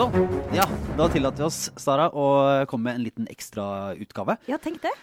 Sånn. 0.00 0.14
Ja, 0.56 0.64
da 0.96 1.10
tillater 1.12 1.42
vi 1.42 1.44
oss, 1.44 1.58
Sara, 1.76 2.06
å 2.08 2.64
komme 2.70 2.86
med 2.86 2.96
en 2.96 3.02
liten 3.04 3.26
ekstrautgave. 3.28 4.38
Ja, 4.48 4.56
tenk 4.56 4.80
det. 4.80 4.94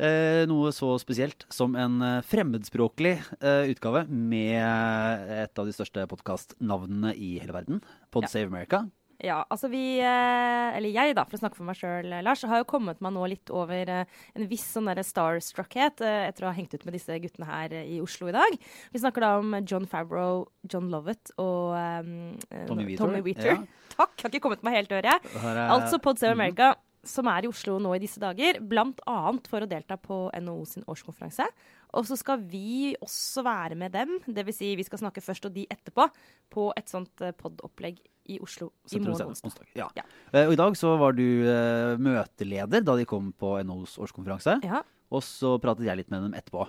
Eh, 0.00 0.46
noe 0.48 0.70
så 0.72 0.94
spesielt 1.02 1.44
som 1.52 1.76
en 1.76 1.98
eh, 2.00 2.22
fremmedspråklig 2.24 3.12
eh, 3.42 3.68
utgave 3.74 4.06
med 4.08 5.34
et 5.42 5.60
av 5.60 5.68
de 5.68 5.74
største 5.76 6.06
podkastnavnene 6.08 7.12
i 7.12 7.34
hele 7.42 7.52
verden, 7.58 7.82
Pod 8.08 8.24
Ja. 8.24 8.32
Save 8.32 8.48
America. 8.48 8.86
Ja, 9.20 9.40
altså 9.50 9.66
vi, 9.68 9.98
eh, 9.98 10.76
eller 10.78 10.94
jeg 10.94 11.16
da, 11.18 11.24
for 11.26 11.34
å 11.34 11.40
snakke 11.40 11.58
for 11.58 11.66
meg 11.66 11.76
sjøl, 11.76 12.06
Lars, 12.22 12.44
har 12.46 12.60
jo 12.62 12.68
kommet 12.70 13.00
meg 13.02 13.16
nå 13.16 13.24
litt 13.28 13.50
over 13.50 13.90
eh, 13.90 14.20
en 14.38 14.46
viss 14.46 14.64
sånn 14.76 14.86
derre 14.86 15.02
starstruckhet 15.02 16.04
eh, 16.06 16.28
etter 16.30 16.46
å 16.46 16.52
ha 16.52 16.54
hengt 16.54 16.72
ut 16.72 16.86
med 16.86 16.94
disse 16.94 17.16
guttene 17.20 17.48
her 17.50 17.74
eh, 17.74 17.96
i 17.96 18.00
Oslo 18.00 18.30
i 18.30 18.36
dag. 18.36 18.54
Vi 18.94 19.02
snakker 19.02 19.26
da 19.26 19.32
om 19.42 19.58
John 19.66 19.88
Favreau, 19.90 20.46
John 20.70 20.86
Lovett 20.94 21.34
og 21.36 21.74
um, 21.74 22.38
Tommy 22.70 23.34
ja. 23.34 23.58
Takk, 23.98 24.14
har 24.22 24.30
ikke 24.30 24.44
kommet 24.46 24.62
meg 24.66 24.78
helt 24.78 24.92
øre. 24.94 25.02
jeg. 25.16 25.32
er- 25.42 25.64
Altså 25.74 25.98
Pod 26.02 26.18
Save 26.20 26.32
America, 26.36 26.70
America, 26.72 26.84
som 27.08 27.26
er 27.30 27.44
i 27.46 27.48
Oslo 27.48 27.78
nå 27.82 27.94
i 27.96 28.00
disse 28.02 28.20
dager, 28.20 28.60
bl.a. 28.60 29.16
for 29.48 29.60
å 29.64 29.68
delta 29.68 29.96
på 29.96 30.30
NHO 30.34 30.64
sin 30.66 30.84
årskonferanse. 30.84 31.46
Og 31.94 32.04
så 32.04 32.18
skal 32.20 32.42
vi 32.44 32.94
også 33.00 33.42
være 33.46 33.74
med 33.78 33.92
dem, 33.92 34.18
dvs. 34.28 34.58
Si 34.58 34.74
vi 34.76 34.84
skal 34.84 34.98
snakke 35.00 35.22
først 35.24 35.46
og 35.48 35.54
de 35.54 35.66
etterpå, 35.72 36.04
på 36.52 36.66
et 36.76 36.86
sånt 36.90 37.22
eh, 37.24 37.32
pod-opplegg 37.32 37.98
i 38.28 38.36
Oslo 38.44 38.72
i 38.92 38.98
morgen 39.00 39.30
onsdag. 39.32 39.64
Ja. 39.74 39.86
Ja. 39.96 40.02
Eh, 40.34 40.46
Og 40.46 40.52
i 40.52 40.56
dag 40.60 40.74
så 40.76 40.98
var 41.00 41.12
du 41.16 41.24
uh, 41.48 41.96
møteleder 41.96 42.84
da 42.84 42.94
de 42.98 43.06
kom 43.08 43.32
på 43.32 43.54
NHOs 43.64 43.96
årskonferanse. 44.04 44.58
Ja, 44.68 44.82
Og 45.10 45.22
så 45.24 45.54
pratet 45.58 45.86
jeg 45.88 45.96
litt 45.96 46.10
med 46.12 46.22
dem 46.26 46.34
etterpå. 46.36 46.68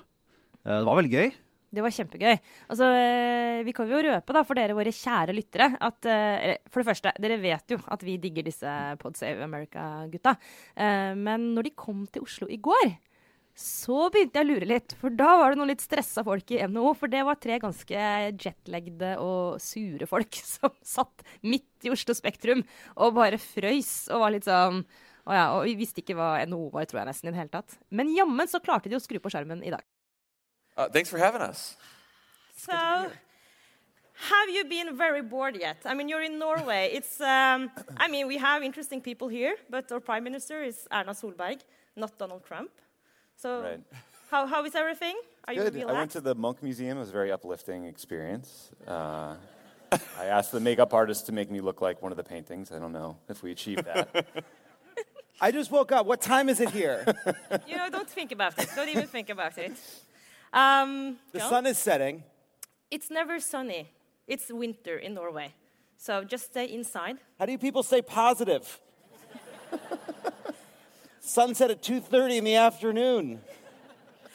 Uh, 0.65 0.79
Det 0.79 0.85
var 0.87 0.95
veldig 1.01 1.11
gøy. 1.11 1.33
Det 1.75 1.83
var 1.85 1.93
kjempegøy. 1.93 2.37
Altså, 2.71 2.87
eh, 2.97 3.59
vi 3.67 3.73
kan 3.77 3.89
jo 3.91 4.01
røpe 4.05 4.35
da, 4.35 4.41
for 4.47 4.57
dere 4.57 4.77
våre 4.77 4.93
kjære 4.95 5.35
lyttere 5.37 5.67
at 5.85 6.07
eh, 6.09 6.55
For 6.71 6.81
det 6.81 6.89
første, 6.89 7.13
dere 7.21 7.37
vet 7.41 7.75
jo 7.75 7.77
at 7.93 8.05
vi 8.05 8.17
digger 8.21 8.47
disse 8.47 8.71
Pod 9.01 9.19
Save 9.19 9.43
America-gutta. 9.45 10.35
Eh, 10.75 11.13
Men 11.19 11.51
når 11.55 11.69
de 11.69 11.77
kom 11.77 12.07
til 12.09 12.25
Oslo 12.25 12.49
i 12.49 12.57
går, 12.57 12.95
så 13.59 14.05
begynte 14.13 14.39
jeg 14.39 14.47
å 14.47 14.49
lure 14.53 14.69
litt. 14.69 14.95
For 15.01 15.11
da 15.13 15.33
var 15.41 15.51
det 15.51 15.59
noen 15.59 15.71
litt 15.73 15.83
stressa 15.83 16.23
folk 16.23 16.53
i 16.55 16.61
NHO. 16.63 16.93
For 16.95 17.11
det 17.11 17.25
var 17.27 17.39
tre 17.43 17.57
ganske 17.59 18.05
jetlagde 18.39 19.13
og 19.19 19.59
sure 19.63 20.07
folk 20.09 20.39
som 20.55 20.73
satt 20.85 21.25
midt 21.43 21.85
i 21.85 21.91
Oslo 21.93 22.15
Spektrum 22.15 22.63
og 22.95 23.17
bare 23.19 23.41
frøys 23.41 24.07
og 24.13 24.23
var 24.23 24.35
litt 24.35 24.47
sånn 24.47 24.83
å 25.29 25.35
ja, 25.35 25.43
og 25.53 25.67
Vi 25.67 25.75
visste 25.77 26.01
ikke 26.01 26.15
hva 26.17 26.39
NHO 26.49 26.71
var, 26.73 26.87
tror 26.89 27.03
jeg 27.03 27.09
nesten 27.11 27.29
i 27.29 27.33
det 27.35 27.41
hele 27.43 27.53
tatt. 27.53 27.75
Men 27.93 28.09
jammen 28.15 28.49
så 28.49 28.61
klarte 28.63 28.89
de 28.89 28.97
å 28.97 29.03
skru 29.03 29.19
på 29.21 29.29
skjermen 29.29 29.61
i 29.61 29.69
dag. 29.69 29.83
Uh, 30.79 30.87
thanks 30.87 31.09
for 31.09 31.17
having 31.17 31.41
us. 31.41 31.75
So, 32.55 32.71
have 32.71 34.49
you 34.49 34.63
been 34.63 34.95
very 34.95 35.21
bored 35.21 35.57
yet? 35.59 35.77
I 35.83 35.93
mean, 35.93 36.07
you're 36.07 36.23
in 36.23 36.39
Norway. 36.39 36.91
It's, 36.97 37.19
um, 37.19 37.69
I 37.97 38.07
mean, 38.07 38.27
we 38.27 38.37
have 38.37 38.63
interesting 38.63 39.01
people 39.01 39.27
here, 39.27 39.55
but 39.69 39.91
our 39.91 39.99
prime 39.99 40.23
minister 40.23 40.63
is 40.63 40.87
Erna 40.89 41.13
Solberg, 41.13 41.59
not 41.97 42.17
Donald 42.17 42.45
Trump. 42.45 42.71
So, 43.35 43.61
Right. 43.61 43.81
how, 44.31 44.47
how 44.47 44.63
is 44.63 44.73
everything? 44.73 45.17
Are 45.45 45.53
you 45.53 45.69
Good. 45.69 45.83
I 45.83 45.91
went 45.91 46.11
to 46.11 46.21
the 46.21 46.33
Munch 46.33 46.59
Museum. 46.61 46.95
It 46.97 47.01
was 47.01 47.09
a 47.09 47.17
very 47.21 47.31
uplifting 47.33 47.83
experience. 47.83 48.71
Uh, 48.87 49.35
I 50.23 50.25
asked 50.37 50.53
the 50.53 50.61
makeup 50.61 50.93
artist 50.93 51.25
to 51.25 51.33
make 51.33 51.51
me 51.51 51.59
look 51.59 51.81
like 51.81 52.01
one 52.01 52.13
of 52.13 52.17
the 52.17 52.29
paintings. 52.35 52.71
I 52.71 52.79
don't 52.79 52.93
know 52.93 53.17
if 53.27 53.43
we 53.43 53.51
achieved 53.51 53.83
that. 53.83 54.07
I 55.41 55.51
just 55.51 55.71
woke 55.71 55.91
up. 55.91 56.05
What 56.05 56.21
time 56.21 56.47
is 56.47 56.61
it 56.61 56.69
here? 56.69 57.03
you 57.67 57.75
know, 57.75 57.89
don't 57.89 58.09
think 58.09 58.31
about 58.31 58.57
it. 58.57 58.69
Don't 58.77 58.89
even 58.89 59.07
think 59.07 59.29
about 59.29 59.57
it. 59.57 59.73
Um, 60.53 61.17
the 61.31 61.39
sun 61.39 61.65
is 61.65 61.77
setting. 61.77 62.23
It's 62.91 63.09
never 63.11 63.39
sunny. 63.39 63.89
It's 64.27 64.51
winter 64.51 64.97
in 64.97 65.13
Norway. 65.13 65.53
So 65.97 66.23
just 66.23 66.45
stay 66.45 66.65
inside. 66.65 67.17
How 67.37 67.45
do 67.45 67.51
you 67.51 67.57
people 67.57 67.83
stay 67.83 68.01
positive? 68.01 68.79
Sunset 71.19 71.69
at 71.71 71.81
2:30 71.83 72.37
in 72.37 72.43
the 72.43 72.55
afternoon. 72.55 73.41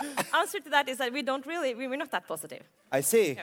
Answer 0.34 0.61
to 0.61 0.71
that 0.71 0.88
is 0.88 0.99
that 0.99 1.12
we 1.12 1.22
don't 1.22 1.47
really, 1.47 1.75
we- 1.75 1.88
we're 1.88 1.97
not 1.99 2.11
that 2.11 2.27
positive. 2.28 2.62
I 2.93 3.00
see. 3.00 3.37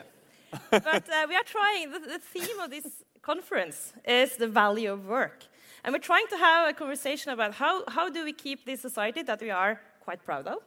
but 0.70 1.10
uh, 1.10 1.26
we 1.28 1.36
are 1.36 1.44
trying. 1.46 1.92
The, 1.92 2.00
the 2.00 2.20
theme 2.20 2.60
of 2.60 2.70
this 2.70 2.88
conference 3.22 3.94
is 4.06 4.36
the 4.38 4.48
value 4.48 4.92
of 4.92 5.06
work, 5.08 5.44
and 5.84 5.94
we're 5.94 6.00
trying 6.00 6.28
to 6.28 6.38
have 6.38 6.70
a 6.70 6.74
conversation 6.74 7.32
about 7.32 7.54
how 7.54 7.84
how 7.88 8.10
do 8.10 8.24
we 8.24 8.34
keep 8.34 8.66
this 8.66 8.82
society 8.82 9.24
that 9.24 9.42
we 9.42 9.50
are 9.50 9.80
quite 10.06 10.24
proud 10.26 10.48
of. 10.48 10.58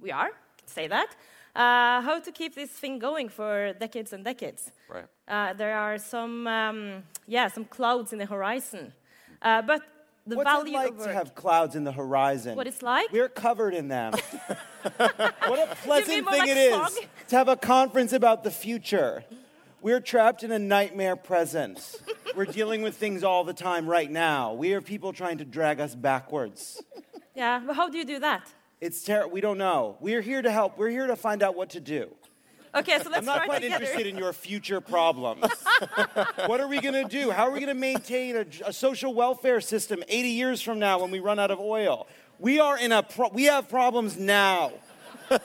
We 0.00 0.12
are 0.12 0.30
say 0.66 0.88
that. 0.88 1.16
Uh, 1.54 2.00
how 2.00 2.20
to 2.20 2.30
keep 2.30 2.54
this 2.54 2.70
thing 2.70 2.98
going 2.98 3.28
for 3.28 3.72
decades 3.80 4.12
and 4.12 4.24
decades. 4.24 4.70
Right. 4.88 5.06
Uh, 5.26 5.52
there 5.54 5.76
are 5.76 5.98
some 5.98 6.46
um, 6.46 7.02
yeah 7.26 7.48
some 7.48 7.64
clouds 7.64 8.12
in 8.12 8.18
the 8.18 8.26
horizon, 8.26 8.92
uh, 9.42 9.62
but 9.62 9.82
the 10.26 10.36
What's 10.36 10.48
value 10.48 10.74
it 10.74 10.76
like 10.76 10.92
of 10.92 11.04
to 11.04 11.12
have 11.12 11.34
clouds 11.34 11.74
in 11.74 11.84
the 11.84 11.92
horizon? 11.92 12.56
What 12.56 12.66
it's 12.66 12.82
like? 12.82 13.10
We're 13.10 13.28
covered 13.28 13.74
in 13.74 13.88
them. 13.88 14.12
what 14.96 15.58
a 15.58 15.76
pleasant 15.82 16.08
thing 16.08 16.24
like 16.24 16.48
it 16.48 16.56
is 16.56 16.74
fog? 16.74 16.92
to 17.28 17.36
have 17.36 17.48
a 17.48 17.56
conference 17.56 18.12
about 18.12 18.44
the 18.44 18.50
future. 18.50 19.24
We're 19.82 20.00
trapped 20.00 20.42
in 20.42 20.52
a 20.52 20.58
nightmare 20.58 21.16
present. 21.16 21.96
We're 22.36 22.44
dealing 22.44 22.82
with 22.82 22.96
things 22.96 23.24
all 23.24 23.44
the 23.44 23.54
time 23.54 23.88
right 23.88 24.10
now. 24.10 24.52
We 24.52 24.74
are 24.74 24.82
people 24.82 25.12
trying 25.12 25.38
to 25.38 25.44
drag 25.44 25.80
us 25.80 25.94
backwards. 25.94 26.82
yeah, 27.34 27.62
but 27.66 27.74
how 27.74 27.88
do 27.88 27.96
you 27.96 28.04
do 28.04 28.18
that? 28.20 28.52
It's 28.80 29.02
terrible. 29.02 29.32
We 29.32 29.40
don't 29.40 29.58
know. 29.58 29.96
We're 30.00 30.20
here 30.22 30.40
to 30.42 30.50
help. 30.50 30.78
We're 30.78 30.88
here 30.90 31.06
to 31.06 31.16
find 31.16 31.42
out 31.42 31.54
what 31.54 31.70
to 31.70 31.80
do. 31.80 32.10
Okay, 32.74 32.98
so 33.02 33.10
let's 33.10 33.18
I'm 33.18 33.24
not 33.24 33.46
quite 33.46 33.62
together. 33.62 33.82
interested 33.84 34.06
in 34.06 34.16
your 34.16 34.32
future 34.32 34.80
problems. 34.80 35.44
what 36.46 36.60
are 36.60 36.68
we 36.68 36.80
going 36.80 36.94
to 36.94 37.04
do? 37.04 37.30
How 37.32 37.44
are 37.48 37.50
we 37.50 37.58
going 37.58 37.74
to 37.74 37.74
maintain 37.80 38.36
a, 38.36 38.46
a 38.66 38.72
social 38.72 39.12
welfare 39.12 39.60
system 39.60 40.04
80 40.08 40.28
years 40.28 40.62
from 40.62 40.78
now 40.78 41.00
when 41.00 41.10
we 41.10 41.18
run 41.18 41.38
out 41.40 41.50
of 41.50 41.58
oil? 41.58 42.06
We 42.38 42.60
are 42.60 42.78
in 42.78 42.92
a 42.92 43.02
pro- 43.02 43.30
we 43.30 43.44
have 43.44 43.68
problems 43.68 44.18
now. 44.18 44.72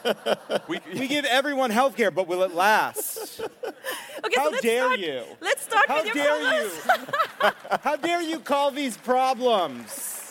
We, 0.68 0.79
We 0.97 1.07
give 1.07 1.25
everyone 1.25 1.69
health 1.69 1.95
care, 1.95 2.09
but 2.09 2.28
will 2.28 2.41
it 2.41 2.56
last? 2.56 3.40
Okay, 3.40 4.34
How 4.35 4.45
so 4.45 4.50
let's 4.51 4.62
dare 4.63 4.84
start, 4.85 5.00
you? 5.00 5.24
Let's 5.41 5.62
start 5.63 5.88
How 5.88 5.97
with 6.03 6.16
your 6.16 6.24
dare 6.25 6.63
you? 6.63 6.69
problems. 6.69 7.53
How 7.84 7.95
dare 7.95 8.22
you 8.24 8.40
call 8.40 8.72
these 8.72 8.97
problems? 8.97 10.25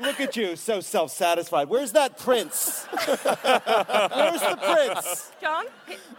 Look 0.00 0.20
at 0.20 0.36
you, 0.36 0.56
so 0.56 0.80
self 0.80 1.10
satisfied. 1.10 1.68
Where's 1.68 1.92
that 1.92 2.18
prince? 2.18 2.84
Where's 2.94 4.40
the 4.40 4.58
prince? 4.62 5.32
Jon, 5.40 5.64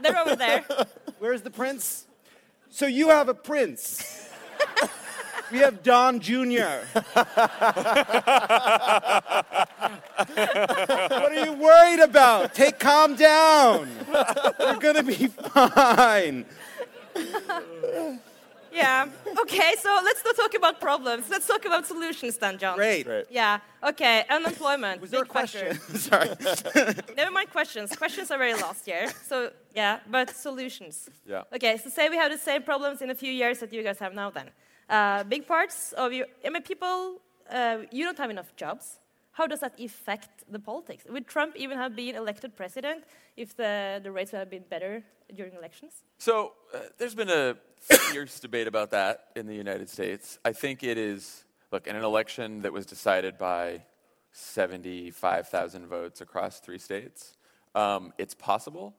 they're 0.02 0.18
over 0.20 0.36
there. 0.36 0.66
Where's 1.20 1.42
the 1.42 1.50
prince? 1.50 2.06
So 2.70 2.86
you 2.86 3.10
have 3.10 3.30
a 3.30 3.34
prince. 3.34 4.30
We 5.52 5.60
have 5.60 5.82
Don 5.82 6.20
Jr. 6.20 6.36
what 6.36 7.26
are 11.32 11.46
you 11.46 11.54
worried 11.54 12.02
about? 12.02 12.54
Take 12.54 12.78
calm 12.78 13.16
down. 13.16 13.90
We're 14.60 14.78
gonna 14.78 15.02
be 15.04 15.28
fine. 15.28 16.46
Yeah. 18.72 19.08
Okay, 19.42 19.74
so 19.80 19.90
let's 20.04 20.24
not 20.24 20.36
talk 20.36 20.54
about 20.54 20.80
problems. 20.80 21.30
Let's 21.30 21.48
talk 21.48 21.66
about 21.66 21.86
solutions 21.88 22.38
then, 22.38 22.58
Jon. 22.58 22.76
Great. 22.76 23.06
Great. 23.06 23.26
Yeah. 23.30 23.60
Okay. 23.84 24.26
Unemployment. 24.30 25.02
Was 25.02 25.12
there 25.12 25.22
a 25.22 25.24
big 25.24 25.32
factor. 25.34 25.76
question? 25.76 25.98
Sorry. 26.10 26.30
Never 27.16 27.32
mind 27.32 27.50
questions. 27.52 27.96
Questions 27.96 28.32
are 28.32 28.38
very 28.38 28.54
last 28.54 28.88
year. 28.88 29.10
So 29.28 29.52
yeah, 29.76 30.00
but 30.10 30.30
solutions. 30.30 31.10
Yeah. 31.26 31.44
Okay. 31.54 31.78
So 31.78 31.90
say 31.90 32.10
we 32.10 32.18
have 32.18 32.32
the 32.32 32.38
same 32.38 32.64
problems 32.64 33.02
in 33.02 33.10
a 33.10 33.16
few 33.16 33.32
years 33.32 33.60
that 33.60 33.74
you 33.74 33.84
guys 33.84 34.00
have 34.00 34.14
now. 34.14 34.30
Then, 34.30 34.50
uh, 34.90 35.24
big 35.24 35.48
parts 35.48 35.94
of 35.94 36.14
you. 36.14 36.26
I 36.46 36.50
mean, 36.50 36.64
people. 36.64 37.22
Uh, 37.50 37.80
you 37.92 38.06
don't 38.06 38.18
have 38.20 38.30
enough 38.30 38.56
jobs. 38.56 39.00
How 39.40 39.48
does 39.48 39.62
that 39.62 39.80
affect 39.80 40.52
the 40.52 40.60
politics? 40.60 41.06
Would 41.10 41.26
Trump 41.26 41.56
even 41.56 41.78
have 41.78 41.96
been 41.96 42.14
elected 42.14 42.58
president 42.58 43.06
if 43.38 43.56
the, 43.56 44.02
the 44.04 44.12
rates 44.12 44.34
would 44.34 44.40
have 44.40 44.50
been 44.50 44.66
better 44.70 45.02
during 45.34 45.54
elections? 45.54 46.04
So 46.18 46.52
uh, 46.74 46.80
there's 46.98 47.16
been 47.16 47.30
a 47.30 47.56
fierce 48.12 48.42
debate 48.42 48.68
about 48.68 48.92
that 48.92 49.28
in 49.38 49.48
the 49.48 49.56
United 49.56 49.88
States. 49.90 50.40
I 50.44 50.52
think 50.52 50.84
it 50.84 50.98
is, 50.98 51.46
look, 51.72 51.88
in 51.88 51.96
an 51.96 52.04
election 52.04 52.64
that 52.64 52.74
was 52.74 52.86
decided 52.86 53.38
by 53.38 53.84
75,000 54.34 55.88
votes 55.88 56.20
across 56.20 56.60
three 56.60 56.78
states, 56.78 57.38
um, 57.76 58.12
it's 58.18 58.36
possible. 58.36 58.94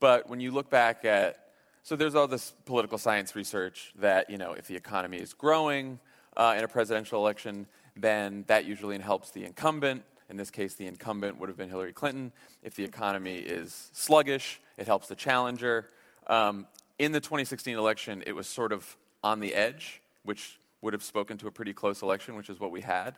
But 0.00 0.26
when 0.26 0.40
you 0.40 0.52
look 0.52 0.70
back 0.70 1.04
at, 1.04 1.50
so 1.82 1.96
there's 1.96 2.14
all 2.14 2.26
this 2.26 2.54
political 2.64 2.96
science 2.96 3.36
research 3.36 3.92
that, 3.98 4.30
you 4.30 4.38
know, 4.38 4.54
if 4.54 4.66
the 4.68 4.76
economy 4.76 5.18
is 5.18 5.34
growing 5.34 6.00
uh, 6.34 6.54
in 6.56 6.64
a 6.64 6.68
presidential 6.68 7.20
election, 7.20 7.66
then 7.96 8.44
that 8.46 8.64
usually 8.64 8.98
helps 8.98 9.30
the 9.30 9.44
incumbent. 9.44 10.02
In 10.28 10.36
this 10.36 10.50
case, 10.50 10.74
the 10.74 10.86
incumbent 10.86 11.38
would 11.38 11.48
have 11.48 11.58
been 11.58 11.68
Hillary 11.68 11.92
Clinton. 11.92 12.32
If 12.62 12.74
the 12.74 12.84
economy 12.84 13.36
is 13.36 13.90
sluggish, 13.92 14.60
it 14.78 14.86
helps 14.86 15.08
the 15.08 15.14
challenger. 15.14 15.90
Um, 16.26 16.66
in 16.98 17.12
the 17.12 17.20
2016 17.20 17.76
election, 17.76 18.22
it 18.26 18.32
was 18.32 18.46
sort 18.46 18.72
of 18.72 18.96
on 19.22 19.40
the 19.40 19.54
edge, 19.54 20.00
which 20.22 20.58
would 20.80 20.92
have 20.92 21.02
spoken 21.02 21.36
to 21.38 21.46
a 21.46 21.50
pretty 21.50 21.72
close 21.72 22.02
election, 22.02 22.34
which 22.36 22.50
is 22.50 22.58
what 22.60 22.70
we 22.70 22.80
had. 22.80 23.16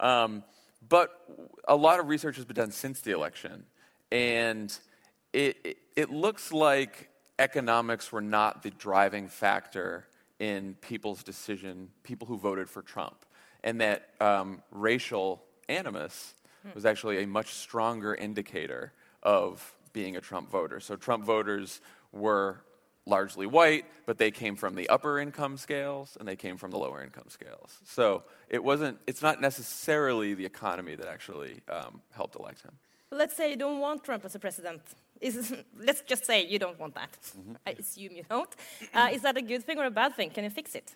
Um, 0.00 0.42
but 0.88 1.10
a 1.68 1.76
lot 1.76 2.00
of 2.00 2.08
research 2.08 2.36
has 2.36 2.44
been 2.44 2.56
done 2.56 2.70
since 2.70 3.00
the 3.00 3.12
election, 3.12 3.64
and 4.10 4.76
it, 5.32 5.56
it, 5.64 5.78
it 5.96 6.10
looks 6.10 6.52
like 6.52 7.08
economics 7.38 8.12
were 8.12 8.20
not 8.20 8.62
the 8.62 8.70
driving 8.70 9.28
factor 9.28 10.06
in 10.38 10.74
people's 10.80 11.22
decision, 11.22 11.88
people 12.02 12.26
who 12.26 12.36
voted 12.36 12.68
for 12.68 12.82
Trump, 12.82 13.24
and 13.64 13.80
that 13.80 14.10
um, 14.20 14.62
racial 14.70 15.42
animus 15.68 16.34
was 16.74 16.86
actually 16.86 17.22
a 17.22 17.26
much 17.26 17.48
stronger 17.48 18.14
indicator 18.14 18.92
of 19.22 19.74
being 19.92 20.16
a 20.16 20.20
Trump 20.20 20.50
voter. 20.50 20.80
So 20.80 20.96
Trump 20.96 21.24
voters 21.24 21.80
were 22.12 22.60
largely 23.06 23.46
white, 23.46 23.84
but 24.06 24.16
they 24.18 24.30
came 24.30 24.56
from 24.56 24.74
the 24.74 24.88
upper 24.88 25.18
income 25.18 25.56
scales 25.56 26.16
and 26.18 26.26
they 26.26 26.36
came 26.36 26.56
from 26.56 26.70
the 26.70 26.78
lower 26.78 27.02
income 27.02 27.28
scales. 27.28 27.78
So 27.84 28.22
it 28.48 28.62
wasn't, 28.62 28.98
it's 29.06 29.20
not 29.22 29.40
necessarily 29.40 30.34
the 30.34 30.46
economy 30.46 30.94
that 30.94 31.06
actually 31.06 31.60
um, 31.68 32.00
helped 32.12 32.36
elect 32.36 32.62
him. 32.62 32.72
Let's 33.10 33.36
say 33.36 33.50
you 33.50 33.56
don't 33.56 33.80
want 33.80 34.04
Trump 34.04 34.24
as 34.24 34.34
a 34.34 34.38
president. 34.38 34.80
Is, 35.20 35.54
let's 35.78 36.00
just 36.02 36.24
say 36.24 36.46
you 36.46 36.58
don't 36.58 36.78
want 36.78 36.94
that. 36.94 37.16
I 37.66 37.70
assume 37.70 38.12
you 38.12 38.24
don't. 38.28 38.48
Uh, 38.94 39.08
is 39.12 39.22
that 39.22 39.36
a 39.36 39.42
good 39.42 39.64
thing 39.64 39.78
or 39.78 39.84
a 39.84 39.90
bad 39.90 40.14
thing? 40.16 40.30
Can 40.30 40.44
you 40.44 40.50
fix 40.50 40.74
it? 40.74 40.94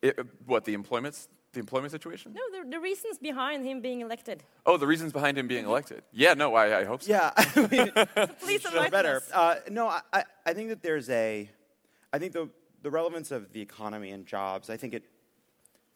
It- 0.00 0.18
what, 0.46 0.64
the 0.64 0.74
employment, 0.74 1.28
the 1.52 1.60
employment 1.60 1.92
situation? 1.92 2.34
No, 2.34 2.62
the, 2.62 2.70
the 2.70 2.80
reasons 2.80 3.18
behind 3.18 3.64
him 3.64 3.80
being 3.80 4.00
elected. 4.00 4.42
Oh, 4.66 4.76
the 4.76 4.86
reasons 4.86 5.12
behind 5.12 5.36
him 5.38 5.46
being 5.48 5.64
elected. 5.66 6.02
Yeah, 6.12 6.34
no, 6.34 6.54
I, 6.54 6.80
I 6.80 6.84
hope 6.84 7.02
so. 7.02 7.10
Yeah, 7.12 7.30
I 7.36 7.66
mean, 7.70 7.92
Please 8.40 8.64
no, 8.64 8.70
enlighten 8.70 8.90
better. 8.90 9.22
Uh, 9.32 9.56
no, 9.70 9.88
I, 9.88 10.00
I- 10.12 10.24
I 10.44 10.54
think 10.54 10.70
that 10.70 10.82
there's 10.82 11.08
a, 11.10 11.48
I 12.12 12.18
think 12.18 12.32
the, 12.32 12.48
the 12.82 12.90
relevance 12.90 13.30
of 13.30 13.52
the 13.52 13.60
economy 13.60 14.10
and 14.10 14.26
jobs, 14.26 14.70
I 14.70 14.76
think 14.76 14.92
it, 14.94 15.04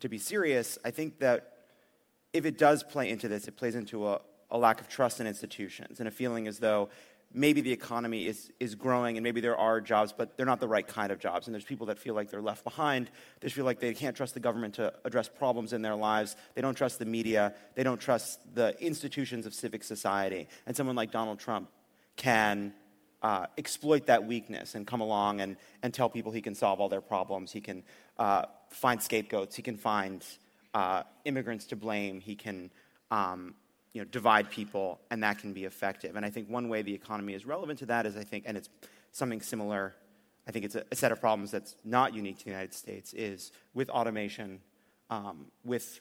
to 0.01 0.09
be 0.09 0.19
serious, 0.19 0.79
I 0.85 0.91
think 0.93 1.19
that 1.21 1.53
if 2.33 2.45
it 2.47 2.59
does 2.59 2.83
play 2.85 3.11
into 3.11 3.27
this, 3.29 3.49
it 3.49 3.57
plays 3.57 3.75
into 3.75 4.07
a, 4.07 4.21
a 4.51 4.59
lack 4.59 4.81
of 4.81 4.89
trust 4.89 5.21
in 5.21 5.27
institutions 5.27 5.99
and 5.99 6.07
a 6.09 6.13
feeling 6.13 6.47
as 6.47 6.59
though 6.59 6.91
maybe 7.33 7.61
the 7.61 7.73
economy 7.73 8.27
is, 8.27 8.51
is 8.59 8.75
growing 8.75 9.17
and 9.17 9.25
maybe 9.25 9.41
there 9.41 9.57
are 9.57 9.81
jobs, 9.81 10.13
but 10.17 10.37
they're 10.37 10.47
not 10.47 10.61
the 10.61 10.69
right 10.69 10.87
kind 10.87 11.13
of 11.13 11.19
jobs. 11.19 11.47
And 11.47 11.55
there's 11.55 11.65
people 11.65 11.87
that 11.87 11.99
feel 11.99 12.15
like 12.15 12.31
they're 12.31 12.41
left 12.41 12.65
behind. 12.65 13.11
They 13.41 13.49
feel 13.49 13.65
like 13.65 13.81
they 13.81 13.95
can't 13.95 14.17
trust 14.17 14.35
the 14.35 14.41
government 14.41 14.75
to 14.75 14.93
address 15.05 15.29
problems 15.29 15.73
in 15.73 15.83
their 15.83 15.97
lives. 15.97 16.37
They 16.55 16.63
don't 16.63 16.77
trust 16.77 16.99
the 16.99 17.05
media. 17.05 17.55
They 17.75 17.83
don't 17.83 18.01
trust 18.01 18.41
the 18.55 18.75
institutions 18.83 19.45
of 19.45 19.55
civic 19.55 19.85
society. 19.85 20.49
And 20.67 20.77
someone 20.77 20.97
like 20.97 21.11
Donald 21.11 21.39
Trump 21.39 21.69
can 22.17 22.73
uh, 23.23 23.47
exploit 23.59 24.07
that 24.07 24.25
weakness 24.27 24.75
and 24.75 24.87
come 24.87 25.01
along 25.01 25.41
and, 25.41 25.57
and 25.83 25.93
tell 25.93 26.09
people 26.09 26.33
he 26.33 26.43
can 26.43 26.55
solve 26.55 26.81
all 26.81 26.89
their 26.89 27.01
problems. 27.01 27.53
He 27.53 27.61
can 27.61 27.83
uh, 28.19 28.45
find 28.71 29.03
scapegoats. 29.03 29.57
He 29.57 29.63
can 29.63 29.77
find 29.77 30.25
uh, 30.75 31.03
immigrants 31.25 31.67
to 31.67 31.77
blame. 31.77 32.21
He 32.21 32.35
can 32.35 32.71
um, 33.11 33.55
you 33.97 34.03
know, 34.03 34.09
divide 34.11 34.51
people, 34.51 35.01
and 35.11 35.23
that 35.23 35.39
can 35.39 35.55
be 35.55 35.65
effective. 35.65 36.17
And 36.17 36.27
I 36.27 36.29
think 36.29 36.51
one 36.51 36.69
way 36.69 36.83
the 36.83 36.93
economy 36.93 37.33
is 37.33 37.47
relevant 37.47 37.79
to 37.79 37.87
that 37.87 38.05
is, 38.05 38.15
I 38.15 38.25
think, 38.25 38.45
and 38.47 38.55
it's 38.55 38.69
something 39.11 39.41
similar, 39.41 39.95
I 40.47 40.51
think 40.51 40.67
it's 40.67 40.75
a, 40.75 40.85
a 40.93 40.95
set 40.95 41.13
of 41.13 41.19
problems 41.19 41.51
that's 41.51 41.77
not 41.83 42.13
unique 42.13 42.37
to 42.41 42.45
the 42.45 42.51
United 42.51 42.75
States, 42.75 43.15
is 43.15 43.53
with 43.73 43.89
automation, 43.89 44.61
um, 45.09 45.47
with 45.65 46.01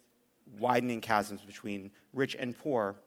widening 0.59 1.00
chasms 1.00 1.39
between 1.39 1.89
rich 2.12 2.36
and 2.38 2.57
poor, 2.57 2.97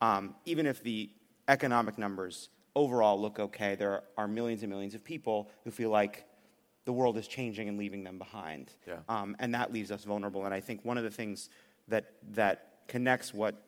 um, 0.00 0.34
even 0.46 0.64
if 0.66 0.82
the 0.82 1.10
economic 1.48 1.98
numbers 1.98 2.48
overall 2.74 3.20
look 3.20 3.38
okay, 3.38 3.74
there 3.74 4.02
are 4.16 4.26
millions 4.26 4.62
and 4.62 4.70
millions 4.70 4.94
of 4.94 5.04
people 5.04 5.50
who 5.64 5.70
feel 5.70 5.90
like 5.90 6.24
the 6.86 6.92
world 6.94 7.18
is 7.18 7.28
changing 7.28 7.68
and 7.68 7.76
leaving 7.76 8.02
them 8.02 8.16
behind. 8.16 8.72
Yeah. 8.86 9.00
Um, 9.10 9.36
and 9.40 9.54
that 9.54 9.74
leaves 9.74 9.90
us 9.90 10.04
vulnerable. 10.04 10.46
And 10.46 10.54
I 10.54 10.60
think 10.60 10.86
one 10.86 10.96
of 10.96 11.04
the 11.04 11.10
things 11.10 11.50
that, 11.88 12.14
that 12.30 12.86
connects 12.88 13.34
what 13.34 13.67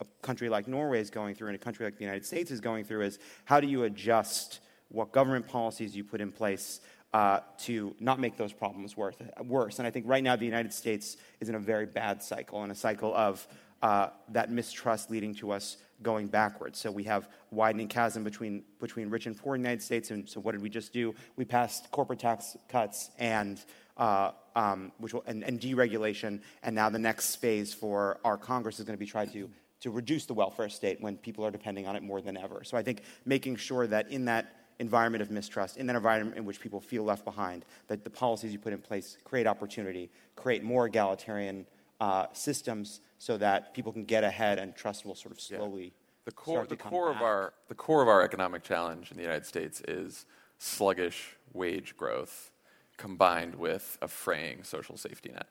a 0.00 0.04
country 0.22 0.48
like 0.48 0.66
Norway 0.66 1.00
is 1.00 1.10
going 1.10 1.34
through 1.34 1.48
and 1.48 1.56
a 1.56 1.58
country 1.58 1.84
like 1.84 1.96
the 1.96 2.04
United 2.04 2.24
States 2.24 2.50
is 2.50 2.60
going 2.60 2.84
through 2.84 3.02
is 3.02 3.18
how 3.44 3.60
do 3.60 3.66
you 3.66 3.84
adjust 3.84 4.60
what 4.88 5.12
government 5.12 5.46
policies 5.46 5.94
you 5.94 6.02
put 6.04 6.20
in 6.20 6.32
place 6.32 6.80
uh, 7.12 7.40
to 7.58 7.94
not 8.00 8.20
make 8.20 8.36
those 8.36 8.52
problems 8.52 8.96
worse, 8.96 9.16
worse. 9.44 9.78
And 9.78 9.86
I 9.86 9.90
think 9.90 10.06
right 10.08 10.22
now 10.22 10.36
the 10.36 10.44
United 10.44 10.72
States 10.72 11.16
is 11.40 11.48
in 11.48 11.54
a 11.54 11.58
very 11.58 11.86
bad 11.86 12.22
cycle, 12.22 12.62
and 12.62 12.70
a 12.70 12.74
cycle 12.74 13.14
of 13.14 13.46
uh, 13.82 14.08
that 14.28 14.50
mistrust 14.50 15.10
leading 15.10 15.34
to 15.34 15.50
us 15.50 15.78
going 16.02 16.28
backwards. 16.28 16.78
So 16.78 16.90
we 16.90 17.04
have 17.04 17.28
widening 17.50 17.88
chasm 17.88 18.24
between, 18.24 18.62
between 18.80 19.10
rich 19.10 19.26
and 19.26 19.36
poor 19.36 19.54
in 19.54 19.62
the 19.62 19.68
United 19.68 19.82
States. 19.82 20.10
And 20.10 20.28
so 20.28 20.40
what 20.40 20.52
did 20.52 20.62
we 20.62 20.68
just 20.68 20.92
do? 20.92 21.14
We 21.36 21.44
passed 21.44 21.90
corporate 21.90 22.20
tax 22.20 22.56
cuts 22.68 23.10
and 23.18 23.62
uh, 23.96 24.32
um, 24.56 24.92
which 24.98 25.14
will, 25.14 25.24
and, 25.26 25.42
and 25.44 25.60
deregulation. 25.60 26.40
And 26.62 26.74
now 26.74 26.88
the 26.88 26.98
next 26.98 27.36
phase 27.36 27.74
for 27.74 28.18
our 28.24 28.36
Congress 28.36 28.78
is 28.78 28.84
going 28.84 28.96
to 28.96 29.00
be 29.00 29.06
try 29.06 29.26
to 29.26 29.50
to 29.80 29.90
reduce 29.90 30.26
the 30.26 30.34
welfare 30.34 30.68
state 30.68 31.00
when 31.00 31.16
people 31.16 31.44
are 31.44 31.50
depending 31.50 31.86
on 31.86 31.96
it 31.96 32.02
more 32.02 32.20
than 32.20 32.36
ever. 32.36 32.62
So 32.64 32.76
I 32.76 32.82
think 32.82 33.02
making 33.24 33.56
sure 33.56 33.86
that 33.86 34.10
in 34.10 34.24
that 34.26 34.56
environment 34.78 35.22
of 35.22 35.30
mistrust, 35.30 35.76
in 35.76 35.86
that 35.86 35.96
environment 35.96 36.36
in 36.36 36.44
which 36.44 36.60
people 36.60 36.80
feel 36.80 37.04
left 37.04 37.24
behind, 37.24 37.64
that 37.88 38.04
the 38.04 38.10
policies 38.10 38.52
you 38.52 38.58
put 38.58 38.72
in 38.72 38.80
place 38.80 39.18
create 39.24 39.46
opportunity, 39.46 40.10
create 40.36 40.62
more 40.62 40.86
egalitarian 40.86 41.66
uh, 42.00 42.26
systems 42.32 43.00
so 43.18 43.36
that 43.36 43.74
people 43.74 43.92
can 43.92 44.04
get 44.04 44.24
ahead 44.24 44.58
and 44.58 44.74
trust 44.74 45.04
will 45.04 45.14
sort 45.14 45.32
of 45.32 45.40
Yeah. 45.50 45.58
slowly. 45.58 45.92
The 46.24 46.32
core, 46.32 46.56
start 46.56 46.68
the 46.68 46.76
to 46.76 46.82
come 46.82 46.90
core 46.90 47.10
of 47.10 47.22
our 47.22 47.54
the 47.68 47.74
core 47.74 48.02
of 48.02 48.08
our 48.08 48.22
economic 48.22 48.62
challenge 48.62 49.10
in 49.10 49.16
the 49.16 49.22
United 49.22 49.46
States 49.46 49.80
is 49.88 50.26
sluggish 50.58 51.36
wage 51.52 51.96
growth 51.96 52.52
combined 52.98 53.54
with 53.54 53.98
a 54.02 54.08
fraying 54.08 54.62
social 54.62 54.96
safety 54.98 55.30
net, 55.30 55.50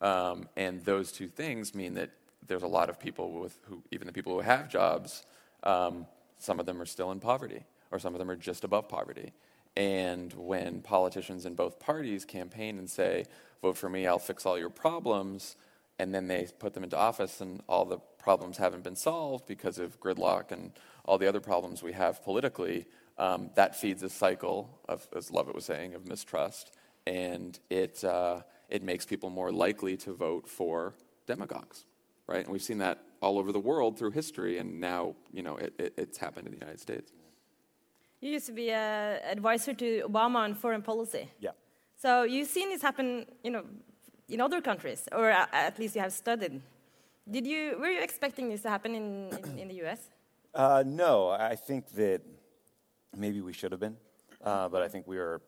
um, 0.00 0.48
and 0.56 0.84
those 0.84 1.10
two 1.10 1.28
things 1.28 1.74
mean 1.74 1.94
that 1.94 2.10
there's 2.46 2.62
a 2.62 2.68
lot 2.68 2.88
of 2.90 2.98
people 2.98 3.32
with 3.32 3.58
who 3.68 3.82
even 3.90 4.06
the 4.06 4.12
people 4.12 4.32
who 4.34 4.40
have 4.40 4.68
jobs, 4.68 5.24
um, 5.62 6.06
some 6.38 6.60
of 6.60 6.66
them 6.66 6.80
are 6.80 6.86
still 6.86 7.10
in 7.12 7.20
poverty, 7.20 7.64
or 7.90 7.98
some 7.98 8.14
of 8.14 8.18
them 8.18 8.30
are 8.30 8.36
just 8.36 8.64
above 8.64 8.88
poverty. 8.88 9.32
And 9.76 10.32
when 10.32 10.80
politicians 10.80 11.44
in 11.44 11.54
both 11.54 11.78
parties 11.78 12.24
campaign 12.24 12.78
and 12.78 12.88
say, 12.88 13.24
"Vote 13.62 13.76
for 13.76 13.88
me, 13.90 14.06
I'll 14.06 14.18
fix 14.18 14.46
all 14.46 14.58
your 14.58 14.70
problems," 14.70 15.56
and 15.98 16.14
then 16.14 16.28
they 16.28 16.48
put 16.58 16.74
them 16.74 16.84
into 16.84 16.96
office 16.96 17.40
and 17.40 17.62
all 17.68 17.84
the 17.84 17.98
problems 18.18 18.56
haven't 18.56 18.82
been 18.82 18.96
solved 18.96 19.46
because 19.46 19.78
of 19.78 20.00
gridlock 20.00 20.50
and 20.50 20.72
all 21.04 21.18
the 21.18 21.28
other 21.28 21.40
problems 21.40 21.82
we 21.82 21.92
have 21.92 22.22
politically, 22.24 22.86
um, 23.18 23.50
that 23.54 23.76
feeds 23.76 24.02
a 24.02 24.10
cycle 24.10 24.80
of, 24.88 25.06
as 25.14 25.30
Lovett 25.30 25.54
was 25.54 25.64
saying, 25.64 25.94
of 25.94 26.06
mistrust, 26.06 26.72
and 27.06 27.58
it, 27.70 28.02
uh, 28.04 28.40
it 28.68 28.82
makes 28.82 29.06
people 29.06 29.30
more 29.30 29.52
likely 29.52 29.96
to 29.98 30.12
vote 30.12 30.48
for 30.48 30.94
demagogues, 31.26 31.84
right? 32.26 32.44
And 32.44 32.52
we've 32.52 32.62
seen 32.62 32.78
that 32.78 32.98
all 33.20 33.38
over 33.38 33.52
the 33.52 33.60
world 33.60 33.98
through 33.98 34.12
history, 34.12 34.58
and 34.58 34.80
now, 34.80 35.14
you 35.32 35.42
know, 35.42 35.56
it, 35.56 35.74
it, 35.78 35.94
it's 35.96 36.18
happened 36.18 36.46
in 36.46 36.52
the 36.52 36.58
United 36.58 36.80
States. 36.80 37.12
You 38.20 38.32
used 38.32 38.46
to 38.46 38.52
be 38.52 38.70
an 38.70 39.20
advisor 39.24 39.74
to 39.74 40.02
Obama 40.08 40.36
on 40.36 40.54
foreign 40.54 40.82
policy. 40.82 41.28
Yeah. 41.40 41.50
So 41.96 42.22
you've 42.24 42.48
seen 42.48 42.68
this 42.68 42.82
happen, 42.82 43.26
you 43.42 43.50
know, 43.50 43.64
in 44.28 44.40
other 44.40 44.60
countries, 44.60 45.08
or 45.12 45.30
at 45.30 45.78
least 45.78 45.94
you 45.94 46.02
have 46.02 46.12
studied. 46.12 46.60
Did 47.28 47.46
you 47.46 47.76
were 47.80 47.88
you 47.88 48.02
expecting 48.02 48.48
this 48.48 48.62
to 48.62 48.70
happen 48.70 48.94
in, 48.94 49.30
in, 49.44 49.58
in 49.58 49.68
the 49.68 49.74
U.S.? 49.76 50.08
Uh, 50.54 50.82
no, 50.86 51.30
I 51.30 51.56
think 51.56 51.90
that 51.92 52.22
maybe 53.16 53.40
we 53.40 53.52
should 53.52 53.72
have 53.72 53.80
been, 53.80 53.96
uh, 54.42 54.68
but 54.68 54.82
I 54.82 54.88
think 54.88 55.06
we 55.06 55.18
are. 55.18 55.40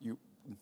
You, 0.00 0.18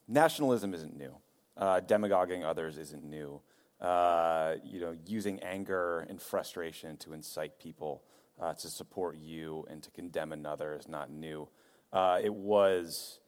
nationalism 0.07 0.73
isn't 0.75 0.97
new. 0.97 1.15
Uh, 1.57 1.81
demagoguing 1.81 2.45
others 2.45 2.79
isn't 2.79 3.05
new. 3.05 3.41
Uh, 3.83 4.55
you 4.65 4.81
know, 4.81 4.97
using 5.07 5.41
anger 5.41 6.07
and 6.09 6.23
frustration 6.23 6.97
to 6.97 7.13
incite 7.13 7.59
people 7.59 8.05
uh, 8.41 8.55
to 8.55 8.69
support 8.69 9.17
you 9.17 9.67
and 9.69 9.83
to 9.83 9.91
condemn 9.91 10.33
another 10.33 10.77
is 10.79 10.87
not 10.87 11.11
new. 11.11 11.49
Uh, 11.93 12.21
it 12.23 12.33
was 12.33 13.19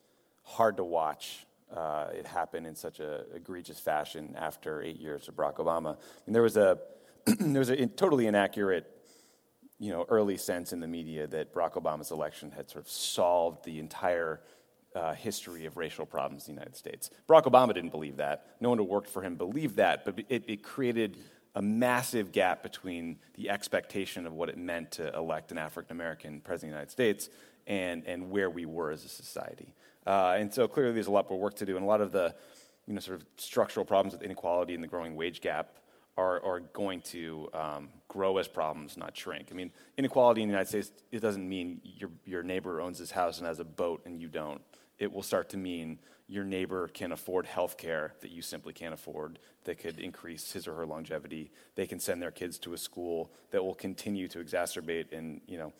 hard 0.44 0.76
to 0.76 0.84
watch 0.84 1.44
uh, 1.74 2.06
it 2.14 2.26
happen 2.26 2.66
in 2.66 2.76
such 2.76 3.00
a 3.00 3.24
egregious 3.34 3.80
fashion 3.80 4.34
after 4.38 4.80
eight 4.80 5.00
years 5.00 5.26
of 5.26 5.34
Barack 5.34 5.56
Obama. 5.56 5.96
And 6.26 6.34
there 6.34 6.42
was 6.42 6.56
a 6.56 6.78
there 7.26 7.58
was 7.58 7.70
a 7.70 7.86
totally 7.86 8.26
inaccurate 8.26 8.90
you 9.80 9.90
know, 9.90 10.06
early 10.08 10.36
sense 10.36 10.72
in 10.72 10.80
the 10.80 10.86
media 10.86 11.26
that 11.26 11.52
Barack 11.52 11.72
Obama's 11.72 12.10
election 12.10 12.52
had 12.52 12.70
sort 12.70 12.84
of 12.84 12.90
solved 12.90 13.64
the 13.64 13.80
entire 13.80 14.40
uh, 14.94 15.14
history 15.14 15.66
of 15.66 15.76
racial 15.76 16.06
problems 16.06 16.48
in 16.48 16.54
the 16.54 16.60
United 16.60 16.76
States. 16.76 17.10
Barack 17.28 17.44
Obama 17.44 17.74
didn't 17.74 17.90
believe 17.90 18.16
that. 18.16 18.46
No 18.60 18.68
one 18.68 18.78
who 18.78 18.84
worked 18.84 19.10
for 19.10 19.22
him 19.22 19.36
believed 19.36 19.76
that, 19.76 20.04
but 20.04 20.20
it, 20.28 20.44
it 20.46 20.62
created 20.62 21.18
a 21.56 21.62
massive 21.62 22.32
gap 22.32 22.62
between 22.62 23.16
the 23.34 23.48
expectation 23.50 24.26
of 24.26 24.32
what 24.32 24.48
it 24.48 24.58
meant 24.58 24.90
to 24.92 25.14
elect 25.14 25.52
an 25.52 25.58
African 25.58 25.96
American 25.96 26.40
president 26.40 26.72
of 26.72 26.74
the 26.74 26.76
United 26.76 26.90
States 26.90 27.28
and, 27.66 28.04
and 28.06 28.30
where 28.30 28.50
we 28.50 28.66
were 28.66 28.90
as 28.90 29.04
a 29.04 29.08
society. 29.08 29.74
Uh, 30.06 30.36
and 30.38 30.52
so 30.52 30.68
clearly 30.68 30.92
there's 30.92 31.06
a 31.06 31.12
lot 31.12 31.28
more 31.30 31.38
work 31.38 31.54
to 31.54 31.66
do, 31.66 31.76
and 31.76 31.84
a 31.84 31.88
lot 31.88 32.00
of 32.00 32.12
the 32.12 32.34
you 32.86 32.94
know, 32.94 33.00
sort 33.00 33.20
of 33.20 33.26
structural 33.36 33.86
problems 33.86 34.12
with 34.12 34.22
inequality 34.22 34.74
and 34.74 34.82
the 34.82 34.88
growing 34.88 35.16
wage 35.16 35.40
gap 35.40 35.78
are, 36.16 36.44
are 36.44 36.60
going 36.60 37.00
to 37.00 37.48
um, 37.54 37.88
grow 38.08 38.36
as 38.36 38.46
problems, 38.46 38.96
not 38.96 39.16
shrink. 39.16 39.48
I 39.50 39.54
mean, 39.54 39.72
inequality 39.96 40.42
in 40.42 40.48
the 40.48 40.52
United 40.52 40.68
States, 40.68 40.92
it 41.10 41.20
doesn't 41.20 41.48
mean 41.48 41.80
your, 41.82 42.10
your 42.24 42.42
neighbor 42.42 42.80
owns 42.80 42.98
his 42.98 43.10
house 43.10 43.38
and 43.38 43.46
has 43.46 43.58
a 43.58 43.64
boat 43.64 44.02
and 44.04 44.20
you 44.20 44.28
don't. 44.28 44.60
It 44.98 45.12
will 45.12 45.22
start 45.22 45.48
to 45.50 45.56
mean 45.56 45.98
your 46.26 46.44
neighbor 46.44 46.88
can 46.88 47.12
afford 47.12 47.46
health 47.46 47.76
care 47.76 48.14
that 48.20 48.30
you 48.30 48.40
simply 48.40 48.72
can't 48.72 48.94
afford, 48.94 49.38
that 49.64 49.78
could 49.78 49.98
increase 49.98 50.52
his 50.52 50.66
or 50.66 50.74
her 50.74 50.86
longevity. 50.86 51.50
They 51.74 51.86
can 51.86 52.00
send 52.00 52.22
their 52.22 52.30
kids 52.30 52.58
to 52.60 52.72
a 52.72 52.78
school 52.78 53.30
that 53.50 53.62
will 53.62 53.74
continue 53.74 54.28
to 54.28 54.38
exacerbate 54.38 55.12
and, 55.12 55.40
you 55.46 55.58
know, 55.58 55.72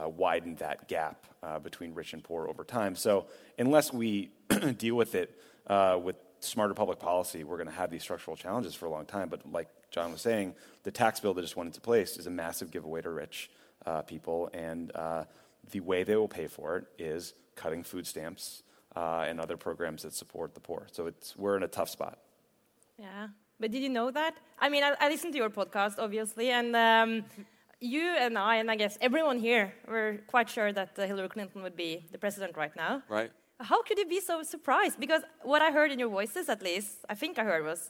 uh, 0.00 0.08
widened 0.08 0.58
that 0.58 0.88
gap 0.88 1.26
uh, 1.42 1.58
between 1.58 1.94
rich 1.94 2.12
and 2.12 2.22
poor 2.22 2.48
over 2.48 2.64
time. 2.64 2.94
So 2.94 3.26
unless 3.58 3.92
we 3.92 4.30
deal 4.78 4.94
with 4.94 5.14
it 5.14 5.38
uh, 5.66 5.98
with 6.02 6.16
smarter 6.40 6.74
public 6.74 6.98
policy, 6.98 7.44
we're 7.44 7.56
going 7.56 7.68
to 7.68 7.74
have 7.74 7.90
these 7.90 8.02
structural 8.02 8.36
challenges 8.36 8.74
for 8.74 8.86
a 8.86 8.90
long 8.90 9.04
time. 9.04 9.28
But 9.28 9.50
like 9.50 9.68
Jon 9.90 10.12
was 10.12 10.20
saying, 10.20 10.54
the 10.84 10.90
tax 10.90 11.20
bill 11.20 11.34
that 11.34 11.42
just 11.42 11.56
went 11.56 11.68
into 11.68 11.80
place 11.80 12.16
is 12.16 12.26
a 12.26 12.30
massive 12.30 12.70
giveaway 12.70 13.02
to 13.02 13.10
rich 13.10 13.50
uh, 13.86 14.02
people, 14.02 14.50
and 14.52 14.92
uh, 14.94 15.24
the 15.70 15.80
way 15.80 16.04
they 16.04 16.16
will 16.16 16.28
pay 16.28 16.46
for 16.46 16.76
it 16.76 16.84
is 16.98 17.34
cutting 17.62 17.82
food 17.92 18.06
stamps 18.12 18.44
uh, 18.96 19.28
and 19.28 19.36
other 19.44 19.56
programs 19.56 20.00
that 20.04 20.14
support 20.22 20.48
the 20.58 20.60
poor. 20.68 20.82
So 20.96 21.00
it's, 21.10 21.28
we're 21.42 21.56
in 21.60 21.64
a 21.70 21.72
tough 21.78 21.90
spot. 21.96 22.16
Yeah. 22.98 23.28
But 23.60 23.68
did 23.74 23.82
you 23.86 23.92
know 23.98 24.10
that? 24.20 24.34
I 24.64 24.66
mean, 24.72 24.82
I, 24.88 24.90
I 25.04 25.06
listened 25.14 25.32
to 25.34 25.38
your 25.42 25.50
podcast, 25.60 25.94
obviously, 25.98 26.46
and 26.50 26.74
um, 26.74 27.10
you 27.94 28.04
and 28.24 28.34
I, 28.38 28.54
and 28.60 28.68
I 28.74 28.76
guess 28.82 28.94
everyone 29.00 29.38
here, 29.38 29.66
were 29.92 30.12
quite 30.34 30.48
sure 30.56 30.72
that 30.80 30.90
uh, 30.98 31.06
Hillary 31.10 31.28
Clinton 31.28 31.62
would 31.62 31.76
be 31.76 31.92
the 32.12 32.18
president 32.18 32.56
right 32.56 32.74
now. 32.84 33.02
Right. 33.18 33.30
How 33.70 33.82
could 33.86 33.98
you 33.98 34.08
be 34.16 34.20
so 34.20 34.42
surprised? 34.42 34.96
Because 34.98 35.22
what 35.52 35.60
I 35.60 35.70
heard 35.70 35.90
in 35.92 35.98
your 35.98 36.12
voices, 36.20 36.48
at 36.48 36.62
least, 36.62 36.92
I 37.12 37.14
think 37.14 37.38
I 37.38 37.44
heard 37.50 37.64
was 37.72 37.80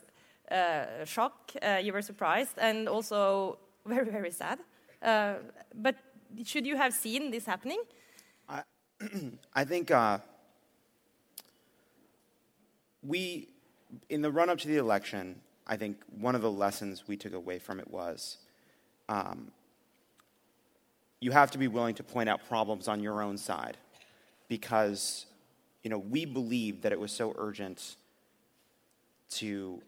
uh, 0.51 1.05
shock. 1.05 1.33
Uh, 1.61 1.79
you 1.85 1.93
were 1.93 2.01
surprised 2.11 2.55
and 2.67 2.89
also 2.89 3.57
very, 3.85 4.09
very 4.17 4.31
sad. 4.31 4.59
Uh, 5.01 5.35
but 5.73 5.95
should 6.43 6.65
you 6.65 6.75
have 6.83 6.93
seen 6.93 7.31
this 7.31 7.45
happening? 7.45 7.81
I, 9.55 9.63
think 9.63 9.91
uh, 9.91 10.19
we, 13.03 13.49
in 14.09 14.21
the 14.21 14.31
run 14.31 14.49
up 14.49 14.57
to 14.59 14.67
the 14.67 14.77
election, 14.77 15.39
I 15.67 15.77
think 15.77 15.97
one 16.19 16.35
of 16.35 16.41
the 16.41 16.51
lessons 16.51 17.07
we 17.07 17.17
took 17.17 17.33
away 17.33 17.59
from 17.59 17.79
it 17.79 17.89
was 17.89 18.37
um, 19.09 19.51
you 21.19 21.31
have 21.31 21.51
to 21.51 21.57
be 21.57 21.67
willing 21.67 21.95
to 21.95 22.03
point 22.03 22.29
out 22.29 22.47
problems 22.47 22.87
on 22.87 23.01
your 23.01 23.21
own 23.21 23.37
side 23.37 23.77
because 24.47 25.25
you 25.83 25.89
know 25.89 25.97
we 25.97 26.25
believed 26.25 26.83
that 26.83 26.91
it 26.91 26.99
was 26.99 27.11
so 27.11 27.33
urgent 27.37 27.95
to 29.29 29.81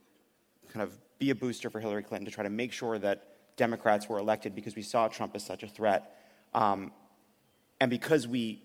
kind 0.72 0.84
of 0.84 0.98
be 1.20 1.30
a 1.30 1.36
booster 1.36 1.70
for 1.70 1.80
Hillary 1.80 2.04
Clinton 2.04 2.26
to 2.26 2.32
try 2.32 2.44
to 2.44 2.50
make 2.50 2.72
sure 2.72 2.98
that 2.98 3.28
Democrats 3.58 4.08
were 4.10 4.18
elected 4.18 4.56
because 4.56 4.76
we 4.76 4.82
saw 4.82 5.08
Trump 5.08 5.36
as 5.36 5.46
such 5.46 5.64
a 5.64 5.68
threat. 5.68 6.18
Um, 6.54 6.92
and 7.80 7.90
because 7.90 8.28
we 8.28 8.62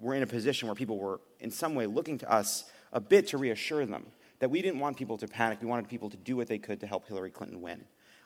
were 0.00 0.14
in 0.14 0.22
a 0.22 0.26
position 0.26 0.68
where 0.68 0.74
people 0.74 0.98
were 0.98 1.20
in 1.40 1.50
some 1.50 1.74
way 1.74 1.86
looking 1.86 2.18
to 2.18 2.32
us 2.32 2.64
a 2.92 3.00
bit 3.00 3.26
to 3.28 3.38
reassure 3.38 3.84
them 3.84 4.06
that 4.38 4.50
we 4.50 4.62
didn't 4.62 4.80
want 4.80 4.96
people 4.96 5.18
to 5.18 5.26
panic. 5.26 5.60
We 5.60 5.66
wanted 5.66 5.88
people 5.88 6.10
to 6.10 6.16
do 6.16 6.36
what 6.36 6.46
they 6.46 6.58
could 6.58 6.80
to 6.80 6.86
help 6.86 7.06
Hillary 7.08 7.30
Clinton 7.30 7.60
win. 7.60 7.84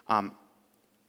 Um, 0.08 0.32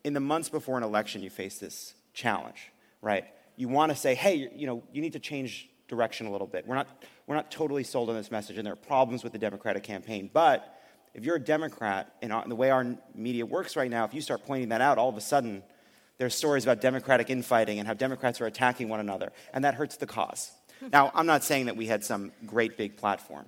in 0.03 0.13
the 0.13 0.19
months 0.19 0.49
before 0.49 0.77
an 0.77 0.83
election, 0.83 1.21
you 1.21 1.29
face 1.29 1.57
this 1.59 1.95
challenge, 2.13 2.71
right? 3.01 3.25
You 3.55 3.67
want 3.67 3.91
to 3.91 3.95
say, 3.95 4.15
hey, 4.15 4.49
you 4.55 4.65
know, 4.65 4.83
you 4.91 5.01
need 5.01 5.13
to 5.13 5.19
change 5.19 5.69
direction 5.87 6.27
a 6.27 6.31
little 6.31 6.47
bit. 6.47 6.65
We're 6.65 6.75
not, 6.75 6.87
we're 7.27 7.35
not 7.35 7.51
totally 7.51 7.83
sold 7.83 8.09
on 8.09 8.15
this 8.15 8.31
message, 8.31 8.57
and 8.57 8.65
there 8.65 8.73
are 8.73 8.77
problems 8.77 9.23
with 9.23 9.33
the 9.33 9.39
Democratic 9.39 9.83
campaign. 9.83 10.29
But 10.31 10.79
if 11.13 11.23
you're 11.23 11.35
a 11.35 11.43
Democrat, 11.43 12.15
and 12.21 12.33
the 12.47 12.55
way 12.55 12.69
our 12.69 12.95
media 13.13 13.45
works 13.45 13.75
right 13.75 13.91
now, 13.91 14.05
if 14.05 14.13
you 14.13 14.21
start 14.21 14.45
pointing 14.45 14.69
that 14.69 14.81
out, 14.81 14.97
all 14.97 15.09
of 15.09 15.17
a 15.17 15.21
sudden, 15.21 15.63
there's 16.17 16.35
stories 16.35 16.63
about 16.63 16.81
Democratic 16.81 17.29
infighting 17.29 17.79
and 17.79 17.87
how 17.87 17.93
Democrats 17.93 18.39
are 18.41 18.45
attacking 18.45 18.89
one 18.89 18.99
another, 18.99 19.31
and 19.53 19.63
that 19.65 19.75
hurts 19.75 19.97
the 19.97 20.05
cause. 20.05 20.51
now, 20.91 21.11
I'm 21.13 21.25
not 21.25 21.43
saying 21.43 21.65
that 21.65 21.75
we 21.75 21.87
had 21.87 22.03
some 22.03 22.31
great 22.45 22.77
big 22.77 22.97
platform, 22.97 23.45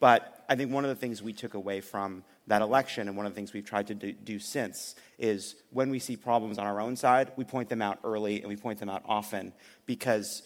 but 0.00 0.44
I 0.48 0.56
think 0.56 0.72
one 0.72 0.84
of 0.84 0.88
the 0.88 0.96
things 0.96 1.22
we 1.22 1.32
took 1.32 1.54
away 1.54 1.80
from 1.80 2.24
that 2.46 2.62
election, 2.62 3.08
and 3.08 3.16
one 3.16 3.26
of 3.26 3.32
the 3.32 3.36
things 3.36 3.52
we've 3.52 3.64
tried 3.64 3.86
to 3.88 3.94
do, 3.94 4.12
do, 4.12 4.38
since, 4.38 4.94
is 5.18 5.56
when 5.70 5.90
we 5.90 5.98
see 5.98 6.16
problems 6.16 6.58
on 6.58 6.66
our 6.66 6.80
own 6.80 6.96
side, 6.96 7.30
we 7.36 7.44
point 7.44 7.68
them 7.68 7.82
out 7.82 7.98
early 8.04 8.38
and 8.40 8.48
we 8.48 8.56
point 8.56 8.80
them 8.80 8.88
out 8.88 9.02
often 9.06 9.52
because 9.84 10.42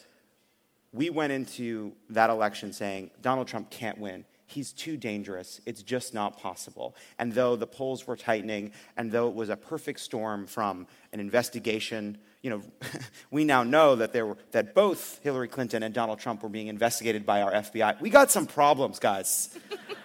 we 0.92 1.10
went 1.10 1.32
into 1.32 1.92
that 2.10 2.28
election 2.28 2.72
saying 2.72 3.10
Donald 3.22 3.46
Trump 3.46 3.70
can't 3.70 3.98
win. 3.98 4.24
He's 4.52 4.72
too 4.72 4.98
dangerous. 4.98 5.62
It's 5.64 5.82
just 5.82 6.12
not 6.12 6.38
possible. 6.38 6.94
And 7.18 7.32
though 7.32 7.56
the 7.56 7.66
polls 7.66 8.06
were 8.06 8.16
tightening, 8.16 8.72
and 8.98 9.10
though 9.10 9.28
it 9.28 9.34
was 9.34 9.48
a 9.48 9.56
perfect 9.56 10.00
storm 10.00 10.46
from 10.46 10.86
an 11.12 11.20
investigation, 11.20 12.18
you 12.42 12.50
know, 12.50 12.62
we 13.30 13.44
now 13.44 13.62
know 13.62 13.96
that 13.96 14.12
there 14.12 14.26
were 14.26 14.36
that 14.50 14.74
both 14.74 15.20
Hillary 15.22 15.48
Clinton 15.48 15.82
and 15.82 15.94
Donald 15.94 16.18
Trump 16.18 16.42
were 16.42 16.50
being 16.50 16.66
investigated 16.66 17.24
by 17.24 17.40
our 17.40 17.50
FBI. 17.50 17.98
We 18.02 18.10
got 18.10 18.30
some 18.30 18.46
problems, 18.46 18.98
guys. 18.98 19.56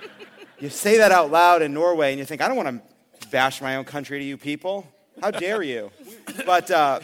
you 0.60 0.70
say 0.70 1.00
that 1.00 1.12
out 1.12 1.30
loud 1.30 1.62
in 1.62 1.74
Norway, 1.74 2.12
and 2.12 2.20
you 2.20 2.24
think, 2.26 2.42
I 2.42 2.48
don't 2.48 2.58
want 2.58 2.82
to 3.22 3.28
bash 3.28 3.62
my 3.62 3.76
own 3.76 3.84
country 3.84 4.20
to 4.20 4.26
you 4.26 4.38
people. 4.38 4.88
How 5.20 5.32
dare 5.32 5.62
you? 5.62 5.92
but 6.46 6.72
uh, 6.72 7.02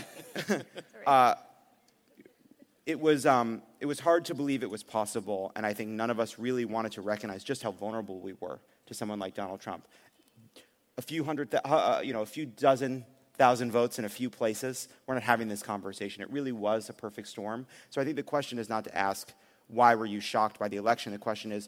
uh, 1.05 1.35
it 2.85 3.01
was. 3.01 3.25
Um, 3.25 3.63
it 3.83 3.85
was 3.85 3.99
hard 3.99 4.23
to 4.23 4.33
believe 4.33 4.63
it 4.63 4.69
was 4.69 4.81
possible, 4.81 5.51
and 5.57 5.65
I 5.65 5.73
think 5.73 5.89
none 5.89 6.09
of 6.09 6.17
us 6.17 6.39
really 6.39 6.63
wanted 6.63 6.93
to 6.93 7.01
recognize 7.01 7.43
just 7.43 7.61
how 7.61 7.71
vulnerable 7.71 8.21
we 8.21 8.31
were 8.39 8.61
to 8.85 8.93
someone 8.93 9.19
like 9.19 9.33
Donald 9.33 9.59
Trump. 9.59 9.89
A 10.97 11.01
few 11.01 11.25
hundred, 11.25 11.51
th- 11.51 11.63
uh, 11.65 11.99
you 12.01 12.13
know, 12.13 12.21
a 12.21 12.25
few 12.25 12.45
dozen 12.45 13.03
thousand 13.33 13.73
votes 13.73 13.99
in 13.99 14.05
a 14.05 14.09
few 14.09 14.29
places, 14.29 14.87
we're 15.05 15.15
not 15.15 15.23
having 15.23 15.49
this 15.49 15.61
conversation. 15.61 16.23
It 16.23 16.31
really 16.31 16.53
was 16.53 16.87
a 16.87 16.93
perfect 16.93 17.27
storm. 17.27 17.67
So 17.89 17.99
I 17.99 18.05
think 18.05 18.15
the 18.15 18.23
question 18.23 18.57
is 18.57 18.69
not 18.69 18.85
to 18.85 18.97
ask, 18.97 19.33
why 19.67 19.95
were 19.95 20.05
you 20.05 20.21
shocked 20.21 20.59
by 20.59 20.69
the 20.69 20.77
election? 20.77 21.11
The 21.11 21.17
question 21.17 21.51
is, 21.51 21.67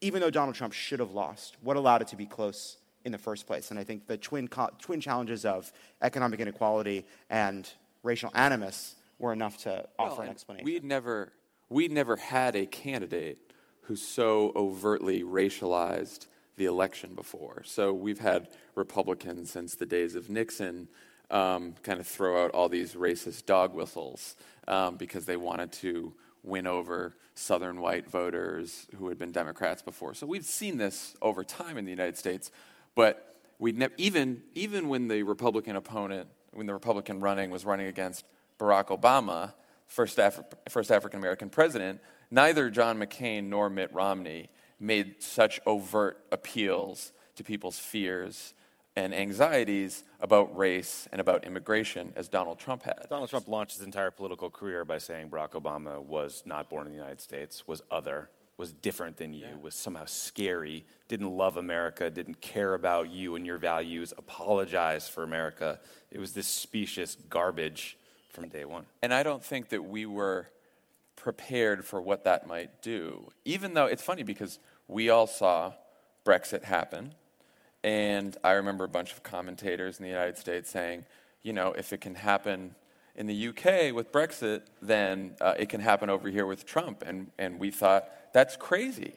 even 0.00 0.22
though 0.22 0.30
Donald 0.30 0.54
Trump 0.54 0.72
should 0.72 1.00
have 1.00 1.12
lost, 1.12 1.58
what 1.60 1.76
allowed 1.76 2.00
it 2.00 2.08
to 2.08 2.16
be 2.16 2.24
close 2.24 2.78
in 3.04 3.12
the 3.12 3.18
first 3.18 3.46
place? 3.46 3.70
And 3.70 3.78
I 3.78 3.84
think 3.84 4.06
the 4.06 4.16
twin, 4.16 4.48
co- 4.48 4.70
twin 4.78 5.02
challenges 5.02 5.44
of 5.44 5.70
economic 6.00 6.40
inequality 6.40 7.04
and 7.28 7.70
racial 8.02 8.30
animus 8.34 8.94
were 9.18 9.32
enough 9.32 9.58
to 9.58 9.86
offer 9.98 10.16
well, 10.16 10.20
an 10.22 10.28
explanation. 10.28 10.64
We'd 10.64 10.84
never, 10.84 11.32
we'd 11.68 11.92
never 11.92 12.16
had 12.16 12.54
a 12.56 12.66
candidate 12.66 13.38
who 13.82 13.96
so 13.96 14.52
overtly 14.56 15.22
racialized 15.22 16.26
the 16.56 16.64
election 16.64 17.14
before. 17.14 17.62
So 17.64 17.92
we've 17.92 18.18
had 18.18 18.48
Republicans 18.74 19.50
since 19.50 19.74
the 19.74 19.86
days 19.86 20.14
of 20.14 20.28
Nixon 20.28 20.88
um, 21.30 21.74
kind 21.82 22.00
of 22.00 22.06
throw 22.06 22.44
out 22.44 22.50
all 22.52 22.68
these 22.68 22.94
racist 22.94 23.46
dog 23.46 23.74
whistles 23.74 24.36
um, 24.68 24.96
because 24.96 25.26
they 25.26 25.36
wanted 25.36 25.72
to 25.72 26.14
win 26.42 26.66
over 26.66 27.16
Southern 27.34 27.80
white 27.80 28.08
voters 28.08 28.86
who 28.96 29.08
had 29.08 29.18
been 29.18 29.32
Democrats 29.32 29.82
before. 29.82 30.14
So 30.14 30.26
we've 30.26 30.44
seen 30.44 30.78
this 30.78 31.14
over 31.20 31.44
time 31.44 31.76
in 31.76 31.84
the 31.84 31.90
United 31.90 32.16
States, 32.16 32.50
but 32.94 33.36
we 33.58 33.72
ne- 33.72 33.88
even 33.98 34.42
even 34.54 34.88
when 34.88 35.08
the 35.08 35.22
Republican 35.22 35.76
opponent, 35.76 36.28
when 36.52 36.66
the 36.66 36.72
Republican 36.72 37.20
running 37.20 37.50
was 37.50 37.64
running 37.64 37.88
against 37.88 38.24
Barack 38.58 38.86
Obama, 38.86 39.52
first, 39.86 40.18
Afri- 40.18 40.44
first 40.68 40.90
African 40.90 41.18
American 41.18 41.48
president, 41.48 42.00
neither 42.30 42.70
John 42.70 42.98
McCain 42.98 43.44
nor 43.44 43.70
Mitt 43.70 43.92
Romney 43.92 44.48
made 44.78 45.22
such 45.22 45.60
overt 45.66 46.24
appeals 46.32 47.12
to 47.36 47.44
people's 47.44 47.78
fears 47.78 48.54
and 48.96 49.14
anxieties 49.14 50.04
about 50.20 50.56
race 50.56 51.06
and 51.12 51.20
about 51.20 51.44
immigration 51.44 52.12
as 52.16 52.28
Donald 52.28 52.58
Trump 52.58 52.82
had. 52.82 53.06
Donald 53.10 53.28
Trump 53.28 53.46
launched 53.46 53.76
his 53.76 53.84
entire 53.84 54.10
political 54.10 54.50
career 54.50 54.84
by 54.84 54.98
saying 54.98 55.28
Barack 55.28 55.50
Obama 55.50 56.02
was 56.02 56.42
not 56.46 56.70
born 56.70 56.86
in 56.86 56.92
the 56.92 56.98
United 56.98 57.20
States, 57.20 57.68
was 57.68 57.82
other, 57.90 58.30
was 58.56 58.72
different 58.72 59.18
than 59.18 59.34
you, 59.34 59.46
yeah. 59.46 59.56
was 59.60 59.74
somehow 59.74 60.06
scary, 60.06 60.86
didn't 61.08 61.30
love 61.30 61.58
America, 61.58 62.08
didn't 62.10 62.40
care 62.40 62.72
about 62.72 63.10
you 63.10 63.36
and 63.36 63.44
your 63.44 63.58
values, 63.58 64.14
apologized 64.16 65.10
for 65.10 65.22
America. 65.22 65.78
It 66.10 66.18
was 66.18 66.32
this 66.32 66.46
specious 66.46 67.16
garbage 67.28 67.98
from 68.36 68.48
day 68.48 68.66
one. 68.66 68.84
And 69.02 69.12
I 69.14 69.22
don't 69.22 69.42
think 69.42 69.70
that 69.70 69.82
we 69.82 70.04
were 70.04 70.48
prepared 71.16 71.84
for 71.84 72.00
what 72.00 72.24
that 72.24 72.46
might 72.46 72.82
do. 72.82 73.30
Even 73.46 73.72
though 73.74 73.86
it's 73.86 74.02
funny 74.02 74.22
because 74.22 74.58
we 74.86 75.08
all 75.08 75.26
saw 75.26 75.72
Brexit 76.24 76.64
happen. 76.64 77.14
And 77.82 78.36
I 78.44 78.52
remember 78.52 78.84
a 78.84 78.88
bunch 78.88 79.12
of 79.12 79.22
commentators 79.22 79.98
in 79.98 80.04
the 80.04 80.10
United 80.10 80.36
States 80.36 80.70
saying, 80.70 81.06
you 81.42 81.54
know, 81.54 81.72
if 81.72 81.92
it 81.92 82.02
can 82.02 82.14
happen 82.14 82.74
in 83.14 83.26
the 83.26 83.48
UK 83.48 83.94
with 83.94 84.12
Brexit, 84.12 84.62
then 84.82 85.34
uh, 85.40 85.54
it 85.58 85.70
can 85.70 85.80
happen 85.80 86.10
over 86.10 86.28
here 86.28 86.44
with 86.44 86.66
Trump. 86.66 87.02
And, 87.06 87.30
and 87.38 87.58
we 87.58 87.70
thought, 87.70 88.08
that's 88.34 88.54
crazy. 88.56 89.14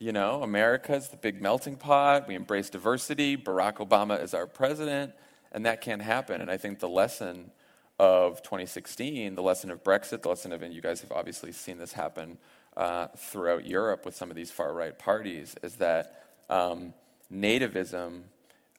You 0.00 0.12
know, 0.12 0.42
America's 0.42 1.08
the 1.08 1.16
big 1.16 1.40
melting 1.40 1.76
pot. 1.76 2.26
We 2.26 2.34
embrace 2.34 2.68
diversity. 2.68 3.36
Barack 3.36 3.76
Obama 3.86 4.20
is 4.20 4.34
our 4.34 4.46
president. 4.46 5.12
And 5.52 5.66
that 5.66 5.82
can't 5.82 6.02
happen. 6.02 6.40
And 6.40 6.50
I 6.50 6.56
think 6.56 6.80
the 6.80 6.88
lesson 6.88 7.52
of 8.00 8.42
2016, 8.42 9.34
the 9.34 9.42
lesson 9.42 9.70
of 9.70 9.84
Brexit, 9.84 10.22
the 10.22 10.30
lesson 10.30 10.52
of, 10.52 10.62
and 10.62 10.72
you 10.72 10.80
guys 10.80 11.02
have 11.02 11.12
obviously 11.12 11.52
seen 11.52 11.76
this 11.76 11.92
happen 11.92 12.38
uh, 12.74 13.08
throughout 13.14 13.66
Europe 13.66 14.06
with 14.06 14.16
some 14.16 14.30
of 14.30 14.36
these 14.36 14.50
far 14.50 14.72
right 14.72 14.98
parties, 14.98 15.54
is 15.62 15.76
that 15.76 16.24
um, 16.48 16.94
nativism 17.30 18.22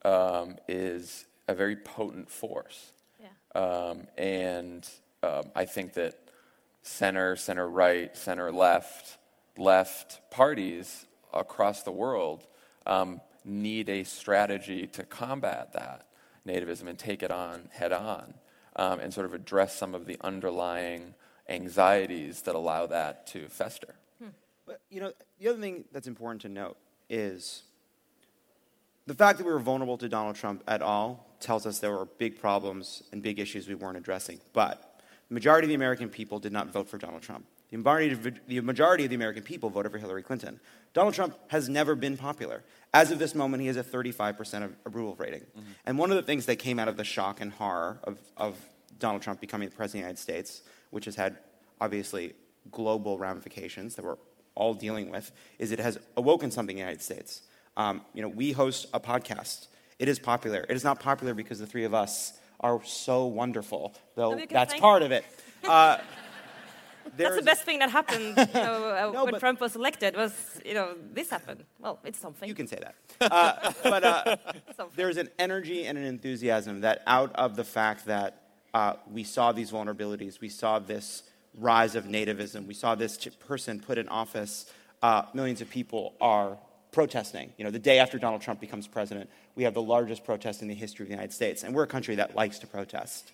um, 0.04 0.56
is 0.68 1.25
a 1.48 1.54
very 1.54 1.75
potent 1.75 2.32
force. 2.32 2.94
Yeah. 3.22 3.62
Um, 3.62 4.08
and 4.18 4.90
um, 5.22 5.44
I 5.56 5.66
think 5.66 5.94
that 5.94 6.18
center, 6.82 7.36
center 7.36 7.70
right, 7.70 8.18
center 8.18 8.51
left, 8.51 9.20
left 9.56 10.32
parties 10.32 11.06
across 11.32 11.84
the 11.84 11.92
world 11.92 12.48
um, 12.88 13.22
need 13.46 13.88
a 13.88 14.04
strategy 14.04 14.88
to 14.88 15.04
combat 15.04 15.74
that 15.74 16.08
nativism 16.48 16.88
and 16.88 16.98
take 16.98 17.22
it 17.22 17.30
on 17.30 17.70
head 17.72 17.94
on. 17.94 18.34
Um, 18.75 19.00
and 19.00 19.13
sort 19.13 19.25
of 19.25 19.34
address 19.34 19.75
some 19.75 19.94
of 19.96 20.06
the 20.06 20.18
underlying 20.22 21.13
anxieties 21.50 22.42
that 22.44 22.56
allow 22.56 22.86
that 22.88 23.28
to 23.28 23.48
fester. 23.50 23.96
But, 24.72 24.80
you 24.90 25.01
know, 25.01 25.12
the 25.40 25.50
other 25.50 25.60
thing 25.60 25.84
that's 25.92 26.08
important 26.08 26.42
to 26.44 26.50
note 26.50 26.78
is 27.10 27.63
the 29.06 29.13
fact 29.13 29.38
that 29.38 29.46
we 29.46 29.51
were 29.51 29.60
vulnerable 29.60 29.98
to 29.98 30.08
Donald 30.08 30.38
Trump 30.38 30.63
at 30.66 30.82
all 30.82 31.28
tells 31.42 31.66
us 31.66 31.80
there 31.80 31.92
were 31.92 32.06
big 32.06 32.40
problems 32.40 33.04
and 33.12 33.22
big 33.22 33.40
issues 33.40 33.68
we 33.68 33.75
weren't 33.75 33.98
addressing. 33.98 34.40
But 34.54 35.01
the 35.28 35.34
majority 35.34 35.66
of 35.66 35.70
the 35.70 35.75
American 35.75 36.10
people 36.10 36.40
did 36.40 36.54
not 36.54 36.72
vote 36.72 36.88
for 36.88 36.98
Donald 36.98 37.22
Trump. 37.22 37.46
The 37.72 37.78
majority, 37.78 38.12
of, 38.12 38.28
the 38.48 38.62
majority 38.62 39.04
of 39.06 39.10
the 39.10 39.16
American 39.16 39.44
people 39.44 39.70
voted 39.70 39.92
for 39.92 39.98
Hillary 39.98 40.24
Clinton. 40.24 40.60
Donald 40.94 41.13
Trump 41.13 41.38
has 41.48 41.70
never 41.70 41.96
been 41.96 42.18
popular. 42.18 42.63
As 42.94 43.12
of 43.12 43.20
this 43.20 43.34
moment, 43.34 43.62
he 43.62 43.68
has 43.68 43.78
a 43.78 43.84
35% 43.84 44.74
approval 44.86 45.16
rating. 45.18 45.42
Mm-hmm. 45.42 45.72
And 45.86 45.98
one 45.98 46.12
of 46.12 46.18
the 46.18 46.24
things 46.24 46.46
that 46.48 46.58
came 46.58 46.80
out 46.80 46.90
of 46.90 46.98
the 46.98 47.06
shock 47.06 47.40
and 47.40 47.54
horror 47.54 48.00
of, 48.04 48.18
of 48.36 48.58
Donald 49.00 49.22
Trump 49.22 49.40
becoming 49.40 49.70
the 49.70 49.75
president 49.75 50.04
of 50.04 50.04
the 50.04 50.10
United 50.10 50.22
States, 50.22 50.63
which 50.90 51.06
has 51.06 51.16
had 51.16 51.38
obviously 51.80 52.34
global 52.72 53.18
ramifications 53.18 53.96
that 53.96 54.04
we're 54.04 54.18
all 54.54 54.74
dealing 54.74 55.10
with, 55.10 55.32
is 55.58 55.72
it 55.72 55.80
has 55.80 55.98
awoken 56.18 56.51
something 56.51 56.78
in 56.78 56.84
the 56.84 56.88
United 56.88 57.01
States. 57.01 57.44
Um, 57.78 58.01
you 58.13 58.22
know, 58.22 58.28
we 58.28 58.51
host 58.51 58.88
a 58.94 59.00
podcast. 59.00 59.68
It 59.98 60.10
is 60.10 60.20
popular. 60.20 60.66
It 60.68 60.75
is 60.75 60.84
not 60.84 61.00
popular 61.00 61.34
because 61.34 61.60
the 61.60 61.66
three 61.66 61.86
of 61.86 61.94
us 61.94 62.34
are 62.60 62.84
so 62.84 63.25
wonderful, 63.25 63.94
though 64.16 64.40
that's 64.50 64.78
part 64.80 65.01
of 65.01 65.12
it. 65.12 65.25
Uh, 65.63 66.00
that's 67.17 67.36
the 67.36 67.41
best 67.41 67.63
thing 67.63 67.79
that 67.79 67.89
happened 67.89 68.38
you 68.38 68.53
know, 68.53 69.10
uh, 69.10 69.12
no, 69.13 69.25
when 69.25 69.39
Trump 69.39 69.60
was 69.60 69.75
elected. 69.75 70.15
Was 70.15 70.34
you 70.65 70.74
know 70.74 70.96
this 71.13 71.29
happened? 71.29 71.63
Well, 71.79 72.00
it's 72.03 72.20
something. 72.20 72.48
You 72.48 72.55
can 72.55 72.67
say 72.67 72.79
that, 72.79 73.31
uh, 73.31 73.72
but 73.84 74.03
uh, 74.03 74.38
there's 74.96 75.17
an 75.17 75.29
energy 75.39 75.86
and 75.86 75.98
an 75.98 76.05
enthusiasm 76.05 76.81
that 76.81 77.03
out 77.08 77.36
of 77.36 77.55
the 77.55 77.63
fact 77.63 78.05
that 78.05 78.43
uh, 78.74 78.93
we 79.10 79.24
saw 79.24 79.51
these 79.51 79.72
vulnerabilities, 79.72 80.39
we 80.39 80.50
saw 80.50 80.79
this 80.79 81.24
rise 81.58 81.96
of 81.96 82.05
nativism, 82.05 82.65
we 82.67 82.74
saw 82.74 82.96
this 82.96 83.17
person 83.48 83.79
put 83.79 83.98
in 83.98 84.08
office. 84.08 84.72
Uh, 85.01 85.24
millions 85.34 85.62
of 85.62 85.70
people 85.70 86.13
are 86.22 86.58
protesting. 86.91 87.51
You 87.58 87.65
know, 87.65 87.72
the 87.72 87.79
day 87.79 88.00
after 88.00 88.20
Donald 88.20 88.41
Trump 88.41 88.60
becomes 88.60 88.88
president, 88.88 89.29
we 89.55 89.63
have 89.63 89.74
the 89.74 89.81
largest 89.81 90.24
protest 90.24 90.62
in 90.62 90.67
the 90.67 90.75
history 90.75 91.03
of 91.03 91.08
the 91.08 91.13
United 91.13 91.34
States, 91.34 91.63
and 91.63 91.74
we're 91.74 91.84
a 91.84 91.88
country 91.88 92.15
that 92.15 92.36
likes 92.36 92.60
to 92.60 92.67
protest. 92.67 93.31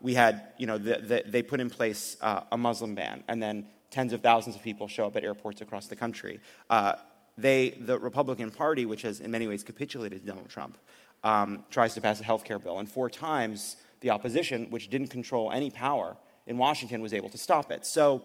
We 0.00 0.14
had, 0.14 0.52
you 0.58 0.66
know, 0.66 0.78
the, 0.78 0.98
the, 0.98 1.22
they 1.26 1.42
put 1.42 1.60
in 1.60 1.70
place 1.70 2.16
uh, 2.20 2.42
a 2.52 2.56
Muslim 2.56 2.94
ban, 2.94 3.24
and 3.28 3.42
then 3.42 3.66
tens 3.90 4.12
of 4.12 4.20
thousands 4.20 4.56
of 4.56 4.62
people 4.62 4.88
show 4.88 5.06
up 5.06 5.16
at 5.16 5.24
airports 5.24 5.60
across 5.60 5.86
the 5.86 5.96
country. 5.96 6.40
Uh, 6.68 6.94
they, 7.38 7.70
the 7.70 7.98
Republican 7.98 8.50
Party, 8.50 8.86
which 8.86 9.02
has 9.02 9.20
in 9.20 9.30
many 9.30 9.46
ways 9.46 9.62
capitulated 9.62 10.22
to 10.22 10.26
Donald 10.26 10.48
Trump, 10.48 10.78
um, 11.24 11.64
tries 11.70 11.94
to 11.94 12.00
pass 12.00 12.20
a 12.20 12.24
health 12.24 12.44
care 12.44 12.58
bill, 12.58 12.78
and 12.78 12.88
four 12.88 13.10
times 13.10 13.76
the 14.00 14.10
opposition, 14.10 14.66
which 14.70 14.90
didn't 14.90 15.08
control 15.08 15.50
any 15.50 15.70
power 15.70 16.16
in 16.46 16.58
Washington, 16.58 17.02
was 17.02 17.12
able 17.12 17.28
to 17.28 17.38
stop 17.38 17.70
it. 17.70 17.84
So, 17.84 18.24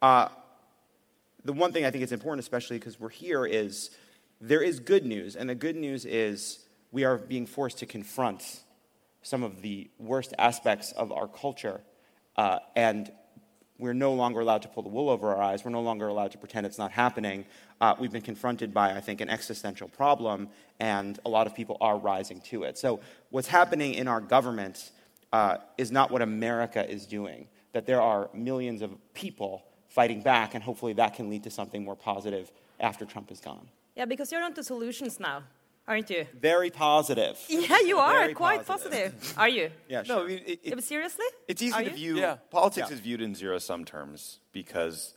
uh, 0.00 0.28
the 1.44 1.52
one 1.52 1.72
thing 1.72 1.84
I 1.84 1.90
think 1.90 2.04
is 2.04 2.12
important, 2.12 2.40
especially 2.40 2.78
because 2.78 2.98
we're 2.98 3.08
here, 3.10 3.46
is 3.46 3.90
there 4.40 4.62
is 4.62 4.80
good 4.80 5.04
news, 5.04 5.36
and 5.36 5.48
the 5.48 5.54
good 5.54 5.76
news 5.76 6.04
is 6.04 6.60
we 6.92 7.04
are 7.04 7.16
being 7.16 7.46
forced 7.46 7.78
to 7.78 7.86
confront 7.86 8.60
some 9.22 9.42
of 9.42 9.62
the 9.62 9.90
worst 9.98 10.34
aspects 10.38 10.92
of 10.92 11.12
our 11.12 11.28
culture, 11.28 11.80
uh, 12.36 12.58
and 12.76 13.10
we're 13.78 13.94
no 13.94 14.12
longer 14.12 14.40
allowed 14.40 14.62
to 14.62 14.68
pull 14.68 14.82
the 14.82 14.88
wool 14.88 15.08
over 15.08 15.34
our 15.34 15.40
eyes. 15.40 15.64
We're 15.64 15.70
no 15.70 15.80
longer 15.80 16.08
allowed 16.08 16.32
to 16.32 16.38
pretend 16.38 16.66
it's 16.66 16.78
not 16.78 16.90
happening. 16.90 17.44
Uh, 17.80 17.94
we've 17.98 18.10
been 18.10 18.22
confronted 18.22 18.74
by, 18.74 18.92
I 18.92 19.00
think, 19.00 19.20
an 19.20 19.30
existential 19.30 19.88
problem, 19.88 20.48
and 20.80 21.18
a 21.24 21.28
lot 21.28 21.46
of 21.46 21.54
people 21.54 21.76
are 21.80 21.96
rising 21.96 22.40
to 22.42 22.64
it. 22.64 22.76
So, 22.76 23.00
what's 23.30 23.48
happening 23.48 23.94
in 23.94 24.08
our 24.08 24.20
government 24.20 24.90
uh, 25.32 25.58
is 25.76 25.92
not 25.92 26.10
what 26.10 26.22
America 26.22 26.88
is 26.88 27.06
doing, 27.06 27.46
that 27.72 27.86
there 27.86 28.02
are 28.02 28.30
millions 28.34 28.82
of 28.82 28.90
people 29.14 29.64
fighting 29.88 30.22
back, 30.22 30.54
and 30.54 30.62
hopefully 30.62 30.92
that 30.94 31.14
can 31.14 31.30
lead 31.30 31.44
to 31.44 31.50
something 31.50 31.84
more 31.84 31.96
positive 31.96 32.50
after 32.80 33.04
Trump 33.04 33.30
is 33.30 33.40
gone. 33.40 33.68
Yeah, 33.94 34.06
because 34.06 34.32
you're 34.32 34.42
onto 34.42 34.62
solutions 34.62 35.20
now 35.20 35.44
aren't 35.88 36.10
you? 36.10 36.26
Very 36.38 36.70
positive. 36.70 37.38
Yeah, 37.48 37.80
you 37.80 37.98
are 37.98 38.12
Very 38.20 38.34
quite 38.34 38.64
positive. 38.66 39.12
positive. 39.18 39.38
Are 39.38 39.48
you? 39.48 39.70
Yeah, 39.88 40.02
sure. 40.02 40.16
No, 40.16 40.24
I 40.24 40.26
mean, 40.28 40.40
it, 40.46 40.60
it, 40.62 40.84
seriously? 40.84 41.24
It's 41.48 41.62
easy 41.62 41.74
are 41.74 41.82
to 41.82 41.90
you? 41.90 41.96
view. 41.96 42.18
Yeah. 42.18 42.36
Politics 42.50 42.88
yeah. 42.90 42.94
is 42.94 43.00
viewed 43.00 43.20
in 43.20 43.34
zero-sum 43.34 43.84
terms 43.84 44.38
because 44.52 45.14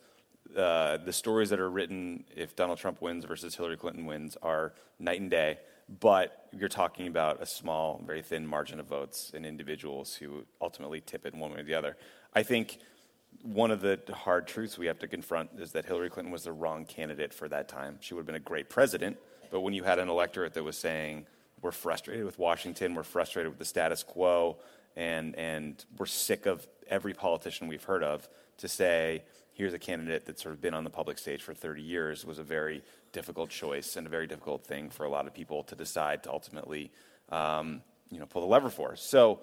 uh, 0.57 0.97
the 0.97 1.13
stories 1.13 1.49
that 1.49 1.59
are 1.59 1.69
written 1.69 2.23
if 2.35 2.55
Donald 2.55 2.79
Trump 2.79 3.01
wins 3.01 3.25
versus 3.25 3.55
Hillary 3.55 3.77
Clinton 3.77 4.05
wins 4.05 4.37
are 4.41 4.73
night 4.97 5.19
and 5.19 5.29
day. 5.29 5.59
But 5.99 6.47
you're 6.53 6.69
talking 6.69 7.07
about 7.07 7.41
a 7.41 7.45
small, 7.45 8.01
very 8.05 8.21
thin 8.21 8.47
margin 8.47 8.79
of 8.79 8.87
votes 8.87 9.31
and 9.33 9.45
individuals 9.45 10.15
who 10.15 10.45
ultimately 10.61 11.01
tip 11.01 11.25
it 11.25 11.35
one 11.35 11.51
way 11.51 11.59
or 11.59 11.63
the 11.63 11.73
other. 11.73 11.97
I 12.33 12.43
think 12.43 12.79
one 13.43 13.71
of 13.71 13.81
the 13.81 13.99
hard 14.13 14.47
truths 14.47 14.77
we 14.77 14.87
have 14.87 14.99
to 14.99 15.07
confront 15.07 15.49
is 15.57 15.71
that 15.73 15.85
Hillary 15.85 16.09
Clinton 16.09 16.31
was 16.31 16.43
the 16.43 16.51
wrong 16.51 16.85
candidate 16.85 17.33
for 17.33 17.49
that 17.49 17.67
time. 17.67 17.97
She 17.99 18.13
would 18.13 18.21
have 18.21 18.25
been 18.25 18.35
a 18.35 18.39
great 18.39 18.69
president, 18.69 19.17
but 19.51 19.61
when 19.61 19.73
you 19.73 19.83
had 19.83 19.99
an 19.99 20.09
electorate 20.09 20.53
that 20.53 20.63
was 20.63 20.77
saying, 20.77 21.25
we're 21.61 21.71
frustrated 21.71 22.25
with 22.25 22.39
Washington, 22.39 22.95
we're 22.95 23.03
frustrated 23.03 23.51
with 23.51 23.59
the 23.59 23.65
status 23.65 24.01
quo, 24.01 24.57
and, 24.95 25.35
and 25.35 25.85
we're 25.97 26.05
sick 26.05 26.45
of 26.45 26.65
every 26.89 27.13
politician 27.13 27.67
we've 27.67 27.83
heard 27.83 28.03
of, 28.03 28.27
to 28.57 28.67
say, 28.67 29.23
here's 29.53 29.73
a 29.73 29.79
candidate 29.79 30.25
that's 30.25 30.41
sort 30.41 30.55
of 30.55 30.61
been 30.61 30.73
on 30.73 30.83
the 30.83 30.89
public 30.89 31.17
stage 31.17 31.43
for 31.43 31.53
30 31.53 31.81
years 31.81 32.25
was 32.25 32.39
a 32.39 32.43
very 32.43 32.81
difficult 33.11 33.49
choice 33.49 33.95
and 33.95 34.07
a 34.07 34.09
very 34.09 34.27
difficult 34.27 34.65
thing 34.65 34.89
for 34.89 35.05
a 35.05 35.09
lot 35.09 35.27
of 35.27 35.33
people 35.33 35.63
to 35.63 35.75
decide 35.75 36.23
to 36.23 36.31
ultimately 36.31 36.91
um, 37.29 37.81
you 38.09 38.19
know, 38.19 38.25
pull 38.25 38.41
the 38.41 38.47
lever 38.47 38.69
for. 38.69 38.95
So 38.95 39.39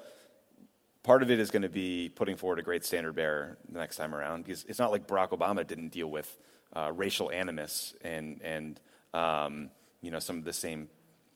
part 1.02 1.22
of 1.22 1.30
it 1.30 1.38
is 1.38 1.50
going 1.50 1.62
to 1.62 1.68
be 1.68 2.10
putting 2.14 2.36
forward 2.36 2.58
a 2.58 2.62
great 2.62 2.84
standard 2.84 3.14
bearer 3.14 3.58
the 3.70 3.78
next 3.78 3.96
time 3.96 4.14
around 4.14 4.44
because 4.44 4.64
it's 4.64 4.78
not 4.78 4.90
like 4.90 5.06
Barack 5.06 5.30
Obama 5.30 5.66
didn't 5.66 5.88
deal 5.88 6.10
with 6.10 6.36
uh, 6.74 6.90
racial 6.94 7.30
animus 7.30 7.94
and, 8.02 8.40
and 8.42 8.80
um, 9.14 9.70
you 10.00 10.10
know, 10.10 10.18
some 10.18 10.38
of 10.38 10.44
the 10.44 10.52
same 10.52 10.88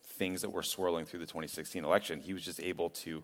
things 0.05 0.43
that 0.43 0.51
were 0.51 0.63
swirling 0.63 1.05
through 1.05 1.21
the 1.21 1.27
2016 1.27 1.85
election. 1.85 2.21
He 2.21 2.33
was 2.33 2.45
just 2.45 2.61
able 2.61 2.91
to 2.91 3.23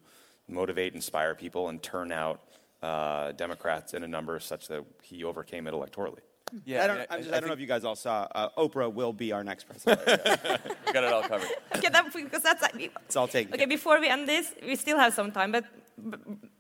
motivate, 0.49 0.95
inspire 0.95 1.35
people, 1.35 1.69
and 1.69 1.83
turn 1.83 2.13
out 2.13 2.41
uh, 2.83 3.33
Democrats 3.33 3.95
in 3.95 4.03
a 4.03 4.09
number 4.09 4.39
such 4.41 4.69
that 4.69 4.85
he 5.03 5.25
overcame 5.25 5.67
it 5.67 5.75
electorally. 5.75 6.21
Yeah, 6.65 6.85
I 6.85 6.87
don't, 6.87 7.07
I, 7.11 7.17
just, 7.19 7.33
I, 7.33 7.37
I 7.37 7.41
don't 7.41 7.49
know 7.49 7.55
if 7.55 7.61
you 7.61 7.67
guys 7.67 7.85
all 7.85 7.97
saw. 7.97 8.27
Uh, 8.35 8.49
Oprah 8.57 8.91
will 8.91 9.13
be 9.13 9.33
our 9.33 9.45
next 9.45 9.65
president. 9.65 10.01
we 10.87 10.93
got 10.93 11.05
it 11.05 11.13
all 11.13 11.23
covered. 11.23 11.49
Okay, 11.77 11.91
that, 11.91 12.11
because 12.13 12.43
that's 12.43 12.65
it's 12.75 13.17
all 13.17 13.29
taken. 13.29 13.53
Okay, 13.53 13.67
before 13.67 14.01
we 14.01 14.09
end 14.09 14.27
this, 14.27 14.55
we 14.65 14.75
still 14.77 14.99
have 14.99 15.13
some 15.13 15.31
time, 15.31 15.53
but 15.53 15.65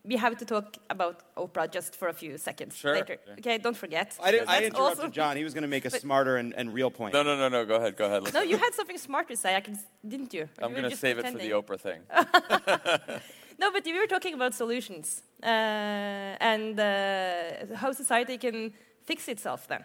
we 0.09 0.16
have 0.16 0.37
to 0.38 0.44
talk 0.44 0.66
about 0.88 1.16
Oprah 1.37 1.71
just 1.71 1.94
for 1.94 2.09
a 2.09 2.16
few 2.23 2.38
seconds 2.38 2.75
sure. 2.77 2.94
later. 2.94 3.18
Okay, 3.38 3.59
don't 3.59 3.77
forget. 3.77 4.16
I, 4.23 4.31
did, 4.31 4.44
I 4.49 4.64
interrupted 4.64 5.05
also... 5.05 5.09
Jon. 5.09 5.37
He 5.37 5.44
was 5.44 5.53
going 5.53 5.68
to 5.71 5.75
make 5.77 5.85
a 5.85 5.90
smarter 5.90 6.35
and, 6.38 6.55
and, 6.59 6.73
real 6.73 6.90
point. 6.90 7.12
No, 7.12 7.23
no, 7.23 7.37
no, 7.37 7.49
no. 7.49 7.66
Go 7.66 7.77
ahead. 7.77 7.97
Go 7.97 8.07
ahead. 8.07 8.23
Let's 8.23 8.35
no, 8.35 8.42
you 8.42 8.57
had 8.57 8.73
something 8.73 8.97
smart 8.97 9.29
to 9.29 9.37
say. 9.37 9.55
I 9.55 9.61
can, 9.61 9.79
didn't 10.07 10.33
you? 10.33 10.49
I'm 10.62 10.73
going 10.73 10.90
to 10.90 10.97
save 10.97 11.16
pretending? 11.16 11.51
it 11.51 11.66
for 11.66 11.68
the 11.68 11.77
Oprah 11.77 11.81
thing. 11.87 12.01
no, 13.61 13.71
but 13.71 13.85
we 13.85 13.99
were 14.01 14.07
talking 14.07 14.35
about 14.35 14.55
solutions 14.55 15.23
uh, 15.42 15.47
and 16.53 16.81
uh, 16.81 17.77
how 17.77 17.92
society 17.92 18.38
can 18.38 18.73
fix 19.05 19.29
itself 19.29 19.68
then, 19.68 19.85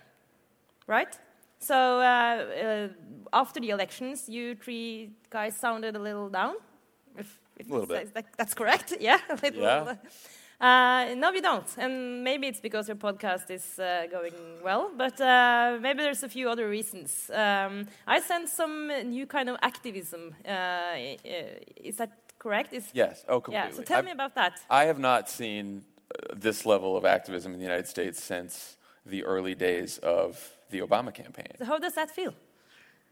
right? 0.88 1.14
So 1.60 1.76
uh, 2.00 2.04
uh 2.04 2.88
after 3.42 3.60
the 3.60 3.70
elections, 3.70 4.28
you 4.28 4.56
three 4.56 5.12
guys 5.30 5.56
sounded 5.56 5.96
a 5.96 6.00
little 6.00 6.30
down. 6.30 6.56
If 7.18 7.40
a 7.60 7.64
little 7.72 7.88
bit. 7.88 8.14
That, 8.14 8.26
that's 8.38 8.54
correct. 8.54 8.94
Yeah. 9.00 9.20
Yeah. 9.54 9.96
Uh, 10.62 11.14
no, 11.16 11.32
we 11.32 11.42
don't. 11.42 11.68
And 11.78 12.24
maybe 12.24 12.48
it's 12.48 12.62
because 12.62 12.88
your 12.88 12.96
podcast 12.96 13.50
is 13.50 13.80
uh, 13.80 14.06
going 14.10 14.34
well, 14.64 14.92
but 14.96 15.20
uh, 15.20 15.78
maybe 15.82 16.04
there's 16.04 16.24
a 16.24 16.30
few 16.30 16.50
other 16.50 16.70
reasons. 16.70 17.30
Um, 17.34 17.88
I 18.08 18.22
sense 18.22 18.54
some 18.54 18.88
new 19.10 19.26
kind 19.28 19.50
of 19.50 19.58
activism. 19.62 20.34
Uh, 20.48 21.18
is 21.76 21.98
that 21.98 22.12
correct? 22.40 22.74
Is 22.74 22.86
yes. 22.94 23.26
Oh, 23.28 23.42
completely. 23.42 23.72
Yeah. 23.72 23.76
So 23.76 23.84
tell 23.84 24.00
I've, 24.00 24.06
me 24.06 24.12
about 24.12 24.36
that. 24.36 24.54
I 24.70 24.86
have 24.86 25.00
not 25.00 25.30
seen 25.30 25.84
uh, 26.12 26.34
this 26.34 26.66
level 26.66 26.96
of 26.96 27.04
activism 27.04 27.54
in 27.54 27.60
the 27.60 27.66
United 27.66 27.88
States 27.88 28.24
since 28.24 28.78
the 29.06 29.26
early 29.26 29.56
days 29.56 29.98
of 29.98 30.54
the 30.70 30.80
Obama 30.80 31.14
campaign. 31.14 31.52
So 31.58 31.66
how 31.66 31.78
does 31.78 31.96
that 31.96 32.10
feel? 32.12 32.34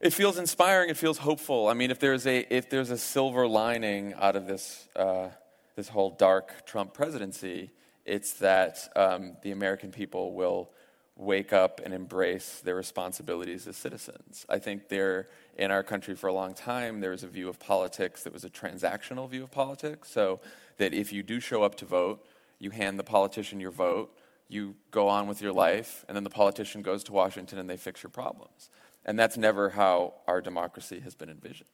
It 0.02 0.14
feels 0.14 0.40
inspiring. 0.40 0.90
It 0.90 0.98
feels 0.98 1.20
hopeful. 1.20 1.68
I 1.68 1.76
mean, 1.76 1.92
if 1.92 2.00
there's 2.00 2.26
a 2.26 2.40
if 2.50 2.72
there's 2.72 2.90
a 2.90 2.98
silver 2.98 3.48
lining 3.48 4.16
out 4.16 4.36
of 4.36 4.48
this 4.48 4.88
uh, 4.96 5.28
this 5.76 5.90
whole 5.90 6.10
dark 6.10 6.66
Trump 6.66 6.96
presidency, 6.96 7.70
it's 8.04 8.34
that 8.34 8.90
um, 8.96 9.38
the 9.44 9.52
American 9.52 9.92
people 9.92 10.34
will 10.34 10.72
wake 11.16 11.54
up 11.54 11.82
and 11.86 11.94
embrace 11.94 12.62
their 12.62 12.74
responsibilities 12.74 13.68
as 13.68 13.78
citizens. 13.78 14.44
I 14.50 14.58
think 14.58 14.90
there 14.90 15.28
in 15.56 15.70
our 15.70 15.84
country 15.84 16.16
for 16.16 16.28
a 16.28 16.34
long 16.34 16.56
time 16.56 17.00
there 17.00 17.12
was 17.12 17.24
a 17.24 17.28
view 17.28 17.48
of 17.48 17.60
politics 17.60 18.24
that 18.24 18.34
was 18.34 18.44
a 18.44 18.50
transactional 18.50 19.30
view 19.30 19.44
of 19.44 19.52
politics. 19.52 20.10
So 20.10 20.40
that 20.78 20.96
if 20.96 21.14
you 21.14 21.22
do 21.22 21.40
show 21.40 21.62
up 21.62 21.76
to 21.76 21.86
vote, 21.86 22.26
you 22.58 22.72
hand 22.72 22.98
the 22.98 23.04
politician 23.04 23.60
your 23.60 23.70
vote, 23.70 24.18
you 24.48 24.74
go 24.90 25.08
on 25.08 25.28
with 25.28 25.44
your 25.44 25.54
life, 25.54 26.04
and 26.08 26.16
then 26.16 26.24
the 26.24 26.32
politician 26.32 26.82
goes 26.82 27.04
to 27.04 27.14
Washington 27.14 27.60
and 27.60 27.70
they 27.70 27.78
fix 27.78 28.02
your 28.02 28.10
problems. 28.10 28.72
And 29.06 29.18
that's 29.18 29.38
never 29.38 29.72
how 29.72 30.14
our 30.28 30.42
democracy 30.42 31.00
has 31.00 31.16
been 31.16 31.30
envisioned. 31.30 31.70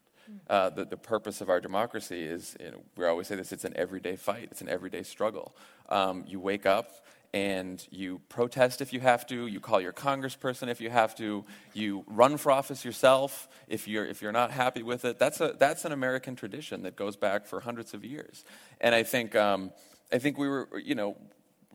uh, 0.49 0.69
the, 0.69 0.85
the 0.85 0.97
purpose 0.97 1.41
of 1.41 1.49
our 1.49 1.59
democracy 1.59 2.23
is, 2.23 2.55
you 2.59 2.71
know, 2.71 2.81
we 2.95 3.05
always 3.05 3.27
say 3.27 3.35
this, 3.35 3.51
it's 3.51 3.65
an 3.65 3.73
everyday 3.75 4.15
fight, 4.15 4.49
it's 4.51 4.61
an 4.61 4.69
everyday 4.69 5.03
struggle. 5.03 5.55
Um, 5.89 6.23
you 6.27 6.39
wake 6.39 6.65
up 6.65 6.91
and 7.33 7.85
you 7.91 8.21
protest 8.29 8.81
if 8.81 8.93
you 8.93 8.99
have 9.01 9.27
to, 9.27 9.47
you 9.47 9.59
call 9.59 9.81
your 9.81 9.93
congressperson 9.93 10.69
if 10.69 10.79
you 10.79 10.89
have 10.89 11.15
to, 11.15 11.45
you 11.73 12.03
run 12.07 12.37
for 12.37 12.51
office 12.51 12.85
yourself 12.85 13.47
if 13.67 13.87
you're, 13.87 14.05
if 14.05 14.21
you're 14.21 14.31
not 14.31 14.51
happy 14.51 14.83
with 14.83 15.05
it. 15.05 15.19
That's, 15.19 15.41
a, 15.41 15.55
that's 15.57 15.85
an 15.85 15.91
American 15.91 16.35
tradition 16.35 16.83
that 16.83 16.95
goes 16.95 17.15
back 17.15 17.45
for 17.45 17.59
hundreds 17.59 17.93
of 17.93 18.05
years. 18.05 18.43
And 18.79 18.95
I 18.95 19.03
think, 19.03 19.35
um, 19.35 19.71
I 20.11 20.19
think 20.19 20.37
we 20.37 20.47
were, 20.47 20.69
you 20.83 20.95
know, 20.95 21.17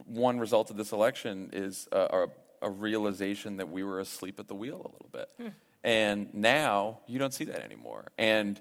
one 0.07 0.39
result 0.39 0.71
of 0.71 0.77
this 0.77 0.93
election 0.93 1.51
is 1.53 1.87
a, 1.93 2.27
a, 2.63 2.71
realization 2.71 3.57
that 3.59 3.71
we 3.71 3.83
were 3.83 4.01
asleep 4.01 4.41
at 4.41 4.49
the 4.49 4.55
wheel 4.55 4.77
a 4.77 4.91
little 4.93 5.11
bit. 5.13 5.29
Hmm. 5.39 5.49
And 5.85 6.33
now 6.33 7.01
you 7.07 7.19
don't 7.19 7.35
see 7.35 7.45
that 7.45 7.63
anymore. 7.65 8.07
And, 8.17 8.61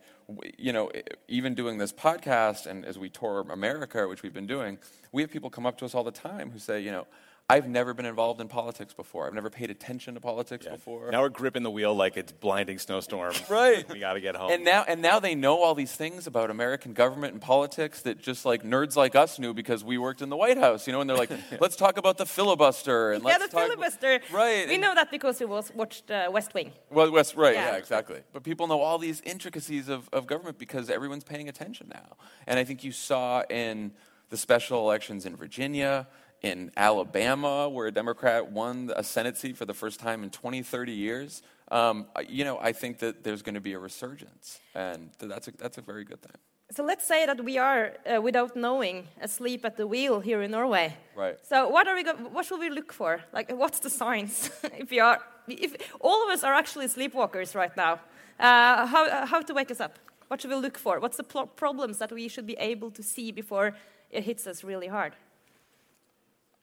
you 0.57 0.73
know, 0.73 0.91
even 1.27 1.53
doing 1.53 1.77
this 1.77 1.93
podcast 1.93 2.65
and 2.65 2.83
as 2.83 2.97
we 2.97 3.09
tour 3.09 3.45
America, 3.49 4.07
which 4.07 4.23
we've 4.23 4.33
been 4.33 4.47
doing, 4.47 4.79
we 5.11 5.21
have 5.21 5.31
people 5.31 5.49
come 5.49 5.65
up 5.65 5.77
to 5.79 5.85
us 5.85 5.93
all 5.93 6.03
the 6.03 6.11
time 6.11 6.49
who 6.51 6.57
say, 6.57 6.81
you 6.81 6.91
know, 6.91 7.05
I've 7.51 7.67
never 7.67 7.93
been 7.93 8.05
involved 8.05 8.39
in 8.39 8.47
politics 8.47 8.93
before. 8.93 9.27
I've 9.27 9.33
never 9.33 9.49
paid 9.49 9.69
attention 9.69 10.13
to 10.13 10.21
politics 10.21 10.65
yeah. 10.65 10.73
before. 10.73 11.11
Now 11.11 11.21
we're 11.21 11.29
gripping 11.29 11.63
the 11.63 11.71
wheel 11.71 11.93
like 11.93 12.15
it's 12.15 12.31
blinding 12.31 12.79
snowstorm. 12.79 13.33
right. 13.49 13.87
we 13.89 13.99
got 13.99 14.13
to 14.13 14.21
get 14.21 14.35
home. 14.35 14.51
And 14.51 14.63
now, 14.63 14.85
and 14.87 15.01
now 15.01 15.19
they 15.19 15.35
know 15.35 15.61
all 15.61 15.75
these 15.75 15.91
things 15.91 16.27
about 16.27 16.49
American 16.49 16.93
government 16.93 17.33
and 17.33 17.41
politics 17.41 18.01
that 18.03 18.21
just 18.21 18.45
like 18.45 18.63
nerds 18.63 18.95
like 18.95 19.15
us 19.15 19.37
knew 19.37 19.53
because 19.53 19.83
we 19.83 19.97
worked 19.97 20.21
in 20.21 20.29
the 20.29 20.37
White 20.37 20.57
House, 20.57 20.87
you 20.87 20.93
know. 20.93 21.01
And 21.01 21.09
they're 21.09 21.17
like, 21.17 21.31
let's 21.59 21.75
talk 21.75 21.97
about 21.97 22.17
the 22.17 22.25
filibuster. 22.25 23.11
And 23.11 23.23
yeah, 23.25 23.37
the 23.37 23.47
filibuster. 23.49 24.15
About, 24.15 24.31
right. 24.31 24.67
We 24.67 24.77
know 24.77 24.95
that 24.95 25.11
because 25.11 25.39
we 25.41 25.45
watched 25.45 26.09
uh, 26.09 26.29
West 26.31 26.53
Wing. 26.53 26.71
Well, 26.89 27.11
West, 27.11 27.35
right. 27.35 27.55
Yeah. 27.55 27.71
yeah. 27.71 27.77
exactly. 27.77 28.21
But 28.31 28.43
people 28.43 28.67
know 28.67 28.79
all 28.79 28.97
these 28.97 29.21
intricacies 29.25 29.89
of, 29.89 30.09
of 30.13 30.25
government 30.25 30.57
because 30.57 30.89
everyone's 30.89 31.25
paying 31.25 31.49
attention 31.49 31.91
now. 31.93 32.15
And 32.47 32.57
I 32.57 32.63
think 32.63 32.83
you 32.83 32.93
saw 32.93 33.43
in 33.49 33.91
the 34.29 34.37
special 34.37 34.79
elections 34.79 35.25
in 35.25 35.35
Virginia 35.35 36.07
in 36.41 36.71
Alabama, 36.75 37.69
where 37.69 37.87
a 37.87 37.91
Democrat 37.91 38.51
won 38.51 38.91
a 38.95 39.03
Senate 39.03 39.37
seat 39.37 39.57
for 39.57 39.65
the 39.65 39.73
first 39.73 39.99
time 39.99 40.23
in 40.23 40.29
20, 40.29 40.63
30 40.63 40.91
years, 40.91 41.43
um, 41.71 42.05
you 42.27 42.43
know, 42.43 42.59
I 42.59 42.73
think 42.73 42.99
that 42.99 43.23
there's 43.23 43.41
going 43.41 43.55
to 43.55 43.61
be 43.61 43.73
a 43.73 43.79
resurgence, 43.79 44.59
and 44.75 45.09
that's 45.19 45.47
a, 45.47 45.51
that's 45.57 45.77
a 45.77 45.81
very 45.81 46.03
good 46.03 46.21
thing. 46.21 46.37
So 46.71 46.83
let's 46.83 47.05
say 47.05 47.25
that 47.25 47.43
we 47.43 47.57
are, 47.57 47.93
uh, 48.05 48.21
without 48.21 48.55
knowing, 48.55 49.07
asleep 49.21 49.65
at 49.65 49.77
the 49.77 49.87
wheel 49.87 50.19
here 50.19 50.41
in 50.41 50.51
Norway. 50.51 50.95
Right. 51.15 51.37
So 51.43 51.67
what 51.67 51.87
are 51.87 51.95
we? 51.95 52.03
What 52.03 52.45
should 52.45 52.59
we 52.59 52.69
look 52.69 52.93
for? 52.93 53.21
Like, 53.33 53.51
what's 53.51 53.79
the 53.79 53.89
signs? 53.89 54.49
if 54.63 54.89
we 54.89 54.99
are, 54.99 55.19
if 55.47 55.75
all 55.99 56.23
of 56.25 56.29
us 56.29 56.43
are 56.43 56.53
actually 56.53 56.87
sleepwalkers 56.87 57.55
right 57.55 57.75
now, 57.75 57.99
uh, 58.39 58.85
how 58.85 59.25
how 59.25 59.41
to 59.41 59.53
wake 59.53 59.71
us 59.71 59.81
up? 59.81 59.99
What 60.27 60.41
should 60.41 60.51
we 60.51 60.57
look 60.57 60.77
for? 60.77 60.99
What's 60.99 61.17
the 61.17 61.23
problems 61.55 61.97
that 61.97 62.11
we 62.11 62.29
should 62.29 62.47
be 62.47 62.55
able 62.57 62.89
to 62.91 63.03
see 63.03 63.31
before 63.31 63.75
it 64.09 64.23
hits 64.23 64.47
us 64.47 64.63
really 64.63 64.87
hard? 64.87 65.13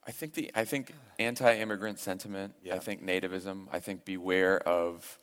I 0.09 0.11
think 0.11 0.33
the 0.33 0.51
I 0.55 0.65
think 0.65 0.93
anti-immigrant 1.19 1.99
sentiment. 1.99 2.55
Yeah. 2.65 2.75
I 2.75 2.79
think 2.79 3.05
nativism. 3.05 3.67
I 3.71 3.79
think 3.79 4.07
beware 4.07 4.59
of 4.59 5.19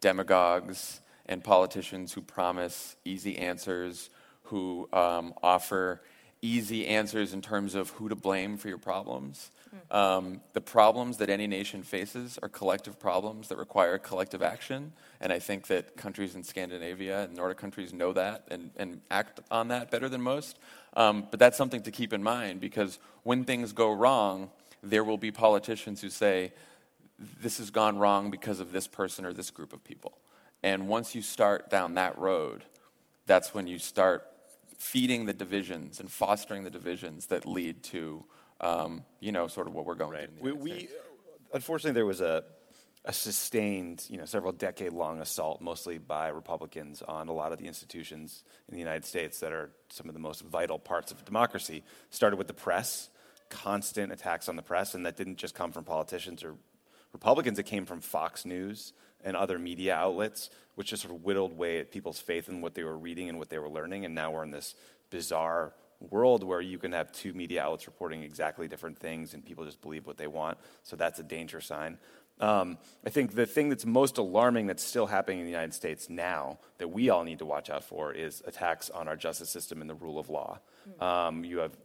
demagogues 0.00 1.00
and 1.26 1.42
politicians 1.42 2.12
who 2.12 2.22
promise 2.22 2.94
easy 3.04 3.36
answers, 3.38 4.08
who 4.44 4.88
um, 4.92 5.34
offer 5.42 6.00
easy 6.42 6.86
answers 6.86 7.34
in 7.34 7.42
terms 7.42 7.74
of 7.74 7.90
who 7.90 8.08
to 8.08 8.14
blame 8.14 8.56
for 8.56 8.68
your 8.68 8.78
problems. 8.78 9.50
Um, 9.90 10.40
the 10.52 10.60
problems 10.60 11.18
that 11.18 11.30
any 11.30 11.46
nation 11.46 11.82
faces 11.82 12.38
are 12.42 12.48
collective 12.48 12.98
problems 12.98 13.48
that 13.48 13.58
require 13.58 13.98
collective 13.98 14.42
action. 14.42 14.92
And 15.20 15.32
I 15.32 15.38
think 15.38 15.66
that 15.68 15.96
countries 15.96 16.34
in 16.34 16.42
Scandinavia 16.42 17.24
and 17.24 17.36
Nordic 17.36 17.58
countries 17.58 17.92
know 17.92 18.12
that 18.12 18.46
and, 18.50 18.70
and 18.76 19.00
act 19.10 19.40
on 19.50 19.68
that 19.68 19.90
better 19.90 20.08
than 20.08 20.22
most. 20.22 20.58
Um, 20.94 21.26
but 21.30 21.38
that's 21.38 21.56
something 21.56 21.82
to 21.82 21.90
keep 21.90 22.12
in 22.12 22.22
mind 22.22 22.60
because 22.60 22.98
when 23.22 23.44
things 23.44 23.72
go 23.72 23.92
wrong, 23.92 24.50
there 24.82 25.04
will 25.04 25.18
be 25.18 25.30
politicians 25.30 26.00
who 26.00 26.10
say, 26.10 26.52
this 27.40 27.58
has 27.58 27.70
gone 27.70 27.98
wrong 27.98 28.30
because 28.30 28.60
of 28.60 28.72
this 28.72 28.86
person 28.86 29.24
or 29.24 29.32
this 29.32 29.50
group 29.50 29.72
of 29.72 29.84
people. 29.84 30.18
And 30.62 30.88
once 30.88 31.14
you 31.14 31.22
start 31.22 31.70
down 31.70 31.94
that 31.94 32.18
road, 32.18 32.64
that's 33.26 33.54
when 33.54 33.66
you 33.66 33.78
start 33.78 34.26
feeding 34.78 35.26
the 35.26 35.32
divisions 35.34 36.00
and 36.00 36.10
fostering 36.10 36.64
the 36.64 36.70
divisions 36.70 37.26
that 37.26 37.46
lead 37.46 37.82
to, 37.82 38.24
Um, 38.60 39.04
you 39.20 39.32
know, 39.32 39.48
sort 39.48 39.66
of 39.66 39.74
what 39.74 39.86
we're 39.86 39.94
going 39.94 40.12
right. 40.12 40.28
we, 40.38 40.52
we, 40.52 40.72
uh, 40.72 40.86
unfortunately, 41.54 41.94
there 41.94 42.04
was 42.04 42.20
a, 42.20 42.44
a 43.06 43.12
sustained, 43.12 44.04
you 44.10 44.18
know, 44.18 44.26
several 44.26 44.52
decade 44.52 44.92
long 44.92 45.20
assault, 45.22 45.62
mostly 45.62 45.96
by 45.96 46.28
Republicans, 46.28 47.02
on 47.02 47.28
a 47.28 47.32
lot 47.32 47.52
of 47.52 47.58
the 47.58 47.66
institutions 47.66 48.44
in 48.68 48.74
the 48.74 48.78
United 48.78 49.06
States 49.06 49.40
that 49.40 49.52
are 49.52 49.70
some 49.88 50.08
of 50.08 50.14
the 50.14 50.20
most 50.20 50.42
vital 50.42 50.78
parts 50.78 51.10
of 51.10 51.24
democracy. 51.24 51.82
Started 52.10 52.36
with 52.36 52.48
the 52.48 52.54
press, 52.54 53.08
constant 53.48 54.12
attacks 54.12 54.48
on 54.48 54.56
the 54.56 54.62
press, 54.62 54.94
and 54.94 55.06
that 55.06 55.16
didn't 55.16 55.36
just 55.36 55.54
come 55.54 55.72
from 55.72 55.84
politicians 55.84 56.44
or 56.44 56.54
Republicans, 57.12 57.58
it 57.58 57.64
came 57.64 57.86
from 57.86 58.00
Fox 58.00 58.44
News 58.44 58.92
and 59.24 59.36
other 59.36 59.58
media 59.58 59.94
outlets, 59.94 60.50
which 60.74 60.88
just 60.88 61.02
sort 61.02 61.14
of 61.14 61.24
whittled 61.24 61.52
away 61.52 61.78
at 61.78 61.90
people's 61.90 62.20
faith 62.20 62.48
in 62.48 62.60
what 62.60 62.74
they 62.74 62.84
were 62.84 62.96
reading 62.96 63.28
and 63.28 63.38
what 63.38 63.50
they 63.50 63.58
were 63.58 63.68
learning. 63.68 64.04
And 64.04 64.14
now 64.14 64.30
we're 64.30 64.44
in 64.44 64.50
this 64.50 64.74
bizarre 65.10 65.74
world 66.00 66.42
where 66.42 66.60
you 66.60 66.78
can 66.78 66.92
have 66.92 67.12
two 67.12 67.32
media 67.32 67.62
outlets 67.62 67.86
reporting 67.86 68.22
exactly 68.22 68.66
different 68.66 68.98
things 68.98 69.34
and 69.34 69.44
people 69.44 69.64
just 69.64 69.80
believe 69.82 70.06
what 70.06 70.16
they 70.16 70.26
want. 70.26 70.58
So 70.82 70.96
that's 70.96 71.18
a 71.18 71.22
danger 71.22 71.60
sign. 71.60 71.98
Um, 72.40 72.78
I 73.04 73.10
think 73.10 73.34
the 73.34 73.44
thing 73.44 73.68
that's 73.68 73.84
most 73.84 74.16
alarming 74.16 74.66
that's 74.66 74.82
still 74.82 75.06
happening 75.06 75.40
in 75.40 75.44
the 75.44 75.50
United 75.50 75.74
States 75.74 76.08
now 76.08 76.58
that 76.78 76.88
we 76.88 77.10
all 77.10 77.22
need 77.22 77.38
to 77.40 77.44
watch 77.44 77.68
out 77.68 77.84
for 77.84 78.14
is 78.14 78.42
attacks 78.46 78.88
on 78.88 79.08
our 79.08 79.16
justice 79.16 79.50
system 79.50 79.82
and 79.82 79.90
the 79.90 79.94
rule 79.94 80.18
of 80.18 80.30
law. 80.30 80.58
Hmm. 80.98 81.04
Um, 81.04 81.44
you 81.44 81.58
have 81.58 81.76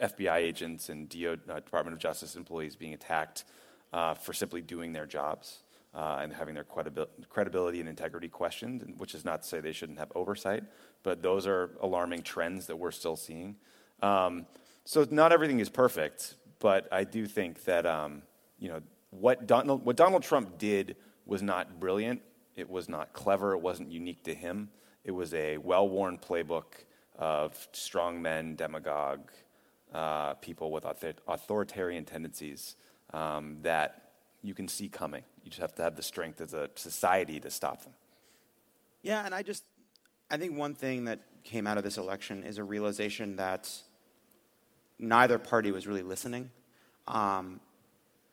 FBI 0.00 0.36
agents 0.36 0.88
and 0.88 1.08
DO, 1.08 1.38
uh, 1.48 1.54
Department 1.56 1.94
of 1.94 1.98
Justice 1.98 2.36
employees 2.36 2.76
being 2.76 2.94
attacked 2.94 3.44
uh, 3.92 4.14
for 4.14 4.32
simply 4.32 4.60
doing 4.60 4.92
their 4.92 5.06
jobs. 5.06 5.63
Uh, 5.94 6.18
and 6.22 6.32
having 6.32 6.56
their 6.56 6.66
credibility 7.28 7.78
and 7.78 7.88
integrity 7.88 8.28
questioned, 8.28 8.94
which 8.98 9.14
is 9.14 9.24
not 9.24 9.42
to 9.42 9.48
say 9.48 9.60
they 9.60 9.70
shouldn't 9.70 9.96
have 9.96 10.10
oversight, 10.16 10.64
but 11.04 11.22
those 11.22 11.46
are 11.46 11.70
alarming 11.80 12.20
trends 12.20 12.66
that 12.66 12.76
we're 12.76 12.90
still 12.90 13.14
seeing. 13.14 13.54
Um, 14.02 14.46
so 14.84 15.06
not 15.10 15.30
everything 15.30 15.60
is 15.60 15.68
perfect, 15.68 16.34
but 16.58 16.88
I 16.90 17.04
do 17.04 17.26
think 17.26 17.62
that 17.64 17.86
um, 17.86 18.22
you 18.58 18.70
know 18.70 18.80
what 19.10 19.46
Donald, 19.46 19.84
what 19.84 19.96
Donald 19.96 20.24
Trump 20.24 20.58
did 20.58 20.96
was 21.26 21.42
not 21.42 21.78
brilliant. 21.78 22.22
It 22.56 22.68
was 22.68 22.88
not 22.88 23.12
clever. 23.12 23.52
It 23.52 23.60
wasn't 23.60 23.90
unique 23.90 24.24
to 24.24 24.34
him. 24.34 24.70
It 25.04 25.12
was 25.12 25.32
a 25.34 25.58
well 25.58 25.88
worn 25.88 26.18
playbook 26.18 26.64
of 27.16 27.68
strong 27.72 28.20
men, 28.20 28.56
demagogue, 28.56 29.30
uh, 29.92 30.34
people 30.34 30.72
with 30.72 30.84
author- 30.84 31.14
authoritarian 31.28 32.04
tendencies 32.04 32.76
um, 33.12 33.58
that 33.62 34.03
you 34.44 34.54
can 34.54 34.68
see 34.68 34.88
coming. 34.88 35.24
You 35.42 35.50
just 35.50 35.60
have 35.60 35.74
to 35.76 35.82
have 35.82 35.96
the 35.96 36.02
strength 36.02 36.40
as 36.40 36.52
a 36.52 36.68
society 36.74 37.40
to 37.40 37.50
stop 37.50 37.82
them. 37.82 37.94
Yeah, 39.02 39.24
and 39.24 39.34
I 39.34 39.42
just, 39.42 39.64
I 40.30 40.36
think 40.36 40.56
one 40.56 40.74
thing 40.74 41.06
that 41.06 41.20
came 41.42 41.66
out 41.66 41.78
of 41.78 41.84
this 41.84 41.96
election 41.96 42.44
is 42.44 42.58
a 42.58 42.64
realization 42.64 43.36
that 43.36 43.70
neither 44.98 45.38
party 45.38 45.72
was 45.72 45.86
really 45.86 46.02
listening. 46.02 46.50
Um, 47.08 47.60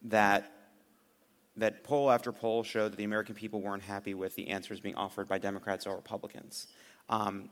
that 0.04 0.52
that 1.58 1.84
poll 1.84 2.10
after 2.10 2.32
poll 2.32 2.64
showed 2.64 2.94
that 2.94 2.98
the 2.98 3.04
American 3.04 3.36
people 3.36 3.62
weren't 3.62 3.84
happy 3.84 4.14
with 4.14 4.36
the 4.36 4.50
answers 4.50 4.80
being 4.80 4.96
offered 4.96 5.28
by 5.28 5.38
Democrats 5.38 5.86
or 5.86 5.96
Republicans. 5.96 6.68
Um, 7.10 7.50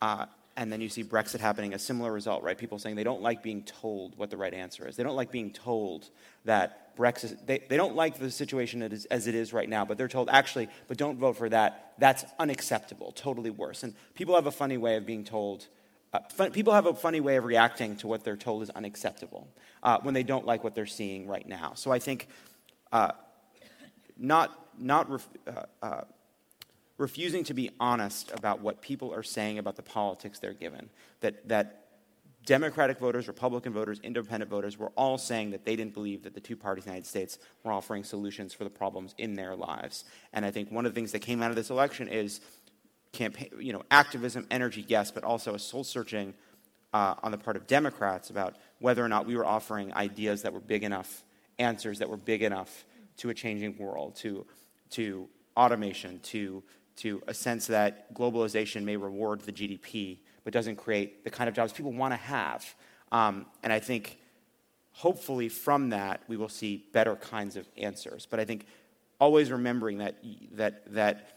uh, 0.00 0.26
and 0.56 0.72
then 0.72 0.80
you 0.80 0.88
see 0.88 1.04
Brexit 1.04 1.40
happening, 1.40 1.74
a 1.74 1.78
similar 1.78 2.12
result, 2.12 2.42
right? 2.42 2.56
People 2.56 2.78
saying 2.78 2.96
they 2.96 3.04
don't 3.04 3.20
like 3.20 3.42
being 3.42 3.62
told 3.62 4.16
what 4.16 4.30
the 4.30 4.36
right 4.36 4.54
answer 4.54 4.88
is. 4.88 4.96
They 4.96 5.02
don't 5.02 5.16
like 5.16 5.30
being 5.30 5.50
told 5.50 6.08
that 6.46 6.83
Brexit, 6.96 7.46
they, 7.46 7.60
they 7.68 7.76
don't 7.76 7.94
like 7.94 8.18
the 8.18 8.30
situation 8.30 8.82
as 9.10 9.26
it 9.26 9.34
is 9.34 9.52
right 9.52 9.68
now, 9.68 9.84
but 9.84 9.98
they're 9.98 10.08
told, 10.08 10.28
actually, 10.28 10.68
but 10.88 10.96
don't 10.96 11.18
vote 11.18 11.36
for 11.36 11.48
that. 11.48 11.94
That's 11.98 12.24
unacceptable, 12.38 13.12
totally 13.12 13.50
worse. 13.50 13.82
And 13.82 13.94
people 14.14 14.34
have 14.34 14.46
a 14.46 14.52
funny 14.52 14.76
way 14.76 14.96
of 14.96 15.06
being 15.06 15.24
told, 15.24 15.66
uh, 16.12 16.20
fun, 16.30 16.52
people 16.52 16.72
have 16.72 16.86
a 16.86 16.94
funny 16.94 17.20
way 17.20 17.36
of 17.36 17.44
reacting 17.44 17.96
to 17.96 18.06
what 18.06 18.24
they're 18.24 18.36
told 18.36 18.62
is 18.62 18.70
unacceptable 18.70 19.48
uh, 19.82 19.98
when 20.02 20.14
they 20.14 20.22
don't 20.22 20.46
like 20.46 20.62
what 20.62 20.74
they're 20.74 20.86
seeing 20.86 21.26
right 21.26 21.48
now. 21.48 21.72
So 21.74 21.90
I 21.90 21.98
think 21.98 22.28
uh, 22.92 23.12
not, 24.16 24.68
not 24.78 25.10
ref, 25.10 25.28
uh, 25.46 25.62
uh, 25.82 26.00
refusing 26.98 27.44
to 27.44 27.54
be 27.54 27.70
honest 27.80 28.30
about 28.32 28.60
what 28.60 28.80
people 28.80 29.12
are 29.12 29.22
saying 29.22 29.58
about 29.58 29.76
the 29.76 29.82
politics 29.82 30.38
they're 30.38 30.52
given. 30.52 30.88
That, 31.20 31.48
that 31.48 31.83
Democratic 32.44 32.98
voters, 32.98 33.28
Republican 33.28 33.72
voters, 33.72 34.00
independent 34.02 34.50
voters 34.50 34.78
were 34.78 34.92
all 34.96 35.16
saying 35.16 35.50
that 35.50 35.64
they 35.64 35.76
didn't 35.76 35.94
believe 35.94 36.22
that 36.24 36.34
the 36.34 36.40
two 36.40 36.56
parties 36.56 36.84
in 36.84 36.90
the 36.90 36.92
United 36.92 37.08
States 37.08 37.38
were 37.62 37.72
offering 37.72 38.04
solutions 38.04 38.52
for 38.52 38.64
the 38.64 38.70
problems 38.70 39.14
in 39.18 39.34
their 39.34 39.54
lives. 39.54 40.04
And 40.32 40.44
I 40.44 40.50
think 40.50 40.70
one 40.70 40.84
of 40.84 40.92
the 40.92 40.98
things 40.98 41.12
that 41.12 41.20
came 41.20 41.42
out 41.42 41.50
of 41.50 41.56
this 41.56 41.70
election 41.70 42.08
is 42.08 42.40
campaign, 43.12 43.50
you 43.58 43.72
know, 43.72 43.82
activism, 43.90 44.46
energy, 44.50 44.84
yes, 44.88 45.10
but 45.10 45.24
also 45.24 45.54
a 45.54 45.58
soul 45.58 45.84
searching 45.84 46.34
uh, 46.92 47.14
on 47.22 47.32
the 47.32 47.38
part 47.38 47.56
of 47.56 47.66
Democrats 47.66 48.30
about 48.30 48.56
whether 48.78 49.04
or 49.04 49.08
not 49.08 49.26
we 49.26 49.36
were 49.36 49.46
offering 49.46 49.94
ideas 49.94 50.42
that 50.42 50.52
were 50.52 50.60
big 50.60 50.82
enough, 50.82 51.24
answers 51.58 51.98
that 52.00 52.08
were 52.08 52.16
big 52.16 52.42
enough 52.42 52.84
to 53.16 53.30
a 53.30 53.34
changing 53.34 53.78
world, 53.78 54.16
to, 54.16 54.46
to 54.90 55.28
automation, 55.56 56.18
to 56.20 56.62
to 56.96 57.22
a 57.26 57.34
sense 57.34 57.66
that 57.66 58.14
globalization 58.14 58.84
may 58.84 58.96
reward 58.96 59.40
the 59.40 59.52
GDP, 59.52 60.18
but 60.44 60.52
doesn't 60.52 60.76
create 60.76 61.24
the 61.24 61.30
kind 61.30 61.48
of 61.48 61.54
jobs 61.54 61.72
people 61.72 61.92
want 61.92 62.12
to 62.12 62.16
have. 62.18 62.74
Um, 63.10 63.46
and 63.62 63.72
I 63.72 63.80
think 63.80 64.18
hopefully 64.92 65.48
from 65.48 65.90
that 65.90 66.22
we 66.28 66.36
will 66.36 66.48
see 66.48 66.86
better 66.92 67.16
kinds 67.16 67.56
of 67.56 67.66
answers. 67.76 68.26
But 68.30 68.40
I 68.40 68.44
think 68.44 68.66
always 69.18 69.50
remembering 69.50 69.98
that, 69.98 70.16
that, 70.52 70.92
that, 70.94 71.28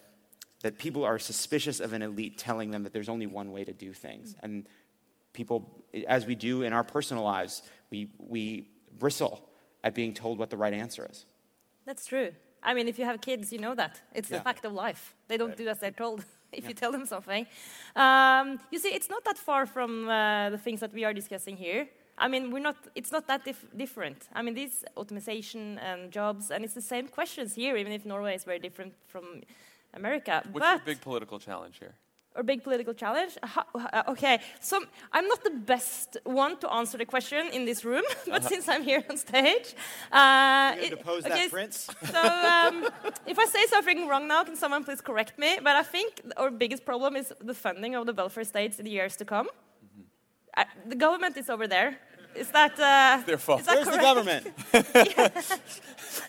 that 0.61 0.77
people 0.77 1.03
are 1.03 1.17
suspicious 1.19 1.79
of 1.79 1.93
an 1.93 2.01
elite 2.01 2.37
telling 2.37 2.71
them 2.71 2.83
that 2.83 2.93
there's 2.93 3.09
only 3.09 3.27
one 3.27 3.51
way 3.51 3.63
to 3.63 3.73
do 3.73 3.93
things. 3.93 4.35
And 4.43 4.67
people, 5.33 5.83
as 6.07 6.25
we 6.25 6.35
do 6.35 6.63
in 6.63 6.73
our 6.73 6.83
personal 6.83 7.23
lives, 7.23 7.61
we, 7.89 8.09
we 8.19 8.69
bristle 8.97 9.47
at 9.83 9.95
being 9.95 10.13
told 10.13 10.37
what 10.39 10.49
the 10.49 10.57
right 10.57 10.73
answer 10.73 11.07
is. 11.09 11.25
That's 11.85 12.05
true. 12.05 12.31
I 12.61 12.73
mean, 12.73 12.87
if 12.87 12.99
you 12.99 13.05
have 13.05 13.21
kids, 13.21 13.53
you 13.53 13.59
know 13.59 13.75
that. 13.75 14.01
It's 14.13 14.29
Yeah. 14.29 14.39
the 14.39 14.43
fact 14.43 14.65
of 14.65 14.73
life. 14.73 15.15
They 15.27 15.37
don't 15.37 15.55
do 15.55 15.67
as 15.67 15.79
they're 15.79 15.91
told 15.91 16.25
if 16.51 16.67
you 16.67 16.73
tell 16.73 16.91
them 16.91 17.05
something. 17.05 17.45
Um, 17.95 18.59
you 18.71 18.79
see, 18.79 18.89
it's 18.89 19.09
not 19.09 19.23
that 19.25 19.37
far 19.37 19.65
from 19.65 20.09
uh, 20.09 20.49
the 20.49 20.57
things 20.57 20.79
that 20.79 20.93
we 20.93 21.03
are 21.03 21.13
discussing 21.13 21.57
here. 21.57 21.87
I 22.17 22.27
mean, 22.27 22.51
we're 22.51 22.63
not, 22.63 22.77
it's 22.95 23.11
not 23.11 23.27
that 23.27 23.45
dif- 23.45 23.65
different. 23.75 24.27
I 24.33 24.41
mean, 24.41 24.55
these 24.55 24.83
automation 24.95 25.77
and 25.79 26.11
jobs, 26.11 26.49
and 26.49 26.63
it's 26.63 26.73
the 26.73 26.81
same 26.81 27.07
questions 27.07 27.53
here, 27.53 27.77
even 27.77 27.91
if 27.91 28.05
Norway 28.05 28.33
is 28.35 28.43
very 28.43 28.59
different 28.59 28.93
from 29.07 29.41
America. 29.93 30.41
What's 30.51 30.65
but 30.65 30.77
your 30.77 30.95
big 30.95 31.01
political 31.01 31.37
challenge 31.39 31.77
here? 31.77 31.93
Or 32.37 32.43
big 32.43 32.63
political 32.63 32.93
challenge? 32.93 33.33
Uh, 33.43 34.03
okay, 34.13 34.39
so 34.61 34.79
I'm 35.11 35.27
not 35.27 35.43
the 35.43 35.49
best 35.49 36.17
one 36.23 36.57
to 36.59 36.71
answer 36.71 36.97
the 36.97 37.05
question 37.05 37.47
in 37.51 37.65
this 37.65 37.83
room, 37.83 38.03
but 38.27 38.43
since 38.43 38.69
I'm 38.69 38.83
here 38.83 39.03
on 39.09 39.17
stage, 39.17 39.73
uh, 40.11 40.75
You 40.77 40.83
it- 40.85 40.89
depose 40.97 41.25
okay, 41.25 41.47
that 41.47 41.51
prince? 41.51 41.89
so 42.13 42.21
um, 42.21 42.87
if 43.31 43.37
I 43.39 43.45
say 43.45 43.65
something 43.67 44.07
wrong 44.07 44.27
now, 44.27 44.43
can 44.43 44.55
someone 44.55 44.83
please 44.83 45.01
correct 45.01 45.37
me? 45.39 45.57
But 45.63 45.75
I 45.75 45.83
think 45.83 46.21
our 46.37 46.51
biggest 46.51 46.85
problem 46.85 47.15
is 47.15 47.33
the 47.41 47.53
funding 47.55 47.95
of 47.95 48.05
the 48.05 48.13
welfare 48.13 48.43
states 48.45 48.77
in 48.79 48.85
the 48.85 48.91
years 48.91 49.15
to 49.17 49.25
come. 49.25 49.47
Uh, 50.55 50.63
the 50.87 50.95
government 50.95 51.35
is 51.37 51.49
over 51.49 51.67
there. 51.67 51.97
Is 52.35 52.49
that 52.51 52.73
uh, 52.79 53.23
Their 53.25 53.37
fault. 53.39 53.61
Is 53.61 53.65
that 53.65 53.75
Where's 53.75 53.87
the 53.87 53.97
correct? 53.97 54.09
government? 54.09 54.43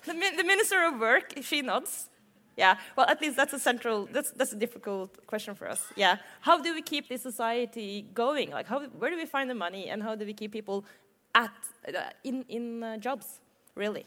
the, 0.07 0.13
the 0.39 0.45
minister 0.45 0.85
of 0.87 0.99
work, 0.99 1.35
if 1.37 1.47
she 1.47 1.61
nods. 1.63 2.09
Yeah. 2.59 2.77
Well, 2.97 3.07
at 3.09 3.21
least 3.23 3.37
that's 3.37 3.53
a 3.53 3.59
central. 3.59 4.09
That's 4.13 4.33
that's 4.33 4.53
a 4.53 4.57
difficult 4.57 5.27
question 5.27 5.55
for 5.55 5.69
us. 5.71 5.81
Yeah. 5.97 6.17
How 6.41 6.61
do 6.61 6.75
we 6.75 6.83
keep 6.83 7.09
this 7.09 7.23
society 7.23 8.05
going? 8.13 8.51
Like, 8.51 8.67
how 8.67 8.81
where 8.99 9.11
do 9.11 9.17
we 9.17 9.27
find 9.27 9.49
the 9.49 9.55
money, 9.55 9.89
and 9.91 10.03
how 10.03 10.17
do 10.17 10.27
we 10.27 10.35
keep 10.35 10.51
people 10.53 10.85
at 11.35 11.55
uh, 11.87 12.11
in 12.25 12.45
in 12.49 12.83
uh, 12.83 12.97
jobs? 12.97 13.41
Really. 13.77 14.07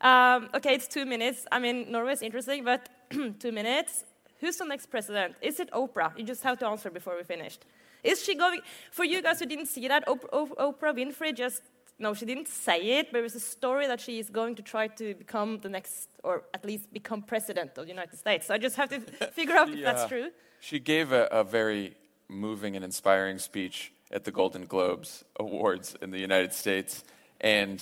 Um, 0.00 0.48
okay, 0.54 0.74
it's 0.74 0.88
two 0.88 1.04
minutes. 1.04 1.46
I 1.52 1.58
mean, 1.58 1.92
Norway 1.92 2.12
is 2.12 2.22
interesting, 2.22 2.64
but 2.64 2.88
two 3.40 3.52
minutes. 3.52 4.04
Who's 4.40 4.56
the 4.56 4.64
next 4.64 4.86
president? 4.86 5.36
Is 5.42 5.60
it 5.60 5.70
Oprah? 5.72 6.16
You 6.18 6.24
just 6.24 6.42
have 6.42 6.58
to 6.58 6.66
answer 6.66 6.90
before 6.90 7.16
we 7.16 7.24
finished. 7.24 7.66
Is 8.02 8.22
she 8.24 8.34
going? 8.34 8.60
For 8.90 9.04
you 9.04 9.20
guys 9.22 9.40
who 9.40 9.46
didn't 9.46 9.66
see 9.66 9.88
that, 9.88 10.08
Op- 10.08 10.28
Op- 10.32 10.56
Oprah 10.58 10.94
Winfrey 10.94 11.34
just 11.34 11.62
no, 11.98 12.12
she 12.14 12.26
didn't 12.26 12.48
say 12.48 12.98
it, 12.98 13.10
but 13.10 13.18
it 13.18 13.22
was 13.22 13.34
a 13.34 13.40
story 13.40 13.86
that 13.86 14.00
she 14.00 14.18
is 14.18 14.28
going 14.30 14.54
to 14.56 14.62
try 14.62 14.88
to 14.88 15.14
become 15.14 15.58
the 15.60 15.68
next, 15.68 16.08
or 16.22 16.42
at 16.52 16.64
least 16.64 16.92
become 16.92 17.22
president 17.22 17.70
of 17.78 17.84
the 17.86 17.90
United 17.90 18.18
States. 18.18 18.46
So 18.46 18.54
I 18.54 18.58
just 18.58 18.76
have 18.76 18.90
to 18.90 19.00
figure 19.32 19.56
out 19.56 19.68
if 19.70 19.82
that's 19.82 20.02
Yeah. 20.02 20.08
true. 20.08 20.30
She 20.60 20.78
gave 20.78 21.12
a, 21.12 21.24
a 21.30 21.42
very 21.44 21.94
moving 22.28 22.76
and 22.76 22.84
inspiring 22.84 23.38
speech 23.38 23.92
at 24.10 24.24
the 24.24 24.30
Golden 24.32 24.66
Globes 24.66 25.24
Awards 25.38 25.96
in 26.02 26.10
the 26.10 26.18
United 26.18 26.52
States. 26.52 27.04
And 27.40 27.78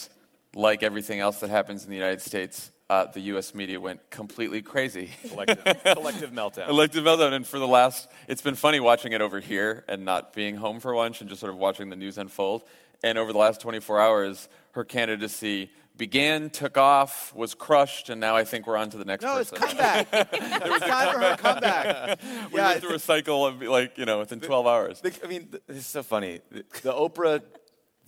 like 0.55 0.83
everything 0.83 1.21
else 1.21 1.41
that 1.41 1.51
happens 1.51 1.85
in 1.85 1.91
the 1.91 1.97
United 1.97 2.21
States, 2.21 2.71
uh, 2.91 3.07
the 3.07 3.21
U.S. 3.33 3.55
media 3.55 3.81
went 3.81 4.09
completely 4.11 4.61
crazy. 4.63 5.11
Collective, 5.29 5.83
collective 5.95 6.31
meltdown. 6.33 6.69
Elective 6.69 7.03
meltdown. 7.05 7.33
And 7.33 7.47
for 7.47 7.59
the 7.59 7.67
last, 7.67 8.09
it's 8.29 8.43
been 8.43 8.55
funny 8.55 8.79
watching 8.79 9.13
it 9.13 9.21
over 9.21 9.41
here 9.41 9.85
and 9.89 10.05
not 10.05 10.33
being 10.35 10.57
home 10.57 10.79
for 10.81 10.95
lunch 10.95 11.21
and 11.21 11.29
just 11.31 11.41
sort 11.41 11.51
of 11.53 11.59
watching 11.59 11.89
the 11.91 11.97
news 11.97 12.19
unfold. 12.19 12.63
And 13.05 13.19
over 13.19 13.33
the 13.35 13.39
last 13.39 13.61
24 13.61 14.01
hours, 14.01 14.49
her 14.73 14.83
candidacy 14.83 15.71
began, 15.95 16.49
took 16.49 16.79
off, 16.79 17.35
was 17.35 17.55
crushed, 17.55 18.09
and 18.09 18.19
now 18.19 18.35
I 18.35 18.45
think 18.45 18.67
we're 18.67 18.79
on 18.79 18.89
to 18.91 18.97
the 18.97 19.05
next 19.05 19.23
No, 19.23 19.37
it's 19.37 19.51
person. 19.51 19.69
comeback. 19.69 20.09
it's 20.13 20.87
time 20.87 21.13
for 21.13 21.21
her 21.21 21.37
comeback. 21.37 22.19
we 22.51 22.59
yeah, 22.59 22.69
went 22.71 22.81
through 22.81 22.95
a 22.95 22.99
cycle 22.99 23.45
of 23.45 23.61
like, 23.61 23.99
you 23.99 24.07
know, 24.07 24.21
within 24.21 24.41
12 24.41 24.67
hours. 24.67 25.01
The- 25.03 25.13
I 25.23 25.29
mean, 25.29 25.53
is 25.69 25.85
so 25.87 26.03
funny. 26.03 26.41
The, 26.51 26.65
the 26.83 26.93
Oprah, 26.95 27.43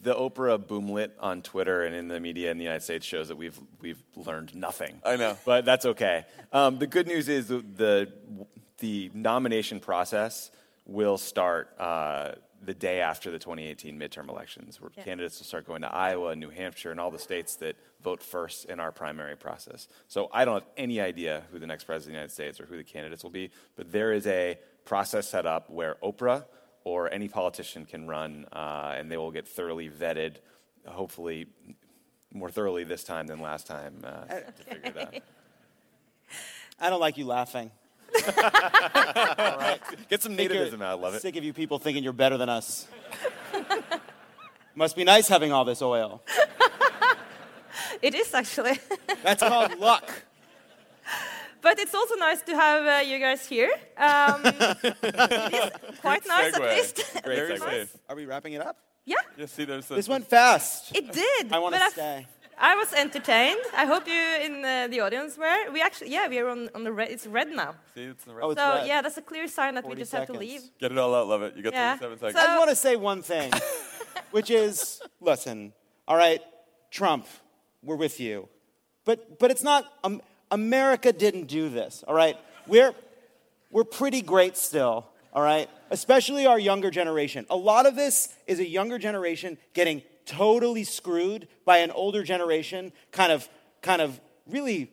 the 0.03 0.15
Oprah 0.15 0.59
boomlet 0.59 1.11
on 1.21 1.43
Twitter 1.43 1.85
and 1.85 1.95
in 1.95 2.09
the 2.09 2.19
media 2.19 2.51
in 2.51 2.57
the 2.57 2.65
United 2.65 2.83
States 2.83 3.05
shows 3.05 3.29
that 3.29 3.37
we've 3.37 3.61
we've 3.83 4.03
learned 4.17 4.55
nothing. 4.55 5.01
I 5.05 5.17
know. 5.17 5.37
but 5.45 5.67
that's 5.67 5.85
okay. 5.85 6.25
Um, 6.55 6.79
the 6.79 6.87
good 6.87 7.07
news 7.07 7.29
is 7.29 7.49
the 7.49 7.59
the, 7.77 8.13
the 8.79 9.11
nomination 9.13 9.79
process 9.79 10.51
will 10.87 11.19
start. 11.19 11.69
Uh, 11.79 12.33
the 12.63 12.75
day 12.75 13.01
after 13.01 13.31
the 13.31 13.39
2018 13.39 13.99
midterm 13.99 14.29
elections, 14.29 14.81
where 14.81 14.91
Yeah. 14.97 15.05
candidates 15.05 15.39
will 15.39 15.47
start 15.47 15.67
going 15.67 15.83
to 15.83 15.93
Iowa, 15.93 16.35
New 16.37 16.51
Hampshire, 16.51 16.91
and 16.91 16.99
all 16.99 17.11
the 17.11 17.19
states 17.19 17.57
that 17.57 17.77
vote 18.01 18.23
first 18.23 18.65
in 18.67 18.81
our 18.81 18.91
primary 18.93 19.37
process. 19.37 19.89
So 20.09 20.29
I 20.33 20.45
don't 20.45 20.63
have 20.63 20.73
any 20.77 21.01
idea 21.01 21.45
who 21.53 21.59
the 21.59 21.67
next 21.67 21.85
president 21.85 22.07
of 22.09 22.13
the 22.13 22.19
United 22.19 22.33
States 22.33 22.61
or 22.61 22.67
who 22.67 22.77
the 22.77 22.85
candidates 22.85 23.23
will 23.23 23.31
be, 23.31 23.51
but 23.77 23.93
there 23.93 24.13
is 24.13 24.27
a 24.27 24.59
process 24.85 25.29
set 25.29 25.47
up 25.47 25.69
where 25.71 25.97
Oprah 26.03 26.45
or 26.85 27.13
any 27.13 27.29
politician 27.29 27.85
can 27.85 28.07
run, 28.07 28.47
uh, 28.53 28.95
and 28.97 29.11
they 29.11 29.17
will 29.17 29.33
get 29.33 29.47
thoroughly 29.47 29.89
vetted, 29.91 30.37
hopefully 30.87 31.47
more 32.33 32.51
thoroughly 32.51 32.85
this 32.85 33.03
time 33.05 33.27
than 33.27 33.41
last 33.41 33.67
time 33.67 34.03
uh, 34.05 34.25
to 34.27 34.53
figure 34.65 34.91
it 34.91 34.99
out. 34.99 35.15
I 36.81 36.91
don't 36.91 37.01
like 37.01 37.17
you 37.17 37.25
laughing. 37.27 37.71
Get 40.09 40.23
some 40.23 40.37
Think 40.37 40.53
you're 40.53 40.67
nativism 40.67 40.83
out. 40.83 40.99
I 40.99 41.03
love 41.03 41.15
it. 41.15 41.23
Sick 41.23 41.37
of 41.37 41.45
you 41.45 41.53
people 41.53 41.79
thinking 41.79 42.03
you're 42.05 42.13
better 42.13 42.37
than 42.37 42.49
us. 42.49 42.87
Must 44.75 44.95
be 44.97 45.05
nice 45.05 45.29
having 45.29 45.53
all 45.53 45.65
this 45.65 45.81
oil. 45.83 46.23
It 48.03 48.15
is 48.15 48.33
actually. 48.35 48.79
That's 49.23 49.43
called 49.43 49.79
luck. 49.79 50.11
but 51.63 51.79
it's 51.79 51.95
also 51.95 52.15
nice 52.17 52.43
to 52.43 52.55
have 52.55 52.85
uh, 52.87 53.01
you 53.09 53.19
guys 53.19 53.47
here. 53.47 53.71
Um, 53.97 54.43
it 54.45 55.55
is 55.55 56.01
quite 56.01 56.27
nice, 56.27 56.55
at 56.55 56.61
segue. 56.61 56.77
least. 56.77 56.97
Great 57.25 57.37
Very 57.37 57.59
segue. 57.59 57.71
safe. 57.71 57.97
Are 58.09 58.17
we 58.17 58.27
wrapping 58.27 58.53
it 58.53 58.61
up? 58.61 58.77
yeah, 59.07 59.17
Yeah, 59.39 59.47
see, 59.47 59.65
there's 59.65 59.87
the, 59.87 59.95
This 59.95 60.09
went 60.09 60.27
fast. 60.29 60.95
it 60.95 61.11
did. 61.13 61.53
I 61.53 61.59
want 61.59 61.73
but 61.75 61.79
to 61.79 61.85
I- 61.85 61.91
stay. 61.91 62.27
I 62.59 62.75
was 62.75 62.93
entertained. 62.95 63.61
I 63.77 63.85
hope 63.85 64.07
you 64.07 64.15
in 64.15 64.65
uh, 64.65 64.89
the 64.89 65.01
audience 65.01 65.37
were. 65.37 65.71
We 65.73 65.83
actually, 65.83 66.11
yeah, 66.11 66.27
we 66.29 66.39
are 66.39 66.49
on, 66.49 66.71
on 66.75 66.85
the 66.85 66.93
red. 66.93 67.11
It's 67.11 67.27
red 67.27 67.49
now. 67.51 67.75
See, 67.95 68.05
it's 68.05 68.25
the 68.25 68.33
Oh, 68.41 68.51
it's 68.51 68.61
so 68.61 68.75
red. 68.77 68.87
yeah, 68.87 69.03
that's 69.03 69.19
a 69.19 69.23
clear 69.23 69.47
sign 69.47 69.75
that 69.75 69.85
we 69.85 69.89
40 69.91 70.01
just 70.01 70.13
have 70.13 70.27
to 70.29 70.33
leave. 70.33 70.63
Get 70.81 70.91
it 70.93 70.99
all 70.99 71.15
out, 71.15 71.29
love 71.29 71.43
it. 71.43 71.55
You 71.57 71.63
got 71.63 71.75
Yeah. 71.75 71.97
37 71.99 72.19
So- 72.19 72.27
seconds. 72.29 72.37
I 72.37 72.47
just 72.47 72.59
want 72.59 72.71
to 72.71 72.77
say 72.77 72.97
one 72.97 73.23
thing, 73.23 73.53
which 74.31 74.51
is 74.51 75.03
listen, 75.21 75.73
all 76.09 76.17
right, 76.17 76.41
Trump, 76.91 77.27
we're 77.83 77.97
with 77.97 78.21
you. 78.21 78.49
But, 79.05 79.39
but 79.39 79.51
it's 79.51 79.63
not, 79.63 79.85
um, 80.03 80.23
America 80.51 81.13
didn't 81.13 81.47
do 81.47 81.69
this, 81.69 82.05
all 82.09 82.15
right? 82.15 82.37
We're, 82.67 82.95
we're 83.71 83.85
pretty 83.85 84.23
great 84.23 84.57
still, 84.57 85.07
all 85.33 85.43
right? 85.43 85.69
Especially 85.91 86.47
our 86.47 86.59
younger 86.59 86.91
generation. 86.91 87.45
A 87.51 87.57
lot 87.57 87.85
of 87.87 87.95
this 87.97 88.35
is 88.47 88.59
a 88.61 88.67
younger 88.67 88.99
generation 88.99 89.59
getting 89.75 90.03
totally 90.27 90.85
screwed 90.85 91.49
by 91.65 91.79
an 91.79 91.91
older 91.91 92.23
generation, 92.23 92.93
kind 93.13 93.33
of, 93.33 93.49
kind 93.81 94.03
of 94.03 94.21
really 94.47 94.91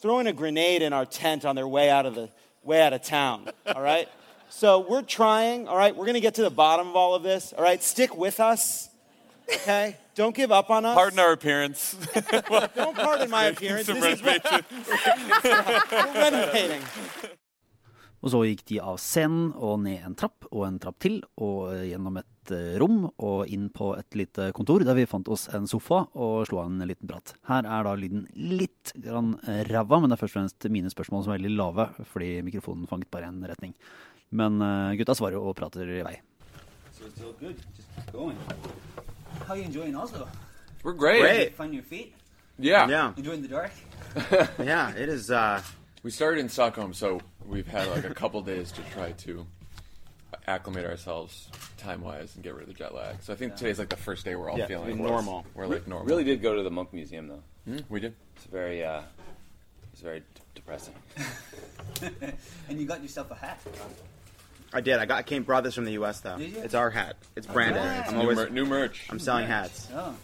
throwing 0.00 0.26
a 0.26 0.32
grenade 0.32 0.82
in 0.82 0.92
our 0.92 1.06
tent 1.06 1.44
on 1.44 1.56
their 1.56 1.66
way 1.68 1.90
out 1.90 2.06
of 2.06 2.14
the 2.14 2.30
way 2.62 2.80
out 2.82 2.92
of 2.92 3.02
town. 3.02 3.50
All 3.74 3.82
right. 3.82 4.08
So 4.50 4.86
we're 4.88 5.02
trying. 5.02 5.68
All 5.68 5.76
right. 5.76 5.94
We're 5.94 6.06
gonna 6.06 6.20
get 6.20 6.34
to 6.34 6.42
the 6.42 6.50
bottom 6.50 6.88
of 6.88 6.96
all 6.96 7.14
of 7.14 7.22
this. 7.22 7.52
All 7.52 7.62
right. 7.62 7.82
Stick 7.82 8.16
with 8.16 8.40
us. 8.40 8.88
Okay. 9.52 9.96
Don't 10.14 10.34
give 10.34 10.50
up 10.52 10.70
on 10.70 10.84
us. 10.84 10.94
Pardon 10.94 11.18
our 11.18 11.32
appearance. 11.32 11.96
Don't 12.14 12.96
pardon 12.96 13.30
my 13.30 13.44
appearance. 13.44 13.86
Some 13.86 14.00
This 14.00 14.18
is 14.18 14.22
what 14.22 14.66
we're 15.44 16.12
renovating. 16.14 16.82
Og 18.18 18.32
så 18.32 18.40
gikk 18.48 18.64
de 18.66 18.80
av 18.82 18.96
scenen 18.98 19.52
og 19.54 19.76
ned 19.84 20.02
en 20.02 20.16
trapp 20.18 20.48
og 20.50 20.64
en 20.66 20.78
trapp 20.82 20.96
til, 21.04 21.20
og 21.38 21.70
gjennom 21.86 22.16
et 22.18 22.50
eh, 22.54 22.74
rom 22.82 23.04
og 23.14 23.44
inn 23.54 23.68
på 23.70 23.92
et 23.94 24.18
lite 24.18 24.48
kontor 24.56 24.82
der 24.82 24.96
vi 24.98 25.04
fant 25.06 25.28
oss 25.30 25.46
en 25.54 25.68
sofa 25.70 26.00
og 26.18 26.48
slo 26.48 26.58
av 26.64 26.72
en 26.72 26.82
liten 26.88 27.06
prat. 27.06 27.36
Her 27.46 27.62
er 27.68 27.86
da 27.86 27.92
lyden 27.94 28.24
litt 28.34 28.90
grann 28.98 29.36
eh, 29.46 29.62
ræva, 29.70 30.00
men 30.02 30.10
det 30.10 30.18
er 30.18 30.22
først 30.24 30.34
og 30.34 30.40
fremst 30.40 30.68
mine 30.74 30.90
spørsmål 30.90 31.24
som 31.28 31.34
er 31.34 31.38
veldig 31.38 31.54
lave, 31.60 31.88
fordi 32.10 32.32
mikrofonen 32.48 32.90
fanget 32.90 33.10
bare 33.14 33.30
en 33.30 33.38
retning. 33.46 33.76
Men 34.34 34.58
eh, 34.66 34.96
gutta 34.98 35.14
svarer 35.14 35.38
og 35.38 35.54
prater 35.60 35.86
i 36.00 36.02
vei. 36.08 36.16
So 36.98 37.06
it's 37.06 37.22
all 37.22 37.36
good. 37.38 37.54
Just 37.76 37.86
keep 37.94 38.10
going. 38.12 38.36
How 39.46 39.54
are 39.54 39.58
you 39.58 39.64
enjoying 39.70 39.94
Oslo? 39.94 40.26
We're 40.82 40.92
great. 40.98 41.22
Great. 41.22 41.54
Finding 41.54 41.78
your 41.78 41.84
feet? 41.86 42.14
Yeah. 42.58 42.88
Yeah. 42.88 43.12
Enjoying 43.16 43.42
the 43.42 43.48
dark? 43.48 43.70
Yeah. 44.58 44.90
It 44.96 45.08
is. 45.08 45.30
Uh, 45.30 45.62
We 46.02 46.10
started 46.10 46.40
in 46.40 46.48
Stockholm, 46.48 46.94
so 46.94 47.20
we've 47.46 47.66
had 47.66 47.88
like 47.88 48.04
a 48.04 48.14
couple 48.14 48.40
days 48.42 48.70
to 48.72 48.82
try 48.92 49.12
to 49.12 49.46
acclimate 50.46 50.84
ourselves 50.86 51.48
time 51.76 52.00
wise 52.02 52.34
and 52.34 52.44
get 52.44 52.54
rid 52.54 52.62
of 52.62 52.68
the 52.68 52.74
jet 52.74 52.94
lag. 52.94 53.16
So 53.22 53.32
I 53.32 53.36
think 53.36 53.56
today's 53.56 53.78
like 53.78 53.88
the 53.88 53.96
first 53.96 54.24
day 54.24 54.34
we're 54.36 54.50
all 54.50 54.58
Yeah, 54.58 54.66
feeling 54.66 54.96
normal. 55.02 55.44
We're 55.54 55.66
like 55.66 55.86
normal. 55.88 56.06
Really 56.06 56.24
did 56.24 56.40
go 56.40 56.54
to 56.54 56.62
the 56.62 56.70
Munch 56.70 56.90
Museum 56.92 57.28
though. 57.28 57.42
Hmm? 57.66 57.78
We 57.88 58.00
did. 58.00 58.14
It's 58.36 58.44
very, 58.46 58.84
uh, 58.84 59.02
was 59.92 60.00
very 60.00 60.20
d- 60.20 60.24
depressing. 60.54 60.94
and 62.68 62.80
you 62.80 62.86
got 62.86 63.02
yourself 63.02 63.30
a 63.30 63.34
hat. 63.34 63.60
I 64.72 64.80
did. 64.80 64.98
I 64.98 65.06
got. 65.06 65.18
I 65.18 65.22
came 65.22 65.42
brought 65.42 65.64
this 65.64 65.74
from 65.74 65.84
the 65.86 65.92
U.S. 65.92 66.20
though. 66.20 66.36
Did 66.38 66.52
you? 66.52 66.58
It's 66.62 66.74
our 66.74 66.90
hat. 66.90 67.16
It's 67.36 67.46
branded. 67.46 67.80
Alright. 67.82 68.06
I'm 68.06 68.14
New, 68.14 68.20
always. 68.20 68.36
mer- 68.36 68.48
new 68.50 68.66
merch. 68.66 69.06
I'm 69.10 69.18
selling 69.18 69.46
hats. 69.46 69.88
Oh. 69.94 70.14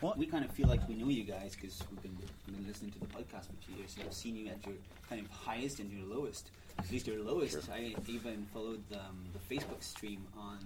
Well, 0.00 0.14
we 0.16 0.26
kind 0.26 0.44
of 0.44 0.50
feel 0.52 0.66
like 0.66 0.86
we 0.88 0.94
know 0.94 1.08
you 1.08 1.24
guys 1.24 1.54
because 1.54 1.82
we've 1.90 2.00
been, 2.02 2.16
we've 2.46 2.56
been 2.56 2.66
listening 2.66 2.90
to 2.92 2.98
the 3.00 3.06
podcast 3.06 3.46
for 3.46 3.66
two 3.66 3.74
years. 3.76 3.94
So 3.96 4.02
I've 4.02 4.14
seen 4.14 4.34
you 4.36 4.48
at 4.48 4.64
your 4.66 4.76
kind 5.08 5.20
of 5.20 5.30
highest 5.30 5.78
and 5.78 5.90
your 5.92 6.06
lowest. 6.06 6.50
At 6.78 6.90
least 6.90 7.06
your 7.06 7.20
lowest. 7.22 7.68
I 7.70 7.94
even 8.06 8.46
followed 8.54 8.82
um, 8.94 9.26
the 9.34 9.54
Facebook 9.54 9.82
stream 9.82 10.26
on. 10.38 10.58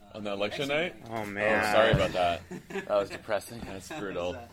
Uh, 0.00 0.16
On 0.18 0.24
the 0.24 0.32
election 0.32 0.68
night? 0.68 0.94
Oh 1.10 1.16
Oh, 1.16 1.26
man. 1.26 1.74
sorry 1.74 1.92
about 1.92 2.12
that. 2.12 2.40
That 2.70 2.88
was 2.88 3.10
depressing. 3.10 3.60
That's 3.66 3.88
That 3.88 4.00
brutal. 4.00 4.26
was, 4.32 4.36
uh, 4.36 4.46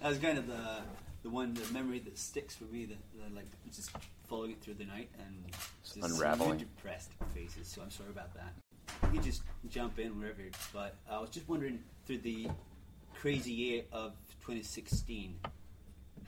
that 0.00 0.08
was 0.08 0.18
kind 0.18 0.38
of 0.38 0.46
the 0.48 0.80
the 1.22 1.28
one 1.30 1.52
the 1.54 1.70
memory 1.72 1.98
that 2.00 2.18
sticks 2.18 2.56
for 2.56 2.64
me. 2.64 2.86
That, 2.86 2.98
that 3.20 3.34
like 3.36 3.46
just 3.72 3.90
following 4.28 4.50
it 4.52 4.60
through 4.62 4.74
the 4.74 4.86
night 4.86 5.10
and 5.18 5.44
just 5.52 5.94
seeing 5.94 6.04
unraveling. 6.06 6.58
depressed 6.58 7.10
faces. 7.34 7.68
So 7.68 7.82
I'm 7.82 7.90
sorry 7.90 8.10
about 8.10 8.34
that. 8.34 8.52
You 9.14 9.20
just 9.20 9.42
jump 9.68 9.98
in 10.00 10.18
wherever. 10.18 10.42
But 10.72 10.96
I 11.08 11.20
was 11.20 11.30
just 11.30 11.48
wondering 11.48 11.78
through 12.06 12.18
the 12.18 12.48
crazy 13.20 13.52
year 13.52 13.82
of 13.92 14.12
2016, 14.46 15.36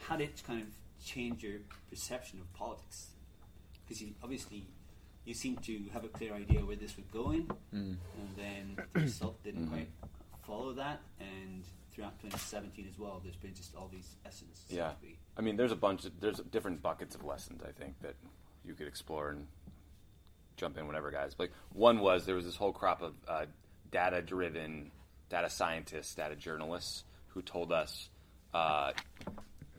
how 0.03 0.17
did 0.17 0.29
it 0.29 0.43
kind 0.47 0.61
of 0.61 0.69
change 1.05 1.43
your 1.43 1.59
perception 1.89 2.39
of 2.39 2.53
politics? 2.53 3.09
Because 3.83 4.03
you, 4.03 4.13
obviously 4.23 4.67
you 5.25 5.33
seem 5.33 5.57
to 5.57 5.81
have 5.93 6.05
a 6.05 6.09
clear 6.09 6.35
idea 6.35 6.61
where 6.61 6.77
this 6.77 6.97
was 6.97 7.07
going, 7.07 7.51
and 7.73 7.99
then 8.37 8.77
the 8.93 9.01
result 9.01 9.43
didn't 9.43 9.69
quite 9.69 9.89
follow 10.47 10.73
that. 10.75 11.01
And 11.19 11.65
throughout 11.95 12.19
2017 12.21 12.87
as 12.91 12.99
well, 12.99 13.21
there's 13.23 13.37
been 13.37 13.55
just 13.55 13.75
all 13.75 13.89
these 13.91 14.17
essence. 14.27 14.65
Yeah, 14.69 14.93
I 15.37 15.41
mean, 15.41 15.57
there's 15.57 15.73
a 15.73 15.77
bunch 15.77 16.05
of 16.05 16.21
there's 16.21 16.41
different 16.51 16.83
buckets 16.83 17.15
of 17.15 17.25
lessons 17.25 17.63
I 17.67 17.73
think 17.73 17.95
that 18.03 18.17
you 18.65 18.75
could 18.75 18.87
explore 18.87 19.31
and 19.31 19.47
jump 20.57 20.77
in 20.77 20.87
whenever, 20.87 21.11
guys. 21.11 21.37
Like 21.39 21.53
one 21.73 22.01
was 22.01 22.27
there 22.27 22.35
was 22.35 22.45
this 22.45 22.57
whole 22.57 22.73
crop 22.73 23.01
of 23.01 23.15
uh, 23.27 23.47
data-driven 23.91 24.91
data 25.33 25.49
scientists, 25.49 26.15
data 26.15 26.37
journalists 26.37 27.05
who 27.29 27.41
told 27.41 27.73
us 27.73 28.11
uh, 28.53 28.93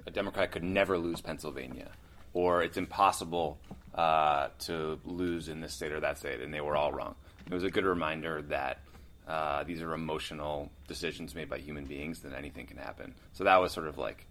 a 0.07 0.11
Democrat 0.11 0.51
could 0.51 0.63
never 0.63 0.97
lose 0.97 1.21
Pennsylvania, 1.21 1.91
or 2.33 2.63
it's 2.63 2.75
impossible 2.75 3.59
uh, 3.93 4.47
to 4.57 4.99
lose 5.05 5.49
in 5.49 5.61
this 5.61 5.71
state 5.71 5.91
or 5.91 5.99
that 5.99 6.17
state, 6.17 6.41
and 6.41 6.51
they 6.51 6.59
were 6.59 6.75
all 6.75 6.91
wrong. 6.91 7.13
It 7.45 7.53
was 7.53 7.63
a 7.63 7.69
good 7.69 7.85
reminder 7.85 8.41
that 8.49 8.79
uh, 9.27 9.63
these 9.63 9.79
are 9.83 9.93
emotional 9.93 10.71
decisions 10.87 11.35
made 11.35 11.49
by 11.49 11.59
human 11.59 11.85
beings, 11.85 12.23
and 12.23 12.33
anything 12.33 12.65
can 12.65 12.77
happen. 12.77 13.13
So 13.33 13.43
that 13.43 13.61
was 13.61 13.71
sort 13.71 13.87
of 13.87 13.99
like 13.99 14.25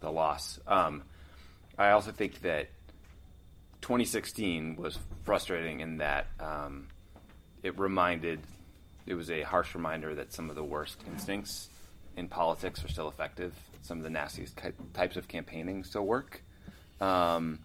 the 0.00 0.10
loss. 0.10 0.58
Um, 0.66 1.04
I 1.78 1.90
also 1.90 2.10
think 2.10 2.40
that 2.42 2.68
2016 3.82 4.74
was 4.74 4.98
frustrating 5.22 5.78
in 5.78 5.98
that 5.98 6.26
um, 6.40 6.88
it 7.62 7.78
reminded, 7.78 8.40
it 9.06 9.14
was 9.14 9.30
a 9.30 9.42
harsh 9.42 9.74
reminder 9.74 10.14
that 10.14 10.32
some 10.32 10.50
of 10.50 10.56
the 10.56 10.64
worst 10.64 11.00
instincts 11.06 11.68
in 12.16 12.28
politics 12.28 12.84
are 12.84 12.88
still 12.88 13.08
effective. 13.08 13.52
Some 13.82 13.98
of 13.98 14.04
the 14.04 14.10
nastiest 14.10 14.58
types 14.94 15.16
of 15.16 15.28
campaigning 15.28 15.84
still 15.84 16.06
work. 16.06 16.42
Um, 17.00 17.58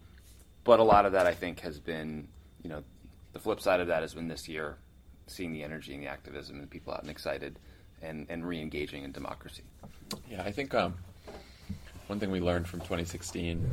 but 0.63 0.79
a 0.79 0.83
lot 0.83 1.05
of 1.05 1.13
that, 1.13 1.25
I 1.25 1.33
think, 1.33 1.61
has 1.61 1.79
been, 1.79 2.27
you 2.63 2.69
know, 2.69 2.83
the 3.33 3.39
flip 3.39 3.61
side 3.61 3.79
of 3.79 3.87
that 3.87 4.01
has 4.01 4.13
been 4.13 4.27
this 4.27 4.47
year 4.49 4.77
seeing 5.27 5.53
the 5.53 5.63
energy 5.63 5.93
and 5.93 6.03
the 6.03 6.07
activism 6.07 6.59
and 6.59 6.69
people 6.69 6.93
out 6.93 7.01
and 7.01 7.09
excited 7.09 7.57
and, 8.01 8.25
and 8.29 8.45
re 8.45 8.59
engaging 8.59 9.03
in 9.03 9.11
democracy. 9.11 9.63
Yeah, 10.29 10.41
I 10.43 10.51
think 10.51 10.73
um, 10.73 10.95
one 12.07 12.19
thing 12.19 12.31
we 12.31 12.39
learned 12.39 12.67
from 12.67 12.79
2016, 12.79 13.69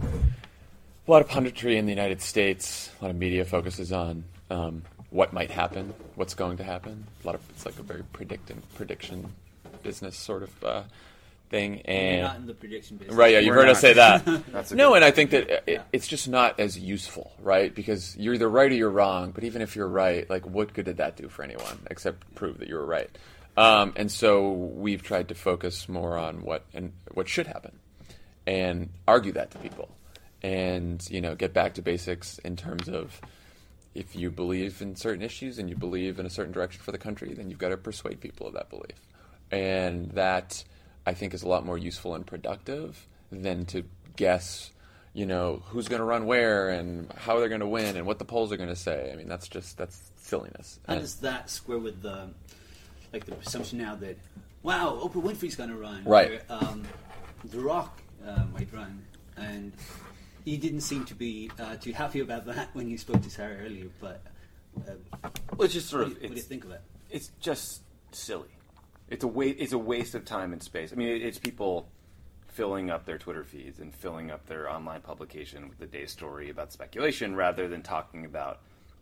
a 1.07 1.11
lot 1.11 1.23
of 1.23 1.29
punditry 1.29 1.77
in 1.77 1.87
the 1.87 1.93
United 1.93 2.21
States, 2.21 2.91
a 3.01 3.05
lot 3.05 3.11
of 3.11 3.17
media 3.17 3.45
focuses 3.45 3.93
on 3.93 4.25
um, 4.51 4.83
what 5.17 5.33
might 5.33 5.51
happen, 5.51 5.95
what's 6.15 6.35
going 6.35 6.59
to 6.59 6.63
happen. 6.63 7.07
A 7.25 7.27
lot 7.27 7.35
of 7.35 7.41
it's 7.49 7.65
like 7.65 7.79
a 7.79 7.83
very 7.83 8.03
predicting 8.13 8.63
prediction 8.75 9.33
business 9.83 10.15
sort 10.15 10.43
of 10.43 10.65
uh, 10.65 10.83
thing, 11.49 11.77
You're 11.87 11.97
and 11.97 12.23
not 12.23 12.37
in 12.37 12.47
the 12.47 12.53
prediction 12.53 12.99
business. 12.99 13.17
Right, 13.17 13.33
yeah, 13.33 13.39
you've 13.39 13.57
We're 13.57 13.63
heard 13.63 13.71
us 13.71 13.81
say 13.81 13.95
that. 13.95 14.25
That's 14.53 14.73
a 14.73 14.77
no, 14.77 14.93
and 14.93 15.03
I 15.03 15.11
think 15.11 15.31
that 15.31 15.67
it, 15.67 15.81
it's 15.91 16.07
just 16.07 16.29
not 16.29 16.61
as 16.61 16.79
useful, 16.79 17.33
right? 17.41 17.75
Because 17.75 18.15
you're 18.19 18.35
either 18.35 18.49
right 18.49 18.71
or 18.71 18.75
you're 18.75 18.91
wrong. 18.91 19.31
But 19.31 19.45
even 19.45 19.63
if 19.63 19.75
you're 19.75 19.89
right, 19.89 20.29
like, 20.29 20.47
what 20.47 20.75
good 20.75 20.85
did 20.85 20.99
that 20.99 21.17
do 21.17 21.29
for 21.29 21.43
anyone 21.43 21.79
except 21.91 22.35
prove 22.35 22.59
that 22.59 22.69
you 22.69 22.75
were 22.75 22.85
right? 22.85 23.09
Um, 23.57 23.95
and 23.97 24.13
so 24.13 24.51
we've 24.53 25.03
tried 25.03 25.29
to 25.29 25.35
focus 25.35 25.89
more 25.89 26.19
on 26.19 26.43
what 26.43 26.67
and 26.75 26.93
what 27.15 27.27
should 27.27 27.47
happen, 27.47 27.79
and 28.47 28.91
argue 29.09 29.33
that 29.33 29.51
to 29.53 29.59
people, 29.61 29.89
and 30.43 31.03
you 31.09 31.23
know, 31.23 31.35
get 31.35 31.55
back 31.55 31.73
to 31.75 31.83
basics 31.83 32.37
in 32.41 32.57
terms 32.57 32.87
of 32.91 33.19
if 33.97 34.15
you 34.15 34.31
believe 34.31 34.83
in 34.83 34.95
certain 34.97 35.23
issues 35.23 35.59
and 35.59 35.71
you 35.71 35.77
believe 35.77 36.19
in 36.19 36.27
a 36.27 36.31
certain 36.31 36.53
direction 36.53 36.83
for 36.83 36.93
the 36.93 36.99
country, 36.99 37.33
then 37.35 37.49
you've 37.51 37.59
got 37.59 37.71
to 37.71 37.77
persuade 37.77 38.21
people 38.21 38.47
of 38.47 38.53
that 38.55 38.69
belief. 38.69 39.01
And 39.51 40.11
that, 40.13 40.63
I 41.07 41.15
think, 41.15 41.33
is 41.35 41.43
a 41.43 41.49
lot 41.49 41.65
more 41.65 41.79
useful 41.79 42.15
and 42.15 42.27
productive 42.27 43.07
than 43.33 43.65
to 43.67 43.85
guess, 44.17 44.71
you 45.15 45.25
know, 45.27 45.63
who's 45.69 45.89
going 45.89 46.01
to 46.01 46.05
run 46.05 46.27
where 46.27 46.69
and 46.69 47.11
how 47.17 47.39
they're 47.39 47.49
going 47.49 47.61
to 47.61 47.67
win 47.67 47.97
and 47.97 48.07
what 48.07 48.19
the 48.19 48.25
polls 48.25 48.53
are 48.53 48.57
going 48.57 48.69
to 48.69 48.77
say. 48.77 49.11
I 49.13 49.17
mean, 49.17 49.29
that's 49.29 49.49
just, 49.49 49.79
that's 49.79 50.11
silliness. 50.17 50.79
How 50.87 50.95
And- 50.95 51.03
does 51.03 51.17
that 51.17 51.49
square 51.51 51.79
with 51.79 52.03
the 52.03 52.29
like 53.13 53.25
the 53.25 53.37
presumption 53.37 53.79
now 53.79 53.95
that 53.97 54.19
wow, 54.63 55.01
Oprah 55.03 55.23
Winfrey's 55.23 55.55
going 55.55 55.71
to 55.71 55.77
run, 55.77 56.05
Right. 56.05 56.43
or, 56.51 56.55
um, 56.55 56.85
The 57.45 57.61
Rock 57.61 58.03
uh, 58.27 58.45
might 58.53 58.69
run, 58.73 59.05
and 59.37 59.73
you 60.47 60.57
didn't 60.57 60.81
seem 60.83 61.05
to 61.05 61.15
be 61.15 61.51
uh, 61.59 61.77
too 61.77 61.93
happy 61.93 62.21
about 62.21 62.47
that 62.47 62.69
when 62.73 62.89
you 62.89 62.97
spoke 62.97 63.21
to 63.23 63.31
Sarah 63.31 63.57
earlier. 63.65 63.89
But 64.01 64.23
uh, 64.89 64.93
Well, 65.57 65.65
it's 65.67 65.75
just 65.75 65.89
sort 65.89 66.05
what, 66.05 66.13
of 66.13 66.19
do 66.19 66.23
you, 66.23 66.29
what 66.29 66.35
do 66.35 66.41
you 66.41 66.47
think 66.47 66.65
of 66.65 66.71
it? 66.71 66.81
it's 67.11 67.33
just 67.41 67.83
silly. 68.13 68.49
It's 69.09 69.25
a 69.25 69.29
waste. 69.29 69.59
It's 69.61 69.73
a 69.73 69.79
waste 69.79 70.15
of 70.15 70.25
time 70.25 70.53
and 70.53 70.63
space. 70.63 70.93
I 70.93 70.97
mean, 70.97 71.09
it, 71.09 71.23
it's 71.23 71.39
people 71.39 71.89
filling 72.49 72.91
up 72.91 73.05
their 73.05 73.19
Twitter 73.19 73.45
feeds 73.45 73.81
and 73.81 73.95
filling 73.95 74.31
up 74.31 74.47
their 74.47 74.71
online 74.71 75.03
publication 75.03 75.69
with 75.69 75.79
the 75.79 75.87
day's 75.87 76.11
story 76.11 76.49
about 76.49 76.73
speculation, 76.73 77.35
rather 77.37 77.69
than 77.69 77.83
talking 77.83 78.25
about 78.25 78.61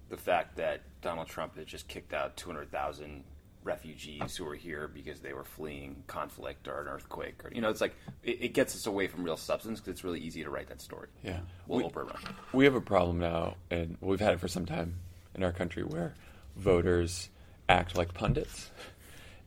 the 0.08 0.16
fact 0.16 0.56
that 0.56 0.80
Donald 1.02 1.28
Trump 1.28 1.56
has 1.56 1.66
just 1.66 1.88
kicked 1.88 2.12
out 2.12 2.36
200,000 2.36 3.22
refugees 3.64 4.36
who 4.36 4.44
were 4.44 4.54
here 4.54 4.88
because 4.92 5.20
they 5.20 5.32
were 5.32 5.42
fleeing 5.44 6.04
conflict 6.06 6.68
or 6.68 6.80
an 6.82 6.88
earthquake. 6.88 7.44
Or 7.44 7.50
you 7.52 7.60
know, 7.60 7.70
it's 7.70 7.80
like 7.80 7.96
it, 8.22 8.38
it 8.42 8.48
gets 8.54 8.74
us 8.76 8.86
away 8.86 9.08
from 9.08 9.24
real 9.24 9.36
substance 9.36 9.80
because 9.80 9.92
it's 9.92 10.04
really 10.04 10.20
easy 10.20 10.44
to 10.44 10.50
write 10.50 10.68
that 10.68 10.80
story. 10.80 11.08
Yeah. 11.22 11.40
Will 11.66 11.78
We- 11.78 11.84
Oprah 11.84 12.06
run? 12.06 12.34
we 12.52 12.64
have 12.64 12.74
a 12.74 12.80
problem 12.80 13.18
now, 13.18 13.56
and 13.70 13.96
we've 14.00 14.20
had 14.20 14.34
it 14.34 14.40
for 14.40 14.48
some 14.48 14.66
time 14.66 14.96
in 15.34 15.42
our 15.42 15.52
country 15.52 15.82
where 15.82 16.14
voters 16.56 17.30
act 17.68 17.96
like 17.96 18.14
pundits. 18.14 18.70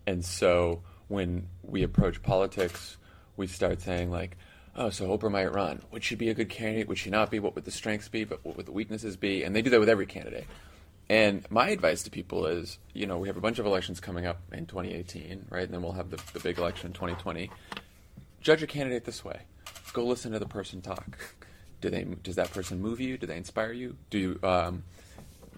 And 0.06 0.26
so 0.26 0.82
when 1.08 1.48
we 1.64 1.84
approach 1.84 2.22
politics, 2.24 2.98
we 3.38 3.48
start 3.48 3.82
saying, 3.82 4.10
like, 4.10 4.36
oh, 4.76 4.90
so 4.90 5.16
Oprah 5.16 5.32
might 5.32 5.54
run. 5.54 5.82
Would 5.92 6.04
she 6.04 6.16
be 6.16 6.30
a 6.30 6.34
good 6.34 6.50
candidate? 6.50 6.88
Would 6.88 6.98
she 6.98 7.10
not 7.10 7.30
be? 7.30 7.40
What 7.40 7.56
would 7.56 7.66
the 7.66 7.72
strengths 7.72 8.10
be? 8.10 8.24
But 8.24 8.44
what 8.44 8.58
would 8.58 8.66
the 8.66 8.72
weaknesses 8.72 9.16
be? 9.16 9.44
And 9.44 9.56
they 9.56 9.62
do 9.62 9.70
that 9.70 9.80
with 9.80 9.90
every 9.90 10.06
candidate. 10.06 10.46
And 11.10 11.46
my 11.50 11.70
advice 11.70 12.04
to 12.04 12.12
people 12.12 12.46
is, 12.48 12.80
you 12.94 13.06
know, 13.06 13.18
we 13.18 13.28
have 13.30 13.38
a 13.38 13.42
bunch 13.42 13.60
of 13.60 13.66
elections 13.66 14.00
coming 14.00 14.26
up 14.26 14.42
in 14.52 14.66
2018, 14.66 15.46
right? 15.50 15.64
And 15.64 15.74
then 15.74 15.82
we'll 15.82 15.94
have 15.94 16.10
the, 16.10 16.20
the 16.34 16.40
big 16.40 16.58
election 16.58 16.88
in 16.88 16.94
2020 16.94 17.50
judge 18.42 18.64
a 18.64 18.68
candidate 18.68 19.04
this 19.04 19.26
way. 19.26 19.42
Go 19.92 20.06
listen 20.06 20.32
to 20.32 20.40
the 20.40 20.48
person 20.48 20.82
talk. 20.82 21.36
Do 21.82 21.90
they? 21.90 22.06
Does 22.24 22.38
that 22.38 22.52
person 22.52 22.82
move 22.82 23.00
you? 23.00 23.18
Do 23.18 23.28
they 23.28 23.38
inspire 23.38 23.74
you? 23.74 23.98
Do 24.10 24.18
you? 24.18 24.40
Um, 24.42 24.84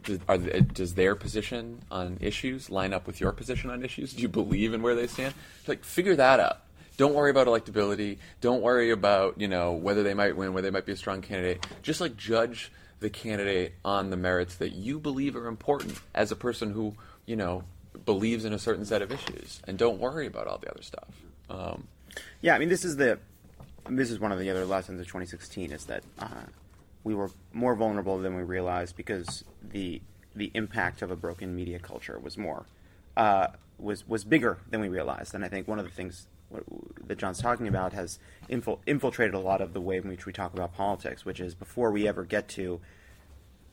do, 0.03 0.19
are 0.27 0.37
does 0.37 0.95
their 0.95 1.15
position 1.15 1.81
on 1.91 2.17
issues 2.19 2.69
line 2.69 2.93
up 2.93 3.05
with 3.05 3.21
your 3.21 3.31
position 3.31 3.69
on 3.69 3.85
issues? 3.85 4.13
Do 4.13 4.21
you 4.21 4.27
believe 4.27 4.73
in 4.73 4.81
where 4.81 4.95
they 4.95 5.07
stand? 5.07 5.33
Like, 5.67 5.83
figure 5.85 6.15
that 6.15 6.39
out. 6.39 6.61
Don't 6.97 7.13
worry 7.13 7.29
about 7.29 7.47
electability. 7.47 8.17
Don't 8.41 8.61
worry 8.61 8.89
about 8.89 9.39
you 9.39 9.47
know 9.47 9.73
whether 9.73 10.03
they 10.03 10.13
might 10.13 10.35
win, 10.35 10.53
whether 10.53 10.67
they 10.67 10.73
might 10.73 10.85
be 10.85 10.93
a 10.93 10.97
strong 10.97 11.21
candidate. 11.21 11.65
Just 11.83 12.01
like 12.01 12.17
judge 12.17 12.71
the 12.99 13.09
candidate 13.09 13.73
on 13.83 14.09
the 14.09 14.17
merits 14.17 14.55
that 14.55 14.73
you 14.73 14.99
believe 14.99 15.35
are 15.35 15.47
important 15.47 15.99
as 16.13 16.31
a 16.31 16.35
person 16.35 16.71
who 16.71 16.95
you 17.25 17.35
know 17.35 17.63
believes 18.05 18.45
in 18.45 18.53
a 18.53 18.59
certain 18.59 18.85
set 18.85 19.01
of 19.01 19.11
issues, 19.11 19.61
and 19.67 19.77
don't 19.77 19.99
worry 19.99 20.27
about 20.27 20.47
all 20.47 20.57
the 20.57 20.69
other 20.69 20.83
stuff. 20.83 21.09
Um, 21.49 21.87
Yeah, 22.41 22.55
I 22.55 22.59
mean, 22.59 22.69
this 22.69 22.83
is 22.83 22.97
the 22.97 23.19
this 23.89 24.11
is 24.11 24.19
one 24.19 24.31
of 24.31 24.39
the 24.39 24.49
other 24.49 24.65
lessons 24.65 24.99
of 24.99 25.07
2016 25.07 25.71
is 25.71 25.85
that 25.85 26.03
uh, 26.19 26.45
we 27.03 27.15
were 27.15 27.31
more 27.53 27.75
vulnerable 27.75 28.17
than 28.19 28.35
we 28.35 28.43
realized 28.43 28.95
because 28.95 29.43
the 29.63 30.01
the 30.35 30.51
impact 30.53 31.01
of 31.01 31.11
a 31.11 31.15
broken 31.15 31.55
media 31.55 31.79
culture 31.79 32.19
was 32.19 32.37
more 32.37 32.65
uh, 33.17 33.47
was 33.77 34.07
was 34.07 34.23
bigger 34.23 34.59
than 34.69 34.81
we 34.81 34.89
realized. 34.89 35.33
And 35.33 35.43
I 35.43 35.49
think 35.49 35.67
one 35.67 35.79
of 35.79 35.85
the 35.85 35.91
things 35.91 36.27
that 37.05 37.17
Jon's 37.17 37.41
talking 37.41 37.67
about 37.67 37.93
has 37.93 38.19
infil- 38.49 38.79
infiltrated 38.85 39.35
a 39.35 39.39
lot 39.39 39.61
of 39.61 39.73
the 39.73 39.81
way 39.81 39.97
in 39.97 40.07
which 40.07 40.25
we 40.25 40.33
talk 40.33 40.53
about 40.53 40.73
politics, 40.73 41.25
which 41.25 41.39
is 41.39 41.53
before 41.55 41.91
we 41.91 42.07
ever 42.07 42.23
get 42.23 42.47
to 42.49 42.79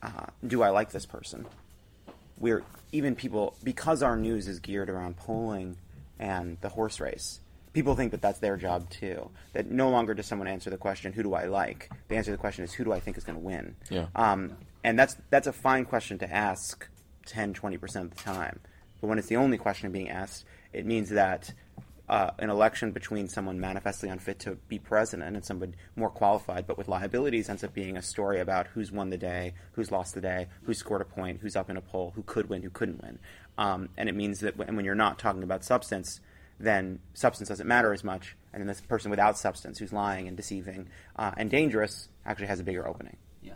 uh, 0.03 0.27
do 0.47 0.62
I 0.62 0.68
like 0.70 0.91
this 0.91 1.07
person, 1.07 1.47
we're 2.39 2.62
even 2.93 3.14
people 3.14 3.55
because 3.64 4.03
our 4.03 4.16
news 4.16 4.47
is 4.47 4.61
geared 4.61 4.91
around 4.91 5.16
polling 5.16 5.77
and 6.18 6.59
the 6.61 6.68
horse 6.68 7.01
race 7.01 7.41
people 7.77 7.95
think 7.95 8.11
that 8.12 8.22
that's 8.22 8.39
their 8.39 8.57
job 8.57 8.89
too. 8.89 9.31
That 9.53 9.70
no 9.70 9.91
longer 9.91 10.14
does 10.14 10.24
someone 10.24 10.49
answer 10.49 10.70
the 10.70 10.79
question, 10.79 11.12
"Who 11.12 11.22
do 11.22 11.35
I 11.35 11.45
like?" 11.45 11.91
The 12.09 12.16
answer 12.16 12.31
to 12.31 12.37
the 12.39 12.41
question 12.41 12.64
is, 12.64 12.72
"Who 12.72 12.85
do 12.85 12.93
I 12.93 13.01
think 13.01 13.18
is 13.18 13.24
going 13.24 13.39
to 13.39 13.45
win?" 13.45 13.77
Yeah. 13.91 14.07
Um, 14.16 14.57
and 14.83 14.99
that's 14.99 15.18
that's 15.29 15.47
a 15.47 15.53
fine 15.53 15.85
question 15.85 16.16
to 16.20 16.33
ask 16.33 16.89
10, 17.27 17.53
20 17.53 17.77
percent 17.77 18.07
of 18.07 18.16
the 18.16 18.22
time. 18.22 18.61
But 18.99 19.09
when 19.09 19.18
it's 19.18 19.29
the 19.29 19.37
only 19.37 19.59
question 19.59 19.93
being 19.93 20.09
asked, 20.09 20.47
it 20.72 20.87
means 20.87 21.11
that 21.11 21.53
uh, 22.09 22.31
an 22.39 22.51
election 22.51 22.93
between 22.93 23.29
someone 23.29 23.59
manifestly 23.59 24.09
unfit 24.09 24.39
to 24.41 24.57
be 24.69 24.79
president 24.79 25.35
and 25.35 25.45
someone 25.45 25.75
more 25.97 26.11
qualified 26.11 26.67
but 26.67 26.79
with 26.79 26.89
liabilities 26.89 27.49
ends 27.49 27.65
up 27.65 27.75
being 27.75 27.97
a 27.97 28.03
story 28.03 28.41
about 28.41 28.69
who's 28.69 28.93
won 28.93 29.11
the 29.11 29.17
day, 29.17 29.55
who's 29.73 29.91
lost 29.91 30.15
the 30.15 30.21
day, 30.21 30.47
who 30.63 30.75
scored 30.75 31.01
a 31.01 31.05
point, 31.05 31.41
who's 31.41 31.57
up 31.57 31.69
in 31.69 31.77
a 31.77 31.81
poll, 31.81 32.13
who 32.15 32.23
could 32.23 32.49
win, 32.49 32.63
who 32.63 32.71
couldn't 32.71 33.03
win. 33.03 33.19
Um, 33.59 33.89
and 33.97 34.09
it 34.09 34.15
means 34.15 34.41
that 34.41 34.57
when, 34.57 34.85
you're 34.85 34.95
not 34.95 35.19
talking 35.19 35.43
about 35.43 35.65
substance, 35.65 36.21
then 36.61 37.01
substance 37.15 37.49
doesn't 37.49 37.67
matter 37.67 37.93
as 37.93 38.05
much. 38.05 38.37
And 38.53 38.61
then 38.61 38.69
this 38.69 38.81
person 38.81 39.11
without 39.11 39.37
substance, 39.37 39.79
who's 39.79 39.93
lying 39.93 40.29
and 40.29 40.37
deceiving 40.37 40.89
uh, 41.17 41.33
and 41.37 41.51
dangerous, 41.51 42.09
actually 42.25 42.47
has 42.47 42.61
a 42.61 42.65
bigger 42.65 42.87
opening. 42.87 43.17
Yeah. 43.43 43.55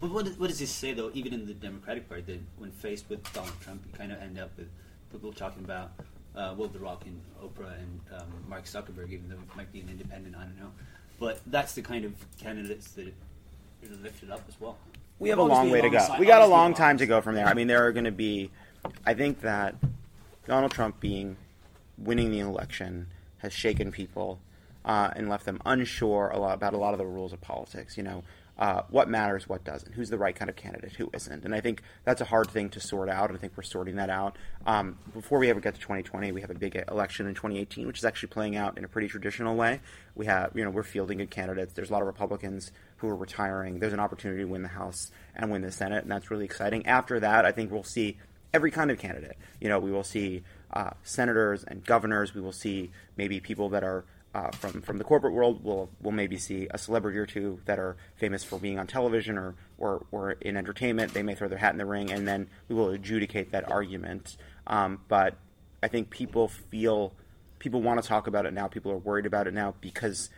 But 0.00 0.10
what, 0.10 0.26
what 0.38 0.48
does 0.48 0.58
this 0.58 0.70
say, 0.70 0.92
though, 0.92 1.10
even 1.14 1.34
in 1.34 1.46
the 1.46 1.54
Democratic 1.54 2.08
Party, 2.08 2.22
that 2.22 2.40
when 2.58 2.70
faced 2.70 3.08
with 3.08 3.30
Donald 3.32 3.60
Trump, 3.60 3.82
you 3.86 3.98
kind 3.98 4.12
of 4.12 4.20
end 4.22 4.38
up 4.38 4.50
with 4.56 4.68
people 5.10 5.32
talking 5.32 5.64
about 5.64 5.92
uh, 6.34 6.54
Will 6.56 6.68
The 6.68 6.78
Rock 6.78 7.04
and 7.06 7.20
Oprah 7.42 7.74
and 7.78 8.00
um, 8.20 8.26
Mark 8.48 8.64
Zuckerberg, 8.64 9.10
even 9.10 9.28
though 9.28 9.36
it 9.36 9.56
might 9.56 9.72
be 9.72 9.80
an 9.80 9.88
independent, 9.88 10.36
I 10.36 10.42
don't 10.42 10.58
know. 10.58 10.72
But 11.18 11.40
that's 11.46 11.74
the 11.74 11.82
kind 11.82 12.04
of 12.04 12.12
candidates 12.40 12.92
that 12.92 13.08
are 13.08 13.96
lifted 14.02 14.30
up 14.30 14.42
as 14.48 14.60
well. 14.60 14.78
We 15.18 15.30
have 15.30 15.38
a 15.38 15.42
long 15.42 15.70
way 15.70 15.80
to 15.80 15.90
go. 15.90 16.06
We 16.18 16.26
got 16.26 16.42
a 16.42 16.46
long 16.46 16.74
time 16.74 16.98
to 16.98 17.06
go 17.06 17.20
from 17.20 17.34
there. 17.34 17.46
I 17.46 17.54
mean, 17.54 17.66
there 17.66 17.84
are 17.86 17.92
going 17.92 18.04
to 18.04 18.12
be. 18.12 18.50
I 19.04 19.14
think 19.14 19.40
that 19.40 19.74
Donald 20.46 20.70
Trump 20.70 21.00
being 21.00 21.36
winning 21.96 22.30
the 22.30 22.38
election 22.38 23.08
has 23.38 23.52
shaken 23.52 23.90
people 23.90 24.38
uh, 24.84 25.10
and 25.16 25.28
left 25.28 25.44
them 25.44 25.60
unsure 25.66 26.28
a 26.28 26.38
lot 26.38 26.54
about 26.54 26.72
a 26.72 26.76
lot 26.76 26.94
of 26.94 26.98
the 26.98 27.06
rules 27.06 27.32
of 27.32 27.40
politics. 27.40 27.96
You 27.96 28.04
know, 28.04 28.22
uh, 28.58 28.82
what 28.90 29.08
matters, 29.08 29.48
what 29.48 29.64
doesn't, 29.64 29.94
who's 29.94 30.10
the 30.10 30.18
right 30.18 30.34
kind 30.34 30.48
of 30.48 30.56
candidate, 30.56 30.92
who 30.92 31.08
isn't, 31.14 31.44
and 31.44 31.54
I 31.54 31.60
think 31.60 31.82
that's 32.04 32.20
a 32.20 32.24
hard 32.24 32.50
thing 32.50 32.70
to 32.70 32.80
sort 32.80 33.08
out. 33.08 33.30
And 33.30 33.38
I 33.38 33.40
think 33.40 33.52
we're 33.56 33.62
sorting 33.62 33.96
that 33.96 34.10
out. 34.10 34.36
Um, 34.66 34.98
before 35.14 35.38
we 35.38 35.48
ever 35.50 35.60
get 35.60 35.74
to 35.74 35.80
2020, 35.80 36.32
we 36.32 36.40
have 36.40 36.50
a 36.50 36.54
big 36.54 36.76
election 36.90 37.26
in 37.26 37.34
2018, 37.34 37.86
which 37.86 37.98
is 37.98 38.04
actually 38.04 38.30
playing 38.30 38.56
out 38.56 38.76
in 38.76 38.84
a 38.84 38.88
pretty 38.88 39.08
traditional 39.08 39.54
way. 39.54 39.80
We 40.14 40.26
have, 40.26 40.52
you 40.54 40.64
know, 40.64 40.70
we're 40.70 40.82
fielding 40.82 41.18
good 41.18 41.30
candidates. 41.30 41.72
There's 41.74 41.90
a 41.90 41.92
lot 41.92 42.02
of 42.02 42.06
Republicans 42.06 42.72
who 42.96 43.08
are 43.08 43.16
retiring. 43.16 43.78
There's 43.78 43.92
an 43.92 44.00
opportunity 44.00 44.42
to 44.42 44.48
win 44.48 44.62
the 44.62 44.68
House 44.68 45.10
and 45.36 45.50
win 45.50 45.62
the 45.62 45.70
Senate, 45.70 46.02
and 46.02 46.10
that's 46.10 46.30
really 46.30 46.44
exciting. 46.44 46.86
After 46.86 47.20
that, 47.20 47.44
I 47.44 47.52
think 47.52 47.70
we'll 47.70 47.84
see 47.84 48.18
every 48.52 48.70
kind 48.70 48.90
of 48.90 48.98
candidate. 48.98 49.36
You 49.60 49.68
know, 49.68 49.78
we 49.78 49.92
will 49.92 50.04
see 50.04 50.42
uh, 50.72 50.90
senators 51.02 51.64
and 51.64 51.84
governors. 51.84 52.34
We 52.34 52.40
will 52.40 52.52
see 52.52 52.90
maybe 53.16 53.40
people 53.40 53.68
that 53.70 53.84
are 53.84 54.04
uh, 54.34 54.50
from 54.52 54.82
from 54.82 54.98
the 54.98 55.04
corporate 55.04 55.32
world. 55.32 55.60
We'll 55.62 55.88
we'll 56.00 56.12
maybe 56.12 56.38
see 56.38 56.68
a 56.70 56.78
celebrity 56.78 57.18
or 57.18 57.26
two 57.26 57.60
that 57.64 57.78
are 57.78 57.96
famous 58.16 58.44
for 58.44 58.58
being 58.58 58.78
on 58.78 58.86
television 58.86 59.38
or 59.38 59.54
or, 59.78 60.06
or 60.10 60.32
in 60.32 60.56
entertainment. 60.56 61.14
They 61.14 61.22
may 61.22 61.34
throw 61.34 61.48
their 61.48 61.58
hat 61.58 61.72
in 61.72 61.78
the 61.78 61.86
ring, 61.86 62.10
and 62.10 62.26
then 62.26 62.48
we 62.68 62.74
will 62.74 62.90
adjudicate 62.90 63.52
that 63.52 63.70
argument. 63.70 64.36
Um, 64.66 65.00
but 65.08 65.36
I 65.82 65.88
think 65.88 66.10
people 66.10 66.48
feel 66.48 67.14
people 67.58 67.82
want 67.82 68.02
to 68.02 68.08
talk 68.08 68.26
about 68.26 68.46
it 68.46 68.52
now. 68.52 68.68
People 68.68 68.92
are 68.92 68.98
worried 68.98 69.26
about 69.26 69.46
it 69.46 69.54
now 69.54 69.74
because 69.80 70.30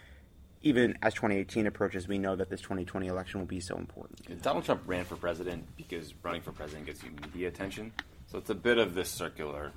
even 0.62 0.96
as 1.02 1.14
2018 1.14 1.66
approaches, 1.66 2.06
we 2.06 2.18
know 2.18 2.36
that 2.36 2.50
this 2.50 2.60
2020 2.60 3.06
election 3.06 3.40
will 3.40 3.46
be 3.46 3.60
so 3.60 3.76
important. 3.76 4.42
Donald 4.42 4.64
Trump 4.64 4.82
ran 4.86 5.04
for 5.04 5.16
president 5.16 5.64
because 5.76 6.12
running 6.22 6.42
for 6.42 6.52
president 6.52 6.86
gets 6.86 7.02
you 7.02 7.10
media 7.22 7.48
attention. 7.48 7.92
So 8.26 8.38
it's 8.38 8.50
a 8.50 8.54
bit 8.54 8.78
of 8.78 8.94
this 8.94 9.10
circular 9.10 9.72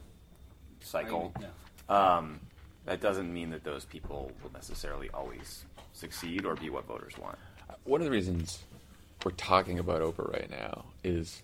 cycle. 0.81 1.33
Yeah. 1.39 1.47
Um, 2.17 2.41
that 2.85 3.01
doesn't 3.01 3.33
mean 3.33 3.49
that 3.51 3.63
those 3.63 3.85
people 3.85 4.31
will 4.41 4.51
necessarily 4.51 5.09
always 5.13 5.65
succeed 5.93 6.45
or 6.45 6.55
be 6.55 6.69
what 6.69 6.85
voters 6.85 7.17
want. 7.17 7.37
One 7.85 8.01
of 8.01 8.05
the 8.05 8.11
reasons 8.11 8.63
we're 9.23 9.31
talking 9.31 9.79
about 9.79 10.01
Oprah 10.01 10.31
right 10.31 10.49
now 10.49 10.85
is 11.03 11.41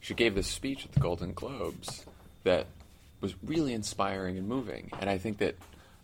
she 0.00 0.14
gave 0.14 0.34
this 0.34 0.48
speech 0.48 0.84
at 0.84 0.92
the 0.92 1.00
Golden 1.00 1.32
Globes 1.32 2.04
that 2.44 2.66
was 3.20 3.34
really 3.42 3.72
inspiring 3.72 4.36
and 4.36 4.46
moving. 4.46 4.90
And 5.00 5.08
I 5.08 5.16
think 5.16 5.38
that 5.38 5.56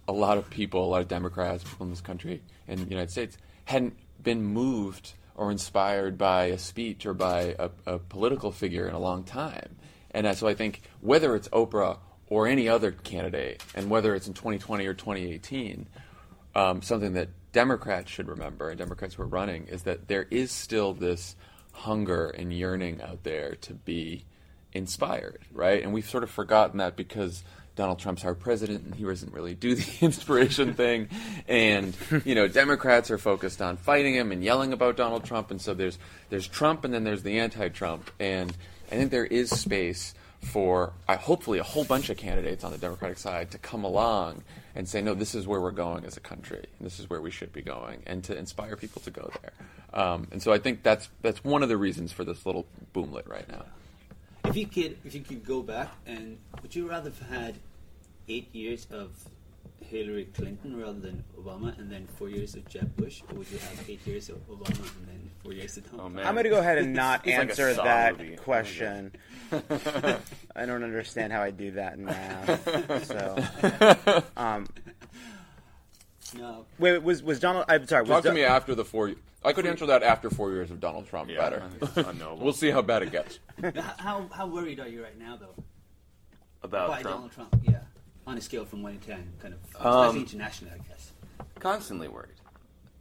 a 0.07 0.13
lot 0.13 0.39
of 0.39 0.49
people, 0.49 0.85
a 0.85 0.87
lot 0.87 1.03
of 1.03 1.09
Democrats, 1.09 1.65
people 1.65 1.85
in 1.85 1.91
this 1.91 2.01
country 2.01 2.41
and 2.67 2.81
the 2.81 2.89
United 2.89 3.11
States, 3.11 3.37
hadn't 3.65 3.97
been 4.23 4.43
moved 4.43 5.13
or 5.35 5.51
inspired 5.51 6.17
by 6.17 6.45
a 6.47 6.59
speech 6.59 7.05
or 7.05 7.15
by 7.15 7.55
a, 7.59 7.71
a 7.87 7.99
political 7.99 8.51
figure 8.51 8.89
in 8.89 8.95
a 8.95 8.99
long 8.99 9.25
time. 9.25 9.77
And 10.13 10.37
so 10.37 10.49
I 10.49 10.55
think 10.55 10.83
whether 11.01 11.37
it's 11.37 11.49
Oprah 11.49 11.99
or 12.29 12.47
any 12.47 12.69
other 12.69 12.93
candidate, 12.93 13.63
and 13.75 13.89
whether 13.91 14.15
it's 14.15 14.29
in 14.29 14.35
2020 14.35 14.87
or 14.87 14.95
2018, 14.95 15.87
um, 16.55 16.83
something 16.83 17.15
that 17.15 17.29
Democrats 17.53 18.11
should 18.11 18.29
remember, 18.29 18.69
and 18.69 18.79
Democrats 18.79 19.15
who 19.15 19.23
are 19.23 19.27
running, 19.27 19.67
is 19.69 19.85
that 19.85 20.09
there 20.09 20.27
is 20.31 20.51
still 20.51 20.93
this 20.93 21.37
hunger 21.73 22.29
and 22.29 22.53
yearning 22.53 23.01
out 23.01 23.23
there 23.23 23.55
to 23.57 23.75
be 23.75 24.25
inspired, 24.73 25.41
right? 25.53 25.83
And 25.83 25.93
we've 25.93 26.09
sort 26.09 26.23
of 26.23 26.31
forgotten 26.31 26.79
that 26.79 26.97
because 26.97 27.43
Donald 27.77 28.01
Trump's 28.01 28.25
our 28.25 28.35
president 28.35 28.85
and 28.85 28.95
he 28.95 29.05
doesn't 29.05 29.33
really 29.33 29.55
do 29.55 29.75
the 29.77 30.05
inspiration 30.05 30.75
thing. 30.75 31.09
And, 31.47 31.97
you 32.25 32.35
know, 32.35 32.49
Democrats 32.49 33.11
are 33.11 33.19
focused 33.19 33.63
on 33.63 33.77
fighting 33.77 34.15
him 34.15 34.33
and 34.33 34.43
yelling 34.43 34.73
about 34.73 34.97
Donald 34.97 35.25
Trump. 35.25 35.51
And 35.51 35.61
so 35.61 35.75
there's, 35.75 35.99
there's 36.29 36.49
Trump 36.49 36.85
and 36.85 36.93
then 36.93 37.05
there's 37.05 37.23
the 37.23 37.39
anti 37.39 37.69
Trump. 37.69 38.11
And 38.19 38.55
I 38.91 38.97
think 38.97 39.11
there 39.11 39.25
is 39.25 39.51
space 39.51 40.15
for 40.41 40.93
uh, 41.09 41.17
hopefully 41.17 41.59
a 41.59 41.63
whole 41.63 41.85
bunch 41.85 42.11
of 42.11 42.17
candidates 42.17 42.65
on 42.65 42.73
the 42.73 42.79
Democratic 42.79 43.19
side 43.19 43.51
to 43.51 43.59
come 43.59 43.85
along 43.85 44.43
and 44.75 44.89
say, 44.89 45.03
no, 45.03 45.15
this 45.15 45.35
is 45.35 45.47
where 45.47 45.61
we're 45.61 45.71
going 45.71 46.05
as 46.05 46.17
a 46.17 46.21
country, 46.21 46.65
and 46.79 46.87
this 46.87 47.01
is 47.01 47.11
where 47.11 47.21
we 47.21 47.31
should 47.31 47.53
be 47.53 47.63
going, 47.63 48.03
and 48.07 48.23
to 48.25 48.37
inspire 48.37 48.77
people 48.77 49.03
to 49.03 49.11
go 49.11 49.31
there. 49.43 49.53
Um, 49.93 50.29
and 50.31 50.43
so 50.43 50.53
I 50.53 50.59
think 50.59 50.83
that's 50.83 51.09
that's 51.23 51.43
one 51.43 51.63
of 51.63 51.69
the 51.69 51.77
reasons 51.77 52.13
for 52.13 52.25
this 52.25 52.47
little 52.47 52.67
boomlet 52.95 53.29
right 53.29 53.49
now. 53.49 53.65
If 54.45 54.57
you 54.57 54.67
could, 54.67 54.97
if 55.05 55.15
you 55.15 55.21
could 55.23 55.45
go 55.45 55.63
back, 55.63 55.91
and 56.07 56.39
would 56.63 56.75
you 56.75 56.89
rather 56.89 57.11
have 57.11 57.29
had 57.29 57.55
eight 58.29 58.55
years 58.55 58.87
of 58.91 59.11
Hillary 59.81 60.27
Clinton 60.35 60.79
rather 60.81 60.99
than 61.01 61.25
Obama, 61.41 61.79
and 61.79 61.91
then 61.91 62.07
four 62.19 62.29
years 62.29 62.55
of 62.55 62.69
Jeb 62.69 62.95
Bush, 62.97 63.23
or 63.31 63.39
would 63.39 63.51
you 63.51 63.59
have 63.59 63.89
eight 63.89 64.07
years 64.07 64.29
of 64.29 64.37
Obama 64.49 64.81
and 64.99 65.09
then 65.09 65.31
four 65.43 65.53
years 65.53 65.77
of 65.79 65.85
Donald 65.85 66.01
Oh, 66.01 66.03
Trump? 66.05 66.15
man. 66.17 66.27
I'm 66.27 66.35
going 66.35 66.45
to 66.45 66.51
go 66.51 66.59
ahead 66.59 66.79
and 66.79 66.93
not 67.05 67.27
It's 67.27 67.39
like 67.39 67.49
answer 67.51 67.75
Saw 67.75 67.85
that 67.85 68.19
movie. 68.19 68.37
question. 68.37 69.13
I 69.53 70.67
don't 70.67 70.83
understand 70.85 71.33
how 71.33 71.43
I 71.43 71.51
do 71.51 71.71
that 71.73 71.95
in 71.95 72.05
math. 72.05 73.07
So, 73.07 74.23
um, 74.37 74.67
No, 76.37 76.67
wait, 76.79 77.03
was 77.03 77.23
was 77.23 77.41
Donald? 77.41 77.65
I'm 77.69 77.87
sorry. 77.87 78.03
Was 78.03 78.09
Talk 78.11 78.23
to 78.25 78.29
Don- 78.29 78.35
me 78.35 78.45
after 78.45 78.75
the 78.75 78.85
four. 78.85 79.13
I 79.45 79.53
could 79.53 79.65
answer 79.67 79.87
that 79.87 80.03
after 80.03 80.29
four 80.29 80.51
years 80.51 80.71
of 80.71 80.81
Donald 80.81 81.07
Trump. 81.09 81.31
Yeah, 81.31 81.39
better. 81.39 81.63
I 81.65 81.69
think 81.69 81.83
it's 81.97 82.09
unknowable. 82.09 82.45
we'll 82.45 82.53
see 82.53 82.71
how 82.71 82.83
bad 82.83 83.03
it 83.05 83.13
gets. 83.13 83.39
how 83.99 84.27
how 84.33 84.47
worried 84.47 84.81
are 84.81 84.89
you 84.89 85.03
right 85.03 85.19
now, 85.19 85.37
though, 85.37 85.55
About 86.63 86.89
by 86.89 87.01
Trump. 87.03 87.15
Donald 87.17 87.33
Trump? 87.33 87.57
Yeah, 87.67 87.79
on 88.29 88.37
a 88.37 88.41
scale 88.41 88.65
from 88.67 88.83
one 88.83 88.99
to 88.99 89.07
ten, 89.07 89.33
kind 89.41 89.55
of, 89.55 89.61
especially 89.71 89.91
Um, 90.09 90.17
internationally, 90.19 90.75
I 90.75 90.79
guess. 90.89 91.13
constantly 91.59 92.09
worried. 92.09 92.35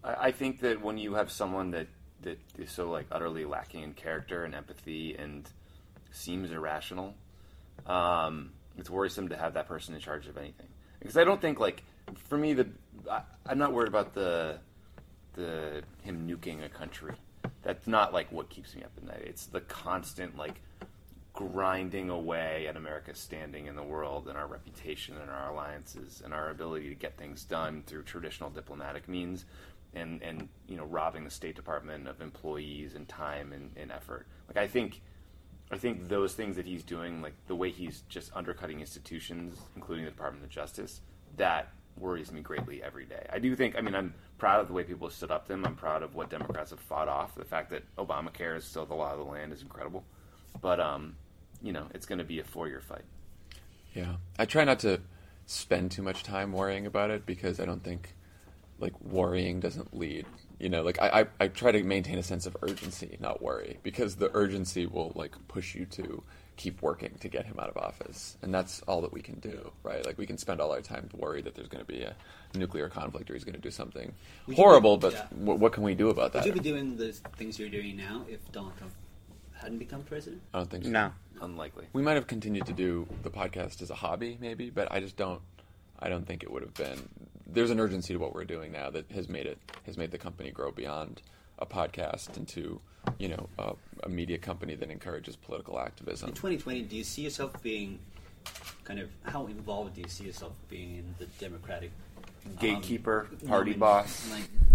I, 0.03 0.27
I 0.27 0.31
think 0.31 0.61
that 0.61 0.81
when 0.81 0.97
you 0.97 1.13
have 1.15 1.29
someone 1.29 1.71
that 1.71 1.87
that 2.21 2.39
is 2.57 2.71
so 2.71 2.89
like 2.89 3.05
utterly 3.11 3.45
lacking 3.45 3.83
in 3.83 3.93
character 3.93 4.43
and 4.45 4.55
empathy 4.55 5.15
and 5.15 5.47
seems 6.11 6.49
irrational, 6.49 7.13
um, 7.85 8.51
it's 8.77 8.89
worrisome 8.89 9.29
to 9.29 9.37
have 9.37 9.53
that 9.53 9.67
person 9.67 9.93
in 9.93 10.01
charge 10.01 10.27
of 10.27 10.37
anything. 10.37 10.67
Because 10.99 11.17
I 11.17 11.23
don't 11.25 11.41
think 11.41 11.59
like 11.59 11.83
for 12.15 12.37
me 12.37 12.53
the 12.53 12.67
I, 13.11 13.21
I'm 13.45 13.57
not 13.59 13.73
worried 13.73 13.89
about 13.89 14.13
the 14.13 14.59
the 15.33 15.83
him 16.03 16.25
nuking 16.27 16.63
a 16.63 16.69
country. 16.69 17.13
That's 17.63 17.85
not 17.85 18.13
like 18.13 18.31
what 18.31 18.49
keeps 18.49 18.73
me 18.75 18.83
up 18.83 18.91
at 18.97 19.03
night. 19.03 19.23
It's 19.25 19.45
the 19.47 19.61
constant 19.61 20.37
like 20.37 20.61
grinding 21.37 22.09
away 22.09 22.65
at 22.67 22.75
America's 22.75 23.19
standing 23.19 23.67
in 23.67 23.75
the 23.75 23.83
world 23.83 24.27
and 24.27 24.35
our 24.35 24.47
reputation 24.47 25.15
and 25.21 25.29
our 25.29 25.51
alliances 25.51 26.23
and 26.25 26.33
our 26.33 26.49
ability 26.49 26.89
to 26.89 26.95
get 26.95 27.15
things 27.15 27.43
done 27.43 27.83
through 27.85 28.01
traditional 28.01 28.49
diplomatic 28.49 29.07
means 29.07 29.45
and, 29.93 30.23
and 30.23 30.49
you 30.67 30.75
know 30.75 30.85
robbing 30.85 31.23
the 31.23 31.29
State 31.29 31.55
Department 31.55 32.07
of 32.07 32.21
employees 32.21 32.95
and 32.95 33.07
time 33.07 33.53
and, 33.53 33.69
and 33.77 33.91
effort. 33.91 34.25
Like 34.47 34.57
I 34.57 34.67
think 34.67 34.99
I 35.69 35.77
think 35.77 36.07
those 36.07 36.33
things 36.33 36.55
that 36.55 36.65
he's 36.65 36.83
doing, 36.83 37.21
like 37.21 37.35
the 37.45 37.55
way 37.55 37.69
he's 37.69 38.01
just 38.09 38.31
undercutting 38.33 38.79
institutions, 38.79 39.59
including 39.75 40.05
the 40.05 40.11
Department 40.11 40.43
of 40.43 40.49
Justice, 40.49 41.01
that 41.35 41.69
worries 41.99 42.31
me 42.31 42.41
greatly 42.41 42.81
every 42.81 43.05
day. 43.05 43.27
I 43.31 43.37
do 43.37 43.55
think, 43.55 43.75
I 43.77 43.81
mean, 43.81 43.93
I'm 43.93 44.13
proud 44.39 44.61
of 44.61 44.67
the 44.67 44.73
way 44.73 44.83
people 44.83 45.09
stood 45.11 45.29
up 45.29 45.45
to 45.47 45.53
him. 45.53 45.65
I'm 45.65 45.75
proud 45.75 46.03
of 46.03 46.15
what 46.15 46.29
Democrats 46.29 46.71
have 46.71 46.79
fought 46.79 47.07
off. 47.07 47.35
The 47.35 47.45
fact 47.45 47.69
that 47.71 47.83
Obamacare 47.95 48.55
is 48.55 48.63
still 48.63 48.85
the 48.85 48.95
law 48.95 49.11
of 49.11 49.17
the 49.17 49.25
land 49.25 49.51
is 49.51 49.61
incredible. 49.61 50.03
But, 50.61 50.79
um, 50.79 51.15
you 51.61 51.71
know, 51.73 51.87
it's 51.93 52.05
going 52.05 52.19
to 52.19 52.23
be 52.25 52.39
a 52.39 52.43
four 52.43 52.67
year 52.67 52.81
fight. 52.81 53.05
Yeah, 53.93 54.15
I 54.37 54.45
try 54.45 54.63
not 54.63 54.79
to 54.79 55.01
spend 55.45 55.91
too 55.91 56.01
much 56.01 56.23
time 56.23 56.51
worrying 56.51 56.85
about 56.85 57.09
it 57.09 57.25
because 57.25 57.59
I 57.59 57.65
don't 57.65 57.83
think 57.83 58.13
like 58.79 58.99
worrying 59.01 59.59
doesn't 59.59 59.97
lead. 59.97 60.25
You 60.59 60.69
know, 60.69 60.81
like 60.81 61.01
I, 61.01 61.21
I, 61.21 61.45
I 61.45 61.47
try 61.49 61.71
to 61.71 61.83
maintain 61.83 62.17
a 62.17 62.23
sense 62.23 62.45
of 62.45 62.57
urgency, 62.61 63.17
not 63.19 63.41
worry, 63.41 63.77
because 63.83 64.15
the 64.15 64.31
urgency 64.35 64.85
will 64.87 65.11
like 65.15 65.35
push 65.47 65.75
you 65.75 65.85
to 65.85 66.23
keep 66.57 66.81
working 66.81 67.15
to 67.19 67.27
get 67.29 67.45
him 67.45 67.59
out 67.59 67.69
of 67.69 67.77
office, 67.77 68.37
and 68.41 68.53
that's 68.53 68.81
all 68.87 69.01
that 69.01 69.13
we 69.13 69.21
can 69.21 69.39
do, 69.39 69.71
right? 69.83 70.03
Like 70.05 70.17
we 70.17 70.25
can 70.25 70.37
spend 70.37 70.59
all 70.59 70.71
our 70.71 70.81
time 70.81 71.09
worried 71.15 71.45
that 71.45 71.53
there's 71.55 71.67
going 71.67 71.85
to 71.85 71.91
be 71.91 72.01
a 72.01 72.15
nuclear 72.55 72.89
conflict 72.89 73.29
or 73.29 73.33
he's 73.35 73.43
going 73.43 73.53
to 73.55 73.61
do 73.61 73.69
something 73.69 74.11
Would 74.47 74.57
horrible. 74.57 74.97
be- 74.97 75.01
but 75.01 75.13
yeah. 75.13 75.25
wh- 75.27 75.59
what 75.59 75.73
can 75.73 75.83
we 75.83 75.93
do 75.93 76.09
about 76.09 76.33
that? 76.33 76.43
Would 76.45 76.53
that? 76.53 76.57
you 76.57 76.61
be 76.63 76.69
doing 76.69 76.97
the 76.97 77.13
things 77.37 77.59
you're 77.59 77.69
doing 77.69 77.95
now 77.95 78.25
if 78.27 78.51
Donald 78.51 78.75
Trump 78.77 78.93
hadn't 79.53 79.77
become 79.77 80.01
president? 80.03 80.41
I 80.53 80.57
don't 80.59 80.69
think 80.69 80.85
so. 80.85 80.89
No. 80.89 81.11
Unlikely. 81.41 81.85
We 81.93 82.01
might 82.01 82.15
have 82.15 82.27
continued 82.27 82.65
to 82.67 82.73
do 82.73 83.07
the 83.23 83.29
podcast 83.29 83.81
as 83.81 83.89
a 83.89 83.95
hobby, 83.95 84.37
maybe, 84.39 84.69
but 84.69 84.91
I 84.91 84.99
just 84.99 85.17
don't. 85.17 85.41
I 85.99 86.09
don't 86.09 86.27
think 86.27 86.43
it 86.43 86.51
would 86.51 86.61
have 86.61 86.75
been. 86.75 87.09
There's 87.47 87.71
an 87.71 87.79
urgency 87.79 88.13
to 88.13 88.19
what 88.19 88.35
we're 88.35 88.45
doing 88.45 88.71
now 88.71 88.89
that 88.91 89.09
has 89.11 89.27
made 89.27 89.45
it 89.47 89.57
has 89.85 89.97
made 89.97 90.11
the 90.11 90.17
company 90.17 90.51
grow 90.51 90.71
beyond 90.71 91.21
a 91.59 91.65
podcast 91.65 92.37
into, 92.37 92.79
you 93.17 93.29
know, 93.29 93.49
a, 93.57 93.73
a 94.03 94.09
media 94.09 94.37
company 94.37 94.75
that 94.75 94.91
encourages 94.91 95.35
political 95.35 95.79
activism. 95.79 96.29
In 96.29 96.35
2020, 96.35 96.83
do 96.83 96.95
you 96.95 97.03
see 97.03 97.23
yourself 97.23 97.59
being 97.63 97.99
kind 98.83 98.99
of 98.99 99.09
how 99.23 99.47
involved 99.47 99.95
do 99.95 100.01
you 100.01 100.07
see 100.07 100.25
yourself 100.25 100.53
being 100.69 100.97
in 100.97 101.15
the 101.17 101.25
Democratic 101.39 101.91
um, 102.45 102.53
Gatekeeper, 102.59 103.27
party 103.47 103.73
nomin- 103.73 103.79
boss. 103.79 104.29
like 104.31 104.41
nominations, 104.41 104.66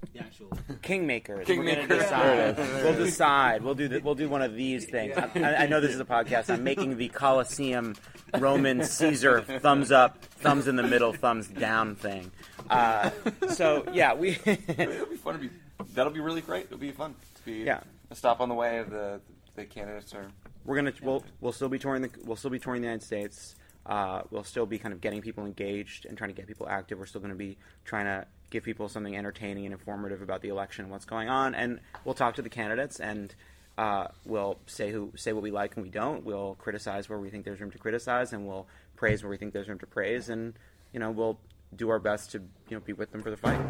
the, 0.00 0.06
the 0.12 0.20
actual? 0.20 0.48
Kingmakers. 0.82 1.44
Kingmakers. 1.46 1.58
We're 1.58 1.64
gonna 1.64 1.86
decide. 1.88 2.56
We'll 2.84 2.94
decide. 2.96 3.62
We'll 3.62 3.74
do 3.74 3.88
the, 3.88 3.98
we'll 4.00 4.14
do 4.14 4.28
one 4.28 4.42
of 4.42 4.54
these 4.54 4.84
things. 4.86 5.16
I, 5.16 5.54
I 5.64 5.66
know 5.66 5.80
this 5.80 5.92
is 5.94 6.00
a 6.00 6.04
podcast. 6.04 6.50
I'm 6.52 6.64
making 6.64 6.96
the 6.96 7.08
Colosseum 7.08 7.94
Roman 8.38 8.84
Caesar 8.84 9.42
thumbs 9.42 9.90
up, 9.92 10.22
thumbs 10.24 10.68
in 10.68 10.76
the 10.76 10.82
middle, 10.82 11.12
thumbs 11.12 11.48
down 11.48 11.94
thing. 11.96 12.30
Uh, 12.70 13.10
so 13.50 13.84
yeah, 13.92 14.14
we 14.14 14.30
It'll 14.46 15.06
be 15.06 15.16
fun 15.16 15.34
to 15.34 15.40
be. 15.40 15.50
That'll 15.94 16.12
be 16.12 16.20
really 16.20 16.40
great. 16.42 16.66
It'll 16.66 16.78
be 16.78 16.92
fun 16.92 17.14
to 17.36 17.42
be 17.44 17.64
Yeah. 17.64 17.80
a 18.10 18.14
stop 18.14 18.40
on 18.40 18.48
the 18.48 18.54
way 18.54 18.78
of 18.78 18.90
the 18.90 19.20
the 19.56 19.64
candidates 19.64 20.14
are. 20.14 20.26
we're 20.64 20.76
gonna 20.76 20.92
we'll 21.02 21.24
we'll 21.40 21.52
still 21.52 21.68
be 21.68 21.78
touring 21.78 22.02
the 22.02 22.10
we'll 22.24 22.36
still 22.36 22.50
be 22.50 22.58
touring 22.58 22.80
the 22.82 22.86
United 22.86 23.04
States. 23.04 23.56
Uh, 23.88 24.22
we'll 24.30 24.44
still 24.44 24.66
be 24.66 24.78
kind 24.78 24.92
of 24.92 25.00
getting 25.00 25.22
people 25.22 25.46
engaged 25.46 26.04
and 26.04 26.16
trying 26.18 26.28
to 26.30 26.34
get 26.34 26.46
people 26.46 26.68
active. 26.68 26.98
We're 26.98 27.06
still 27.06 27.22
going 27.22 27.32
to 27.32 27.38
be 27.38 27.56
trying 27.84 28.04
to 28.04 28.26
give 28.50 28.62
people 28.62 28.88
something 28.88 29.16
entertaining 29.16 29.64
and 29.64 29.72
informative 29.72 30.20
about 30.22 30.42
the 30.42 30.48
election 30.48 30.84
and 30.84 30.92
what's 30.92 31.04
going 31.06 31.28
on. 31.28 31.54
And 31.54 31.80
we'll 32.04 32.14
talk 32.14 32.34
to 32.36 32.42
the 32.42 32.50
candidates 32.50 33.00
and 33.00 33.34
uh, 33.78 34.08
we'll 34.26 34.58
say 34.66 34.90
who 34.90 35.12
say 35.16 35.32
what 35.32 35.42
we 35.42 35.50
like 35.50 35.76
and 35.76 35.84
we 35.84 35.90
don't. 35.90 36.24
We'll 36.24 36.56
criticize 36.56 37.08
where 37.08 37.18
we 37.18 37.30
think 37.30 37.44
there's 37.44 37.60
room 37.60 37.70
to 37.70 37.78
criticize, 37.78 38.32
and 38.32 38.44
we'll 38.46 38.66
praise 38.96 39.22
where 39.22 39.30
we 39.30 39.36
think 39.36 39.52
there's 39.52 39.68
room 39.68 39.78
to 39.78 39.86
praise. 39.86 40.28
And 40.28 40.54
you 40.92 40.98
know 40.98 41.12
we'll 41.12 41.38
do 41.76 41.88
our 41.88 42.00
best 42.00 42.32
to 42.32 42.38
you 42.68 42.76
know 42.76 42.80
be 42.80 42.92
with 42.92 43.12
them 43.12 43.22
for 43.22 43.30
the 43.30 43.36
fight. 43.36 43.60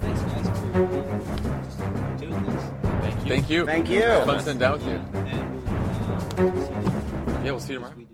Thanks, 0.00 0.20
guys, 0.22 0.48
for 0.48 0.86
just 1.64 2.20
doing 2.20 2.44
this. 2.46 2.64
Thank 3.26 3.50
you. 3.50 3.66
Thank 3.66 3.90
you. 3.90 4.02
Fun 4.24 4.38
sitting 4.40 4.58
down 4.60 4.72
with 4.74 4.86
you. 4.86 4.92
And 4.92 5.64
we'll, 5.64 5.74
uh, 5.74 6.20
see 6.20 6.42
you 6.42 7.44
Yeah, 7.44 7.50
we'll 7.50 7.60
see 7.60 7.72
you 7.72 7.78
tomorrow. 7.80 7.94
we 7.96 8.04
do. 8.04 8.10